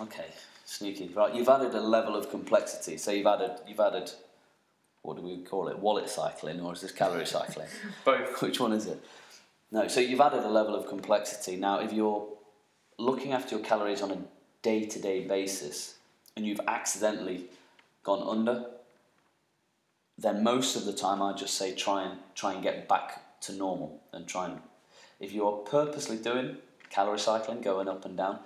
Okay 0.02 0.26
sneaky. 0.74 1.08
Right 1.14 1.34
you've 1.34 1.50
added 1.50 1.74
a 1.74 1.82
level 1.82 2.16
of 2.16 2.30
complexity. 2.30 2.98
So 2.98 3.12
you've 3.12 3.28
added 3.28 3.52
you've 3.68 3.80
added 3.80 4.12
what 5.02 5.18
do 5.18 5.22
we 5.22 5.38
call 5.38 5.68
it? 5.68 5.78
Wallet 5.80 6.10
cycling 6.10 6.60
or 6.62 6.74
is 6.74 6.82
this 6.82 6.92
calorie 6.92 7.26
cycling? 7.26 7.68
Both. 8.06 8.42
Which 8.42 8.60
one 8.60 8.74
is 8.74 8.88
it? 8.88 9.04
No 9.72 9.88
so 9.88 10.00
you've 10.00 10.22
added 10.22 10.44
a 10.44 10.50
level 10.50 10.76
of 10.76 10.88
complexity. 10.88 11.56
Now 11.56 11.80
if 11.80 11.94
you're 11.94 12.28
looking 12.98 13.34
after 13.34 13.56
your 13.56 13.66
calories 13.66 14.02
on 14.02 14.12
a 14.12 14.18
day-to-day 14.62 15.28
basis 15.28 15.96
and 16.36 16.46
you've 16.46 16.62
accidentally 16.68 17.46
gone 18.04 18.26
under, 18.28 18.66
then 20.18 20.44
most 20.44 20.76
of 20.76 20.86
the 20.86 20.94
time 20.94 21.22
I 21.22 21.34
just 21.34 21.56
say 21.56 21.74
try 21.74 22.04
and 22.04 22.20
try 22.36 22.54
and 22.54 22.64
get 22.64 22.88
back 22.88 23.42
to 23.42 23.54
normal 23.54 24.02
and 24.12 24.28
try 24.28 24.48
and 24.48 24.60
if 25.20 25.32
you're 25.32 25.58
purposely 25.58 26.18
doing 26.18 26.58
calorie 26.90 27.20
cycling, 27.20 27.62
going 27.62 27.88
up 27.88 28.06
and 28.06 28.18
down, 28.18 28.40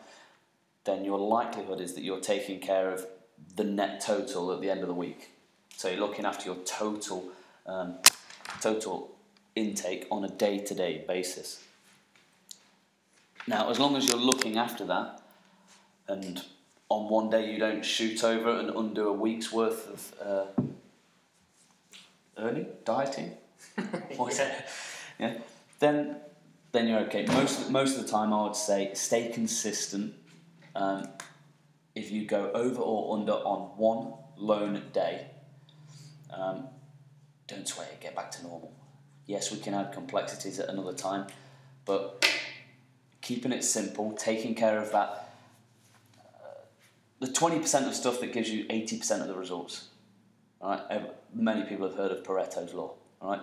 then 0.85 1.03
your 1.03 1.19
likelihood 1.19 1.81
is 1.81 1.93
that 1.95 2.03
you're 2.03 2.19
taking 2.19 2.59
care 2.59 2.91
of 2.91 3.05
the 3.55 3.63
net 3.63 3.99
total 3.99 4.51
at 4.51 4.61
the 4.61 4.69
end 4.69 4.81
of 4.81 4.87
the 4.87 4.93
week. 4.93 5.31
So 5.75 5.89
you're 5.89 5.99
looking 5.99 6.25
after 6.25 6.45
your 6.45 6.55
total 6.63 7.29
um, 7.65 7.97
total 8.61 9.15
intake 9.55 10.07
on 10.11 10.23
a 10.23 10.29
day 10.29 10.59
to 10.59 10.73
day 10.73 11.03
basis. 11.07 11.63
Now, 13.47 13.69
as 13.69 13.79
long 13.79 13.95
as 13.95 14.07
you're 14.07 14.17
looking 14.17 14.57
after 14.57 14.85
that 14.85 15.21
and 16.07 16.43
on 16.89 17.09
one 17.09 17.29
day 17.29 17.51
you 17.51 17.59
don't 17.59 17.83
shoot 17.83 18.23
over 18.23 18.57
and 18.59 18.69
undo 18.69 19.07
a 19.09 19.13
week's 19.13 19.51
worth 19.51 19.87
of 19.89 20.13
uh, 20.25 20.61
earning, 22.37 22.67
dieting, 22.85 23.33
yeah. 23.77 24.61
yeah, 25.19 25.33
then 25.79 26.17
then 26.71 26.87
you're 26.87 26.99
okay. 27.01 27.25
Most 27.25 27.69
most 27.69 27.97
of 27.97 28.05
the 28.05 28.11
time, 28.11 28.33
I 28.33 28.43
would 28.43 28.55
say 28.55 28.91
stay 28.93 29.29
consistent. 29.29 30.13
Um, 30.75 31.07
if 31.95 32.11
you 32.11 32.25
go 32.25 32.51
over 32.51 32.81
or 32.81 33.17
under 33.17 33.33
on 33.33 33.77
one 33.77 34.13
lone 34.37 34.81
day, 34.93 35.27
um, 36.31 36.67
don't 37.47 37.67
sweat 37.67 37.89
it. 37.93 38.01
Get 38.01 38.15
back 38.15 38.31
to 38.31 38.43
normal. 38.43 38.73
Yes, 39.25 39.51
we 39.51 39.59
can 39.59 39.73
add 39.73 39.91
complexities 39.91 40.59
at 40.59 40.69
another 40.69 40.93
time, 40.93 41.27
but 41.85 42.25
keeping 43.21 43.51
it 43.51 43.63
simple, 43.63 44.13
taking 44.13 44.55
care 44.55 44.79
of 44.79 44.91
that 44.91 45.27
the 47.19 47.27
20% 47.27 47.87
of 47.87 47.95
stuff 47.95 48.19
that 48.19 48.31
gives 48.31 48.49
you 48.49 48.65
80% 48.65 49.21
of 49.21 49.27
the 49.27 49.35
results. 49.35 49.89
Right? 50.61 51.01
Many 51.33 51.63
people 51.63 51.87
have 51.87 51.97
heard 51.97 52.11
of 52.11 52.23
Pareto's 52.23 52.73
law. 52.73 52.93
Right? 53.21 53.41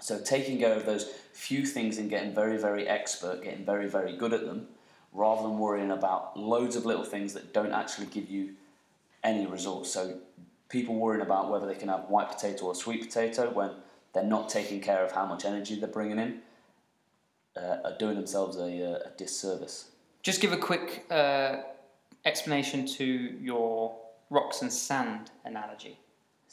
So 0.00 0.20
taking 0.20 0.58
care 0.58 0.74
of 0.74 0.86
those 0.86 1.10
few 1.32 1.64
things 1.64 1.98
and 1.98 2.10
getting 2.10 2.34
very, 2.34 2.58
very 2.58 2.86
expert, 2.88 3.42
getting 3.42 3.64
very, 3.64 3.88
very 3.88 4.16
good 4.16 4.32
at 4.32 4.44
them, 4.44 4.68
rather 5.12 5.42
than 5.42 5.58
worrying 5.58 5.90
about 5.90 6.36
loads 6.36 6.76
of 6.76 6.84
little 6.84 7.04
things 7.04 7.32
that 7.34 7.52
don't 7.52 7.72
actually 7.72 8.06
give 8.06 8.28
you 8.28 8.54
any 9.22 9.46
results. 9.46 9.90
So 9.90 10.18
people 10.68 10.96
worrying 10.96 11.22
about 11.22 11.50
whether 11.50 11.66
they 11.66 11.76
can 11.76 11.88
have 11.88 12.08
white 12.08 12.30
potato 12.30 12.66
or 12.66 12.74
sweet 12.74 13.02
potato 13.02 13.50
when 13.50 13.70
they're 14.12 14.24
not 14.24 14.48
taking 14.48 14.80
care 14.80 15.04
of 15.04 15.12
how 15.12 15.26
much 15.26 15.44
energy 15.44 15.78
they're 15.78 15.88
bringing 15.88 16.18
in 16.18 16.40
uh, 17.56 17.78
are 17.84 17.96
doing 17.98 18.16
themselves 18.16 18.56
a, 18.56 18.62
a 19.06 19.10
disservice. 19.16 19.90
Just 20.22 20.40
give 20.40 20.52
a 20.52 20.56
quick 20.56 21.04
uh, 21.10 21.58
explanation 22.24 22.86
to 22.86 23.04
your 23.04 23.96
rocks 24.30 24.62
and 24.62 24.72
sand 24.72 25.30
analogy? 25.44 25.98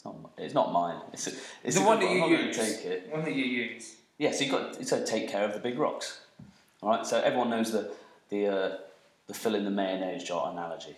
It's 0.02 0.06
not. 0.06 0.32
It's 0.38 0.54
not 0.56 0.72
mine. 0.72 1.00
It's, 1.14 1.28
a, 1.28 1.32
it's 1.64 1.78
the 1.78 1.84
one 1.84 2.00
that 2.00 2.10
you 2.10 2.26
use. 2.26 2.58
Take 2.58 2.86
it. 2.86 3.10
One 3.12 3.24
that 3.24 3.36
you 3.36 3.46
use. 3.46 3.98
Yeah, 4.18 4.32
so 4.32 4.46
you 4.46 4.52
got 4.52 4.84
so 4.86 5.06
take 5.06 5.30
care 5.30 5.46
of 5.46 5.54
the 5.54 5.60
big 5.60 5.78
rocks. 5.78 6.22
All 6.82 6.90
right. 6.90 7.06
So 7.06 7.22
everyone 7.22 7.52
knows 7.52 7.72
the 7.72 7.92
the 8.30 8.48
uh, 8.48 8.78
the 9.28 9.34
fill 9.36 9.54
in 9.54 9.64
the 9.64 9.70
mayonnaise 9.70 10.24
jar 10.24 10.52
analogy. 10.52 10.96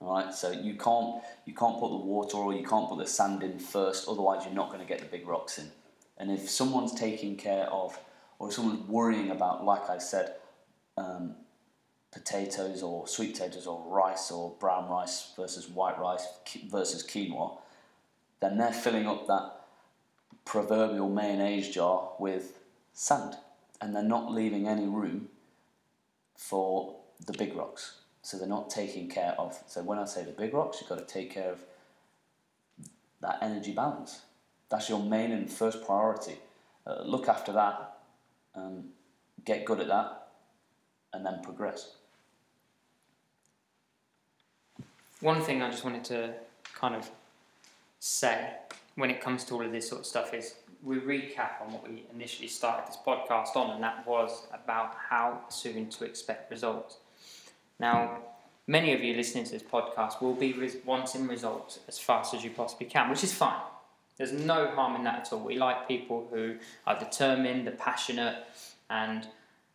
All 0.00 0.12
right. 0.12 0.34
So 0.34 0.50
you 0.50 0.74
can't 0.74 1.22
you 1.46 1.54
can't 1.54 1.80
put 1.80 1.88
the 1.88 1.96
water 1.96 2.36
or 2.36 2.52
you 2.52 2.66
can't 2.66 2.90
put 2.90 2.98
the 2.98 3.06
sand 3.06 3.42
in 3.42 3.58
first. 3.58 4.06
Otherwise, 4.06 4.44
you're 4.44 4.54
not 4.54 4.68
going 4.68 4.80
to 4.80 4.86
get 4.86 4.98
the 4.98 5.06
big 5.06 5.26
rocks 5.26 5.58
in. 5.58 5.70
And 6.18 6.30
if 6.30 6.50
someone's 6.50 6.92
taking 6.92 7.36
care 7.36 7.64
of, 7.72 7.98
or 8.38 8.48
if 8.48 8.54
someone's 8.54 8.86
worrying 8.86 9.30
about, 9.30 9.64
like 9.64 9.88
I 9.88 9.96
said, 9.96 10.34
um, 10.98 11.36
potatoes 12.12 12.82
or 12.82 13.08
sweet 13.08 13.32
potatoes 13.32 13.66
or 13.66 13.82
rice 13.88 14.30
or 14.30 14.54
brown 14.60 14.90
rice 14.90 15.32
versus 15.36 15.68
white 15.68 15.98
rice 15.98 16.26
versus 16.70 17.02
quinoa, 17.02 17.56
then 18.42 18.58
they're 18.58 18.72
filling 18.72 19.06
up 19.06 19.26
that 19.28 19.52
proverbial 20.44 21.08
mayonnaise 21.08 21.70
jar 21.70 22.10
with 22.18 22.58
sand 22.92 23.36
and 23.80 23.94
they're 23.94 24.02
not 24.02 24.30
leaving 24.30 24.68
any 24.68 24.86
room 24.86 25.28
for 26.36 26.96
the 27.24 27.32
big 27.32 27.54
rocks. 27.54 28.00
So 28.20 28.36
they're 28.36 28.48
not 28.48 28.68
taking 28.68 29.08
care 29.08 29.34
of. 29.38 29.58
So 29.66 29.82
when 29.82 29.98
I 29.98 30.04
say 30.04 30.24
the 30.24 30.32
big 30.32 30.52
rocks, 30.52 30.78
you've 30.80 30.88
got 30.88 30.98
to 30.98 31.14
take 31.14 31.32
care 31.32 31.52
of 31.52 31.60
that 33.20 33.38
energy 33.40 33.72
balance. 33.72 34.22
That's 34.68 34.88
your 34.88 35.02
main 35.02 35.32
and 35.32 35.50
first 35.50 35.84
priority. 35.86 36.36
Uh, 36.86 37.02
look 37.04 37.28
after 37.28 37.52
that, 37.52 37.98
um, 38.54 38.84
get 39.44 39.64
good 39.64 39.80
at 39.80 39.88
that, 39.88 40.28
and 41.12 41.24
then 41.24 41.40
progress. 41.42 41.94
One 45.20 45.40
thing 45.40 45.62
I 45.62 45.70
just 45.70 45.84
wanted 45.84 46.04
to 46.06 46.34
kind 46.74 46.96
of 46.96 47.08
say 48.04 48.54
when 48.96 49.10
it 49.10 49.20
comes 49.20 49.44
to 49.44 49.54
all 49.54 49.64
of 49.64 49.70
this 49.70 49.88
sort 49.88 50.00
of 50.00 50.06
stuff 50.06 50.34
is 50.34 50.56
we 50.82 50.96
recap 50.96 51.62
on 51.64 51.72
what 51.72 51.88
we 51.88 52.02
initially 52.12 52.48
started 52.48 52.88
this 52.88 52.98
podcast 53.06 53.54
on, 53.54 53.70
and 53.70 53.82
that 53.84 54.04
was 54.04 54.48
about 54.52 54.96
how 55.08 55.40
soon 55.48 55.88
to 55.88 56.04
expect 56.04 56.50
results. 56.50 56.96
Now, 57.78 58.18
many 58.66 58.92
of 58.92 59.04
you 59.04 59.14
listening 59.14 59.44
to 59.44 59.52
this 59.52 59.62
podcast 59.62 60.20
will 60.20 60.34
be 60.34 60.52
wanting 60.84 61.28
results 61.28 61.78
as 61.86 62.00
fast 62.00 62.34
as 62.34 62.42
you 62.42 62.50
possibly 62.50 62.86
can, 62.86 63.08
which 63.08 63.22
is 63.22 63.32
fine. 63.32 63.62
There's 64.16 64.32
no 64.32 64.66
harm 64.66 64.96
in 64.96 65.04
that 65.04 65.20
at 65.20 65.32
all. 65.32 65.38
We 65.38 65.56
like 65.56 65.86
people 65.86 66.26
who 66.28 66.56
are 66.88 66.98
determined, 66.98 67.68
are 67.68 67.70
passionate, 67.70 68.44
and 68.90 69.28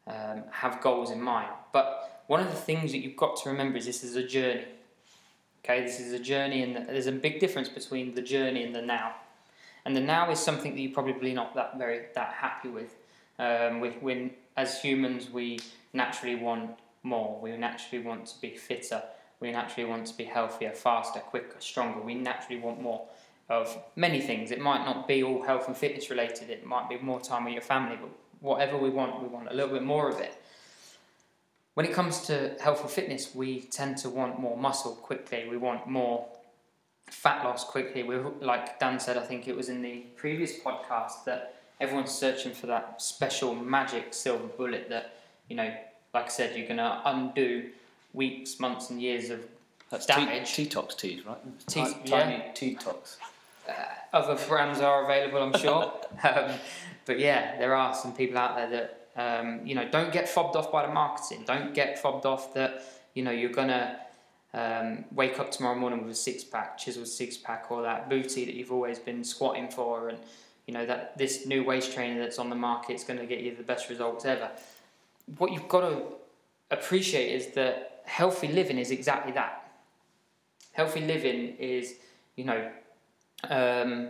um, 0.05 0.43
have 0.51 0.81
goals 0.81 1.11
in 1.11 1.21
mind. 1.21 1.47
But 1.71 2.23
one 2.27 2.41
of 2.41 2.47
the 2.47 2.57
things 2.57 2.91
that 2.91 2.97
you've 2.97 3.15
got 3.15 3.37
to 3.43 3.49
remember 3.49 3.77
is 3.77 3.85
this 3.85 4.03
is 4.03 4.17
a 4.17 4.27
journey. 4.27 4.65
Okay, 5.69 5.81
this 5.81 5.99
is 5.99 6.13
a 6.13 6.19
journey, 6.19 6.63
and 6.63 6.87
there's 6.87 7.07
a 7.07 7.11
big 7.11 7.41
difference 7.41 7.67
between 7.67 8.15
the 8.15 8.21
journey 8.21 8.63
and 8.63 8.73
the 8.73 8.81
now. 8.81 9.15
And 9.83 9.93
the 9.93 9.99
now 9.99 10.31
is 10.31 10.39
something 10.39 10.73
that 10.73 10.79
you're 10.79 10.93
probably 10.93 11.33
not 11.33 11.55
that 11.55 11.77
very 11.77 12.05
that 12.15 12.29
happy 12.39 12.69
with. 12.69 12.95
Um, 13.37 13.81
we, 13.81 13.89
when 13.99 14.31
as 14.55 14.79
humans, 14.81 15.29
we 15.29 15.59
naturally 15.91 16.35
want 16.35 16.79
more. 17.03 17.37
We 17.41 17.51
naturally 17.57 18.01
want 18.01 18.27
to 18.27 18.39
be 18.39 18.55
fitter. 18.55 19.03
We 19.41 19.51
naturally 19.51 19.89
want 19.89 20.05
to 20.07 20.15
be 20.15 20.23
healthier, 20.23 20.71
faster, 20.71 21.19
quicker, 21.19 21.57
stronger. 21.59 21.99
We 21.99 22.15
naturally 22.15 22.61
want 22.61 22.81
more 22.81 23.05
of 23.49 23.77
many 23.97 24.21
things. 24.21 24.51
It 24.51 24.61
might 24.61 24.85
not 24.85 25.05
be 25.05 25.21
all 25.21 25.41
health 25.41 25.67
and 25.67 25.75
fitness 25.75 26.09
related. 26.09 26.49
It 26.49 26.65
might 26.65 26.87
be 26.87 26.97
more 26.99 27.19
time 27.19 27.43
with 27.43 27.51
your 27.51 27.61
family, 27.61 27.97
but 27.99 28.11
whatever 28.39 28.77
we 28.77 28.89
want, 28.89 29.21
we 29.21 29.27
want 29.27 29.49
a 29.51 29.53
little 29.53 29.73
bit 29.73 29.83
more 29.83 30.09
of 30.09 30.21
it. 30.21 30.41
When 31.77 31.85
it 31.85 31.93
comes 31.93 32.21
to 32.21 32.55
health 32.59 32.81
and 32.81 32.89
fitness, 32.89 33.35
we 33.35 33.61
tend 33.61 33.97
to 33.99 34.09
want 34.09 34.39
more 34.39 34.57
muscle 34.57 34.93
quickly. 34.93 35.45
We 35.47 35.57
want 35.57 35.85
more 35.85 36.25
fat 37.05 37.43
loss 37.43 37.63
quickly. 37.63 38.01
We 38.01 38.17
like 38.41 38.79
Dan 38.79 38.99
said, 38.99 39.15
I 39.15 39.21
think 39.21 39.47
it 39.47 39.55
was 39.55 39.69
in 39.69 39.83
the 39.83 39.97
previous 40.15 40.57
podcast 40.57 41.25
that 41.25 41.53
everyone's 41.79 42.09
searching 42.09 42.51
for 42.51 42.65
that 42.65 42.99
special 42.99 43.53
magic 43.53 44.15
silver 44.15 44.47
bullet 44.47 44.89
that 44.89 45.19
you 45.49 45.55
know, 45.55 45.71
like 46.15 46.25
I 46.25 46.29
said, 46.29 46.57
you're 46.57 46.67
gonna 46.67 46.99
undo 47.05 47.69
weeks, 48.11 48.59
months, 48.59 48.89
and 48.89 48.99
years 48.99 49.29
of 49.29 49.41
That's 49.91 50.07
damage. 50.07 50.55
T- 50.55 50.63
T-Tox 50.63 50.95
teas, 50.95 51.27
right? 51.27 51.67
Tea- 51.67 51.85
Ti- 51.85 51.95
yeah. 52.05 52.19
Tiny 52.23 52.43
T-Tox. 52.55 53.17
other 54.11 54.35
brands 54.47 54.79
are 54.79 55.03
available, 55.03 55.43
I'm 55.43 55.61
sure. 55.61 55.93
um, 56.23 56.53
but 57.05 57.19
yeah, 57.19 57.59
there 57.59 57.75
are 57.75 57.93
some 57.93 58.15
people 58.15 58.39
out 58.39 58.55
there 58.55 58.69
that 58.71 58.96
um, 59.17 59.61
you 59.65 59.75
know 59.75 59.87
don't 59.89 60.13
get 60.13 60.29
fobbed 60.29 60.55
off 60.55 60.71
by 60.71 60.85
the 60.85 60.93
marketing. 60.93 61.43
Don't 61.45 61.73
get 61.73 61.99
fobbed 61.99 62.25
off 62.25 62.53
that 62.53 62.83
you 63.13 63.23
know 63.23 63.31
you're 63.31 63.51
gonna 63.51 63.99
um, 64.53 65.05
wake 65.11 65.39
up 65.39 65.51
tomorrow 65.51 65.75
morning 65.75 66.01
with 66.01 66.11
a 66.11 66.15
six 66.15 66.43
pack, 66.43 66.77
chiseled 66.77 67.07
six 67.07 67.37
pack, 67.37 67.71
or 67.71 67.81
that 67.81 68.09
booty 68.09 68.45
that 68.45 68.53
you've 68.53 68.71
always 68.71 68.99
been 68.99 69.23
squatting 69.23 69.69
for, 69.69 70.09
and 70.09 70.19
you 70.67 70.73
know 70.73 70.85
that 70.85 71.17
this 71.17 71.45
new 71.45 71.63
waist 71.63 71.93
trainer 71.93 72.21
that's 72.21 72.39
on 72.39 72.49
the 72.49 72.55
market 72.55 72.93
is 72.93 73.03
going 73.03 73.19
to 73.19 73.25
get 73.25 73.41
you 73.41 73.55
the 73.55 73.63
best 73.63 73.89
results 73.89 74.25
ever. 74.25 74.49
What 75.37 75.51
you've 75.51 75.67
got 75.67 75.81
to 75.81 76.03
appreciate 76.71 77.33
is 77.33 77.47
that 77.55 78.01
healthy 78.05 78.47
living 78.47 78.77
is 78.77 78.91
exactly 78.91 79.31
that. 79.33 79.71
Healthy 80.73 81.01
living 81.01 81.55
is, 81.57 81.95
you 82.35 82.45
know, 82.45 82.71
um, 83.49 84.09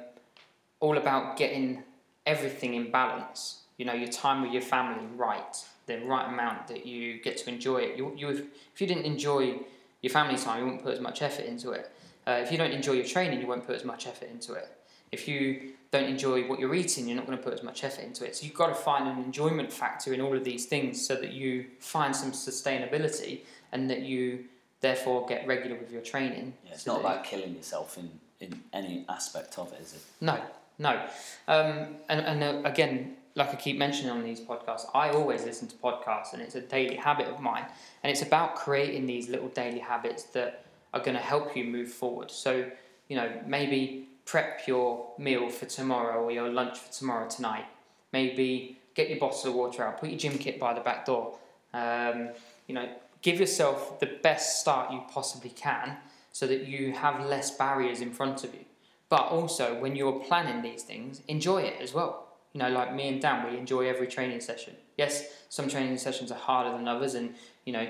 all 0.80 0.97
about 0.97 1.38
getting 1.38 1.84
everything 2.26 2.74
in 2.76 2.91
balance. 2.91 3.64
You 3.78 3.86
know, 3.86 3.93
your 3.93 4.09
time 4.09 4.41
with 4.41 4.51
your 4.51 4.61
family 4.61 5.05
right, 5.15 5.55
the 5.86 5.99
right 5.99 6.28
amount 6.28 6.67
that 6.67 6.86
you 6.86 7.21
get 7.21 7.38
to 7.38 7.49
enjoy 7.49 7.78
it. 7.78 7.97
You, 7.97 8.13
you, 8.17 8.30
if, 8.30 8.39
if 8.73 8.82
you 8.82 8.88
didn't 8.88 9.05
enjoy 9.05 9.59
your 10.01 10.11
family 10.11 10.38
time, 10.38 10.59
you 10.59 10.65
wouldn't 10.65 10.84
put 10.84 10.93
as 10.93 10.99
much 10.99 11.21
effort 11.21 11.45
into 11.45 11.71
it. 11.71 11.91
Uh, 12.28 12.39
if 12.43 12.51
you 12.51 12.57
don't 12.57 12.71
enjoy 12.71 12.93
your 12.93 13.05
training, 13.05 13.39
you 13.39 13.47
won't 13.47 13.65
put 13.65 13.75
as 13.75 13.86
much 13.86 14.07
effort 14.07 14.30
into 14.30 14.53
it. 14.53 14.67
If 15.11 15.28
you 15.28 15.71
don't 15.91 16.05
enjoy 16.05 16.47
what 16.47 16.59
you're 16.59 16.75
eating, 16.75 17.07
you're 17.07 17.15
not 17.15 17.25
going 17.25 17.38
to 17.38 17.43
put 17.43 17.53
as 17.53 17.63
much 17.63 17.84
effort 17.84 18.03
into 18.03 18.25
it. 18.25 18.36
So 18.36 18.45
you've 18.45 18.55
got 18.55 18.67
to 18.67 18.75
find 18.75 19.07
an 19.07 19.23
enjoyment 19.23 19.71
factor 19.71 20.13
in 20.13 20.19
all 20.19 20.36
of 20.36 20.43
these 20.43 20.65
things 20.65 21.05
so 21.05 21.15
that 21.15 21.32
you 21.32 21.65
find 21.80 22.13
some 22.15 22.32
sustainability 22.32 23.41
and 23.71 23.89
that 23.89 24.01
you 24.01 24.45
therefore 24.82 25.25
get 25.28 25.47
regular 25.47 25.78
with 25.78 25.91
your 25.91 26.01
training. 26.01 26.53
Yeah, 26.65 26.73
it's 26.73 26.84
so 26.84 26.93
not 26.93 26.99
about 27.01 27.23
killing 27.23 27.55
yourself 27.55 27.97
in, 27.97 28.11
in 28.39 28.61
any 28.73 29.05
aspect 29.07 29.57
of 29.57 29.71
it, 29.71 29.82
is 29.82 29.93
it? 29.93 30.01
No, 30.19 30.41
no. 30.78 31.01
Um, 31.47 31.95
and 32.09 32.21
and 32.21 32.43
uh, 32.43 32.61
again, 32.69 33.15
like 33.38 33.53
I 33.53 33.55
keep 33.55 33.77
mentioning 33.77 34.11
on 34.11 34.23
these 34.23 34.41
podcasts, 34.41 34.89
I 34.95 35.09
always 35.09 35.45
listen 35.45 35.67
to 35.67 35.75
podcasts, 35.75 36.33
and 36.33 36.41
it's 36.41 36.55
a 36.55 36.61
daily 36.61 36.95
habit 36.95 37.27
of 37.27 37.39
mine. 37.39 37.65
And 38.03 38.11
it's 38.11 38.23
about 38.23 38.55
creating 38.55 39.05
these 39.05 39.29
little 39.29 39.49
daily 39.49 39.77
habits 39.77 40.23
that 40.35 40.65
are 40.91 40.99
going 40.99 41.13
to 41.15 41.21
help 41.21 41.55
you 41.55 41.63
move 41.63 41.89
forward. 41.89 42.31
So, 42.31 42.69
you 43.07 43.15
know, 43.15 43.31
maybe 43.45 44.09
prep 44.25 44.67
your 44.67 45.11
meal 45.19 45.49
for 45.49 45.67
tomorrow 45.67 46.23
or 46.23 46.31
your 46.31 46.49
lunch 46.49 46.79
for 46.79 46.91
tomorrow 46.91 47.29
tonight. 47.29 47.65
Maybe 48.11 48.79
get 48.95 49.07
your 49.07 49.19
bottle 49.19 49.51
of 49.51 49.55
water 49.55 49.85
out, 49.85 49.99
put 49.99 50.09
your 50.09 50.17
gym 50.17 50.39
kit 50.39 50.59
by 50.59 50.73
the 50.73 50.81
back 50.81 51.05
door. 51.05 51.38
Um, 51.73 52.29
you 52.65 52.73
know, 52.73 52.89
give 53.21 53.39
yourself 53.39 53.99
the 53.99 54.17
best 54.23 54.61
start 54.61 54.91
you 54.91 55.03
possibly 55.11 55.51
can 55.51 55.97
so 56.31 56.47
that 56.47 56.65
you 56.65 56.91
have 56.93 57.23
less 57.23 57.51
barriers 57.51 58.01
in 58.01 58.11
front 58.11 58.43
of 58.43 58.55
you. 58.55 58.65
But 59.09 59.27
also, 59.27 59.79
when 59.79 59.95
you're 59.95 60.19
planning 60.19 60.63
these 60.63 60.81
things, 60.81 61.21
enjoy 61.27 61.61
it 61.61 61.79
as 61.79 61.93
well. 61.93 62.26
You 62.58 62.64
know, 62.64 62.70
like 62.72 62.91
me 62.91 63.08
and 63.08 63.22
Dan, 63.22 63.51
we 63.51 63.55
enjoy 63.55 63.88
every 63.88 64.08
training 64.08 64.41
session. 64.41 64.76
Yes, 64.97 65.32
some 65.47 65.70
training 65.70 65.99
sessions 65.99 66.32
are 66.32 66.39
harder 66.39 66.76
than 66.76 66.88
others, 66.88 67.14
and 67.14 67.36
you 67.66 67.74
know, 67.74 67.88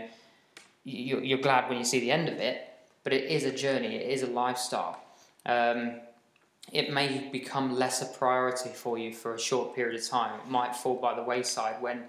you- 0.84 1.22
you're 1.22 1.38
glad 1.38 1.70
when 1.70 1.78
you 1.78 1.86
see 1.86 2.02
the 2.02 2.12
end 2.12 2.28
of 2.28 2.42
it. 2.42 2.68
But 3.06 3.14
it 3.14 3.32
is 3.32 3.46
a 3.46 3.52
journey. 3.52 3.96
It 3.96 4.10
is 4.12 4.24
a 4.24 4.28
lifestyle. 4.28 5.00
Um, 5.46 6.02
it 6.74 6.92
may 6.92 7.30
become 7.30 7.78
less 7.78 8.02
a 8.02 8.08
priority 8.08 8.72
for 8.72 8.98
you 8.98 9.14
for 9.14 9.34
a 9.34 9.40
short 9.40 9.74
period 9.74 9.98
of 9.98 10.06
time. 10.06 10.38
It 10.42 10.50
might 10.50 10.76
fall 10.76 10.96
by 10.96 11.14
the 11.14 11.24
wayside 11.24 11.82
when, 11.82 12.04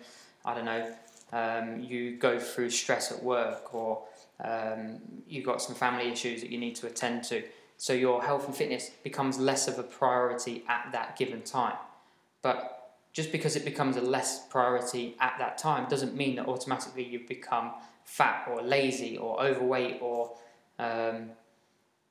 I 0.44 0.54
don't 0.54 0.64
know, 0.64 0.96
um, 1.32 1.78
you 1.78 2.16
go 2.16 2.40
through 2.40 2.70
stress 2.70 3.12
at 3.12 3.22
work 3.22 3.72
or 3.72 4.02
um, 4.42 5.00
you've 5.28 5.46
got 5.46 5.62
some 5.62 5.76
family 5.76 6.10
issues 6.10 6.40
that 6.40 6.50
you 6.50 6.58
need 6.58 6.74
to 6.74 6.88
attend 6.88 7.22
to. 7.30 7.44
So 7.76 7.92
your 7.92 8.24
health 8.24 8.46
and 8.46 8.56
fitness 8.56 8.90
becomes 9.04 9.38
less 9.38 9.68
of 9.68 9.78
a 9.78 9.84
priority 9.84 10.64
at 10.66 10.90
that 10.90 11.16
given 11.16 11.42
time. 11.42 11.76
But 12.42 12.94
just 13.12 13.32
because 13.32 13.56
it 13.56 13.64
becomes 13.64 13.96
a 13.96 14.00
less 14.00 14.46
priority 14.48 15.16
at 15.20 15.34
that 15.38 15.58
time 15.58 15.88
doesn't 15.88 16.14
mean 16.14 16.36
that 16.36 16.46
automatically 16.46 17.04
you've 17.04 17.28
become 17.28 17.72
fat 18.04 18.48
or 18.50 18.62
lazy 18.62 19.16
or 19.16 19.42
overweight 19.42 19.98
or, 20.00 20.36
um, 20.78 21.30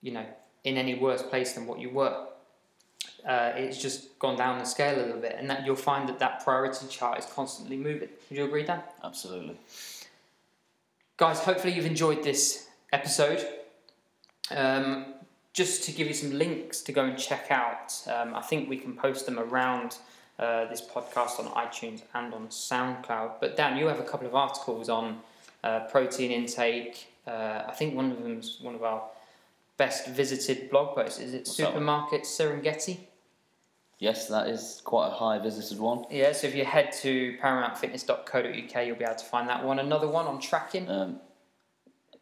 you 0.01 0.11
know, 0.11 0.25
in 0.63 0.77
any 0.77 0.95
worse 0.95 1.23
place 1.23 1.53
than 1.53 1.65
what 1.65 1.79
you 1.79 1.89
were 1.89 2.27
uh, 3.25 3.51
it's 3.55 3.81
just 3.81 4.17
gone 4.19 4.37
down 4.37 4.57
the 4.57 4.65
scale 4.65 4.97
a 4.97 5.03
little 5.03 5.21
bit, 5.21 5.35
and 5.37 5.49
that 5.49 5.65
you'll 5.65 5.75
find 5.75 6.07
that 6.07 6.19
that 6.19 6.43
priority 6.43 6.87
chart 6.87 7.19
is 7.19 7.25
constantly 7.25 7.77
moving. 7.77 8.09
Would 8.29 8.37
you 8.37 8.45
agree, 8.45 8.63
Dan? 8.63 8.81
Absolutely. 9.03 9.57
Guys, 11.17 11.39
hopefully 11.39 11.73
you've 11.73 11.85
enjoyed 11.85 12.23
this 12.23 12.67
episode. 12.93 13.45
Um, 14.51 15.15
just 15.53 15.83
to 15.85 15.91
give 15.91 16.07
you 16.07 16.13
some 16.13 16.37
links 16.37 16.81
to 16.81 16.91
go 16.91 17.03
and 17.03 17.17
check 17.17 17.47
out, 17.49 17.93
um, 18.07 18.35
I 18.35 18.41
think 18.41 18.69
we 18.69 18.77
can 18.77 18.93
post 18.93 19.25
them 19.25 19.39
around 19.39 19.97
uh, 20.39 20.65
this 20.65 20.81
podcast 20.81 21.39
on 21.39 21.47
iTunes 21.67 22.01
and 22.13 22.33
on 22.33 22.47
SoundCloud. 22.47 23.33
But 23.39 23.57
Dan, 23.57 23.77
you 23.77 23.87
have 23.87 23.99
a 23.99 24.03
couple 24.03 24.27
of 24.27 24.35
articles 24.35 24.89
on 24.89 25.19
uh, 25.63 25.81
protein 25.91 26.31
intake. 26.31 27.07
Uh, 27.25 27.63
I 27.67 27.73
think 27.73 27.95
one 27.95 28.11
of 28.11 28.23
them's 28.23 28.59
one 28.61 28.75
of 28.75 28.83
our 28.83 29.03
best 29.77 30.07
visited 30.07 30.69
blog 30.69 30.95
posts. 30.95 31.19
Is 31.19 31.33
it 31.33 31.39
What's? 31.39 31.55
Supermarket 31.55 32.23
Serengeti? 32.23 32.99
Yes, 33.99 34.27
that 34.27 34.47
is 34.47 34.81
quite 34.85 35.07
a 35.07 35.11
high 35.11 35.39
visited 35.39 35.79
one. 35.79 36.05
Yeah, 36.11 36.31
so 36.31 36.47
if 36.47 36.55
you 36.55 36.63
head 36.63 36.91
to 37.01 37.35
paramountfitness.co.uk, 37.41 38.85
you'll 38.85 38.95
be 38.95 39.03
able 39.03 39.15
to 39.15 39.25
find 39.25 39.49
that 39.49 39.65
one. 39.65 39.79
Another 39.79 40.07
one 40.07 40.27
on 40.27 40.39
tracking. 40.39 40.87
Um, 40.87 41.19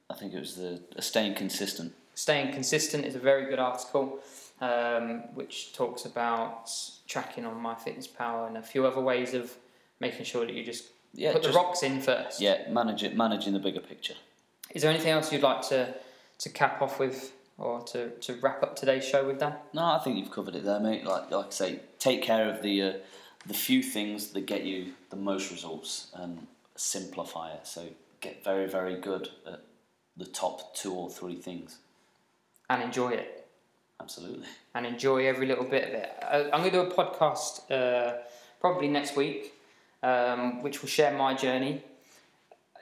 I 0.09 0.13
think 0.13 0.34
it 0.34 0.39
was 0.39 0.55
the 0.55 0.82
staying 1.01 1.36
consistent. 1.36 1.93
Staying 2.13 2.53
consistent 2.53 3.03
is 3.03 3.16
a 3.16 3.20
very 3.20 3.49
good 3.49 3.59
article, 3.59 4.20
um, 4.62 5.36
which 5.36 5.74
talks 5.74 6.06
about 6.06 6.70
tracking 7.08 7.45
on 7.45 7.56
MyFitnessPal 7.62 8.47
and 8.47 8.58
a 8.58 8.62
few 8.62 8.86
other 8.86 9.01
ways 9.01 9.34
of 9.34 9.53
making 9.99 10.26
sure 10.26 10.45
that 10.45 10.53
you 10.56 10.64
just 10.64 10.86
Yeah, 11.14 11.34
put 11.34 11.43
just- 11.43 11.53
the 11.53 11.60
rocks 11.60 11.84
in 11.84 12.01
first. 12.01 12.41
Yeah, 12.41 12.70
manage 12.70 13.03
it, 13.03 13.16
managing 13.16 13.53
the 13.53 13.60
bigger 13.60 13.80
picture. 13.82 14.16
Is 14.74 14.82
there 14.82 14.91
anything 14.91 15.12
else 15.12 15.32
you'd 15.32 15.43
like 15.43 15.62
to, 15.70 15.93
to 16.39 16.49
cap 16.49 16.82
off 16.82 16.99
with 16.99 17.32
or 17.58 17.82
to, 17.84 18.10
to 18.10 18.34
wrap 18.36 18.62
up 18.64 18.76
today's 18.76 19.06
show 19.06 19.26
with, 19.26 19.39
Dan? 19.39 19.56
No, 19.74 19.84
I 19.84 19.99
think 19.99 20.18
you've 20.18 20.32
covered 20.32 20.56
it 20.56 20.66
there, 20.66 20.80
mate. 20.80 21.06
Like, 21.06 21.32
like 21.32 21.47
I 21.47 21.49
say, 21.51 21.80
take 21.99 22.22
care 22.22 22.49
of 22.49 22.62
the 22.62 22.82
uh, 22.82 22.93
the 23.47 23.53
few 23.53 23.84
things 23.84 24.30
that 24.30 24.45
get 24.47 24.64
you 24.64 24.93
the 25.12 25.16
most 25.16 25.51
results 25.51 26.08
and 26.16 26.47
simplify 26.76 27.51
it. 27.51 27.68
So 27.68 27.84
get 28.20 28.43
very, 28.43 28.68
very 28.68 28.99
good 28.99 29.30
at 29.45 29.62
the 30.18 30.26
top 30.26 30.76
two 30.76 30.91
or 30.93 31.10
three 31.12 31.36
things. 31.36 31.78
And 32.70 32.82
enjoy 32.82 33.12
it. 33.12 33.45
Absolutely. 34.02 34.46
and 34.76 34.86
enjoy 34.86 35.26
every 35.26 35.48
little 35.48 35.64
bit 35.64 35.84
of 35.88 35.93
it. 35.93 36.14
Uh, 36.22 36.43
I'm 36.54 36.62
going 36.62 36.72
to 36.72 36.72
do 36.72 36.82
a 36.82 36.93
podcast 36.93 37.72
uh, 37.72 38.18
probably 38.60 38.88
next 38.88 39.16
week, 39.16 39.54
um, 40.04 40.62
which 40.62 40.82
will 40.82 40.89
share 40.89 41.16
my 41.18 41.34
journey. 41.34 41.82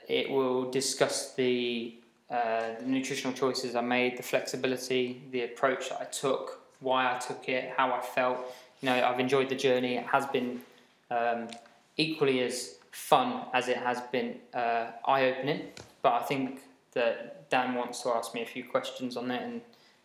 It 0.08 0.30
will 0.30 0.70
discuss 0.70 1.34
the, 1.36 1.96
uh, 2.30 2.72
the 2.80 2.86
nutritional 2.86 3.34
choices 3.34 3.76
I 3.76 3.82
made, 3.82 4.18
the 4.18 4.24
flexibility, 4.24 5.22
the 5.32 5.44
approach 5.44 5.90
that 5.90 6.02
I 6.02 6.06
took, 6.06 6.60
why 6.80 7.16
I 7.16 7.20
took 7.20 7.48
it, 7.48 7.74
how 7.78 7.94
I 7.94 8.02
felt. 8.02 8.40
You 8.82 8.90
know, 8.90 9.06
I've 9.06 9.20
enjoyed 9.20 9.50
the 9.50 9.56
journey. 9.56 9.96
It 9.96 10.06
has 10.08 10.26
been 10.26 10.62
um, 11.10 11.48
equally 11.96 12.42
as 12.42 12.76
fun 12.92 13.46
as 13.54 13.70
it 13.70 13.78
has 13.78 14.02
been 14.12 14.36
uh, 14.54 14.88
eye-opening. 15.06 15.62
But 16.02 16.14
I 16.14 16.24
think 16.24 16.62
that 16.94 17.50
Dan 17.50 17.76
wants 17.76 18.02
to 18.04 18.10
ask 18.10 18.34
me 18.34 18.42
a 18.42 18.46
few 18.46 18.66
questions 18.66 19.16
on 19.16 19.32
it, 19.32 19.42
and 19.42 19.62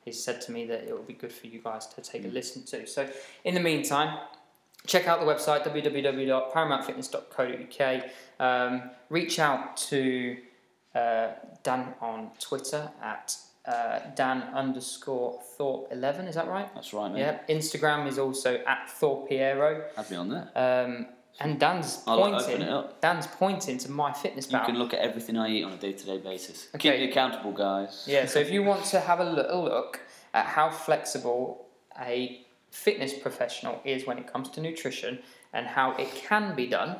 he's 0.09 0.23
said 0.23 0.41
to 0.43 0.53
me 0.53 0.67
that 0.67 0.85
it 0.85 0.93
will 0.93 1.03
be 1.03 1.15
good 1.15 1.33
for 1.33 1.47
you 1.47 1.61
guys 1.63 1.87
to 1.87 2.01
take 2.01 2.25
a 2.25 2.29
listen 2.29 2.65
to. 2.65 2.87
So, 2.87 3.09
in 3.45 3.55
the 3.55 3.61
meantime, 3.61 4.19
check 4.87 5.07
out 5.07 5.21
the 5.21 5.27
website 5.27 5.63
www.paramountfitness.co.uk. 5.65 8.05
Um, 8.41 8.91
reach 9.11 9.39
out 9.39 9.77
to 9.77 10.39
uh, 10.95 11.29
Dan 11.63 11.95
on 12.01 12.31
Twitter 12.41 12.91
at 13.03 13.37
uh, 13.67 13.99
Dan 14.15 14.45
underscore 14.55 15.39
Thorpe 15.57 15.93
eleven. 15.93 16.27
Is 16.27 16.37
that 16.37 16.49
right? 16.49 16.75
That's 16.75 16.95
right, 16.95 17.13
mate. 17.13 17.21
Yeah. 17.21 17.39
Instagram 17.49 18.09
is 18.09 18.19
also 18.19 18.63
at 18.67 18.89
Thorpiero. 19.01 19.83
Add 19.97 20.11
me 20.11 20.17
on 20.17 20.29
there. 20.31 20.51
Um, 20.57 21.07
and 21.41 21.59
Dan's 21.59 22.03
I'll 22.07 22.19
pointing. 22.19 22.85
Dan's 23.01 23.27
pointing 23.27 23.79
to 23.79 23.91
my 23.91 24.13
fitness 24.13 24.51
You 24.51 24.59
can 24.61 24.77
look 24.77 24.93
at 24.93 25.01
everything 25.01 25.37
I 25.39 25.49
eat 25.49 25.65
on 25.65 25.73
a 25.73 25.77
day 25.77 25.93
to 25.93 26.07
day 26.07 26.19
basis. 26.19 26.69
Okay. 26.75 26.91
Keep 26.91 27.01
me 27.01 27.11
accountable, 27.11 27.53
guys. 27.53 28.05
Yeah, 28.07 28.27
so 28.27 28.41
if 28.41 28.51
you 28.51 28.63
want 28.71 28.85
to 28.87 29.01
have 29.01 29.21
a 29.21 29.25
little 29.25 29.63
look 29.65 30.01
at 30.35 30.47
how 30.47 30.71
flexible 30.71 31.67
a 32.01 32.45
fitness 32.71 33.13
professional 33.15 33.81
is 33.85 34.07
when 34.07 34.19
it 34.19 34.31
comes 34.31 34.49
to 34.51 34.61
nutrition 34.61 35.21
and 35.53 35.67
how 35.67 35.93
it 35.93 36.13
can 36.15 36.55
be 36.55 36.67
done, 36.67 36.97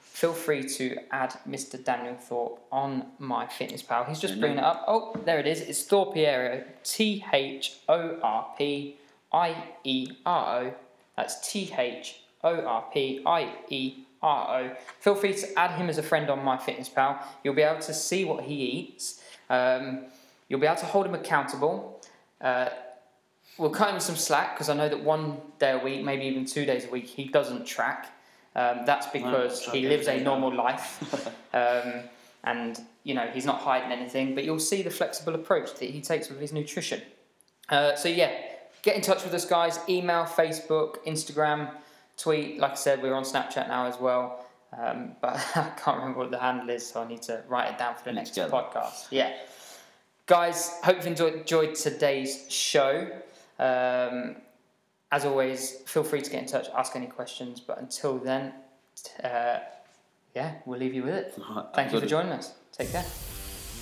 feel 0.00 0.32
free 0.32 0.62
to 0.62 0.96
add 1.10 1.34
Mr. 1.48 1.82
Daniel 1.82 2.14
Thorpe 2.14 2.60
on 2.70 3.06
MyFitnessPal. 3.20 4.08
He's 4.08 4.20
just 4.20 4.38
bringing 4.38 4.58
it 4.58 4.64
up. 4.64 4.84
Oh, 4.86 5.14
there 5.24 5.38
it 5.40 5.46
is. 5.46 5.60
It's 5.60 5.86
Thorpiero. 5.86 6.64
T 6.84 7.24
H 7.32 7.78
O 7.88 8.18
R 8.22 8.54
P 8.56 8.96
I 9.32 9.56
E 9.82 10.12
R 10.24 10.58
O. 10.60 10.74
That's 11.16 11.48
T 11.50 11.72
H 11.76 12.20
O 12.44 12.60
R 12.64 12.84
P 12.92 13.22
I 13.26 13.52
E 13.68 14.04
R 14.22 14.60
O. 14.60 14.76
Feel 15.00 15.14
free 15.16 15.34
to 15.34 15.58
add 15.58 15.72
him 15.72 15.88
as 15.88 15.98
a 15.98 16.02
friend 16.02 16.30
on 16.30 16.40
MyFitnessPal. 16.40 17.22
You'll 17.42 17.54
be 17.54 17.62
able 17.62 17.80
to 17.80 17.94
see 17.94 18.24
what 18.24 18.44
he 18.44 18.54
eats. 18.54 19.20
Um, 19.50 20.04
You'll 20.48 20.60
be 20.60 20.66
able 20.66 20.76
to 20.76 20.86
hold 20.86 21.06
him 21.06 21.14
accountable. 21.14 22.00
Uh, 22.40 22.68
we'll 23.58 23.70
cut 23.70 23.92
him 23.92 24.00
some 24.00 24.16
slack 24.16 24.54
because 24.54 24.68
I 24.68 24.74
know 24.74 24.88
that 24.88 25.02
one 25.02 25.38
day 25.58 25.72
a 25.72 25.78
week, 25.78 26.04
maybe 26.04 26.26
even 26.26 26.44
two 26.44 26.64
days 26.64 26.84
a 26.84 26.90
week, 26.90 27.06
he 27.06 27.24
doesn't 27.24 27.66
track. 27.66 28.12
Um, 28.54 28.82
that's 28.86 29.06
because 29.08 29.64
track 29.64 29.74
he 29.74 29.88
lives 29.88 30.06
a 30.06 30.20
normal 30.20 30.54
life. 30.54 31.02
um, 31.54 32.04
and 32.44 32.78
you 33.04 33.14
know 33.14 33.26
he's 33.32 33.46
not 33.46 33.60
hiding 33.60 33.90
anything, 33.90 34.34
but 34.34 34.44
you'll 34.44 34.58
see 34.58 34.82
the 34.82 34.90
flexible 34.90 35.34
approach 35.34 35.74
that 35.74 35.90
he 35.90 36.00
takes 36.00 36.28
with 36.28 36.38
his 36.38 36.52
nutrition. 36.52 37.00
Uh, 37.70 37.96
so 37.96 38.08
yeah, 38.08 38.30
get 38.82 38.94
in 38.94 39.00
touch 39.00 39.24
with 39.24 39.32
us, 39.32 39.46
guys. 39.46 39.80
Email, 39.88 40.24
Facebook, 40.24 41.04
Instagram, 41.06 41.70
tweet. 42.16 42.58
Like 42.58 42.72
I 42.72 42.76
said, 42.76 43.02
we're 43.02 43.14
on 43.14 43.24
Snapchat 43.24 43.68
now 43.68 43.86
as 43.86 43.98
well. 43.98 44.44
Um, 44.76 45.12
but 45.20 45.34
I 45.56 45.70
can't 45.76 45.98
remember 45.98 46.20
what 46.20 46.30
the 46.30 46.38
handle 46.38 46.68
is, 46.70 46.86
so 46.86 47.02
I 47.02 47.08
need 47.08 47.22
to 47.22 47.42
write 47.48 47.72
it 47.72 47.78
down 47.78 47.94
for 47.94 48.04
the 48.04 48.12
next 48.12 48.34
podcast. 48.34 49.06
Yeah, 49.10 49.32
guys. 50.26 50.72
Hope 50.82 51.02
you 51.02 51.10
enjoyed, 51.10 51.34
enjoyed 51.34 51.74
today's 51.74 52.50
show. 52.50 53.08
Um, 53.58 54.36
as 55.12 55.24
always, 55.24 55.82
feel 55.86 56.02
free 56.02 56.22
to 56.22 56.30
get 56.30 56.42
in 56.42 56.48
touch, 56.48 56.68
ask 56.76 56.96
any 56.96 57.06
questions. 57.06 57.60
But 57.60 57.78
until 57.78 58.18
then, 58.18 58.52
uh, 59.22 59.58
yeah, 60.34 60.54
we'll 60.66 60.80
leave 60.80 60.94
you 60.94 61.04
with 61.04 61.14
it. 61.14 61.34
Thank 61.74 61.92
you 61.92 62.00
for 62.00 62.06
joining 62.06 62.32
us. 62.32 62.54
Take 62.72 62.90
care. 62.90 63.04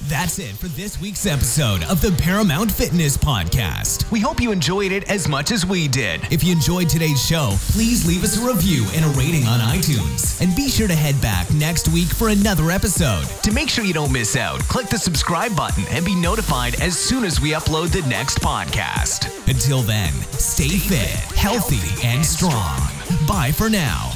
That's 0.08 0.38
it 0.40 0.56
for 0.56 0.66
this 0.68 1.00
week's 1.00 1.26
episode 1.26 1.84
of 1.84 2.00
the 2.00 2.10
Paramount 2.20 2.72
Fitness 2.72 3.16
Podcast. 3.16 4.10
We 4.10 4.18
hope 4.18 4.40
you 4.40 4.50
enjoyed 4.50 4.90
it 4.90 5.08
as 5.08 5.28
much 5.28 5.52
as 5.52 5.64
we 5.64 5.86
did. 5.86 6.20
If 6.30 6.42
you 6.42 6.52
enjoyed 6.52 6.88
today's 6.88 7.24
show, 7.24 7.54
please 7.70 8.04
leave 8.06 8.24
us 8.24 8.36
a 8.36 8.46
review 8.46 8.84
and 8.94 9.04
a 9.04 9.08
rating 9.08 9.46
on 9.46 9.60
iTunes. 9.60 10.40
And 10.42 10.54
be 10.56 10.68
sure 10.68 10.88
to 10.88 10.94
head 10.94 11.20
back 11.22 11.50
next 11.54 11.88
week 11.88 12.08
for 12.08 12.28
another 12.28 12.70
episode. 12.70 13.24
To 13.42 13.52
make 13.52 13.68
sure 13.68 13.84
you 13.84 13.94
don't 13.94 14.12
miss 14.12 14.36
out, 14.36 14.60
click 14.62 14.88
the 14.88 14.98
subscribe 14.98 15.54
button 15.56 15.84
and 15.90 16.04
be 16.04 16.16
notified 16.16 16.80
as 16.80 16.98
soon 16.98 17.24
as 17.24 17.40
we 17.40 17.52
upload 17.52 17.92
the 17.92 18.06
next 18.08 18.40
podcast. 18.40 19.30
Until 19.48 19.82
then, 19.82 20.12
stay 20.32 20.68
fit, 20.68 21.10
healthy, 21.36 22.06
and 22.06 22.26
strong. 22.26 22.80
Bye 23.26 23.52
for 23.52 23.70
now. 23.70 24.12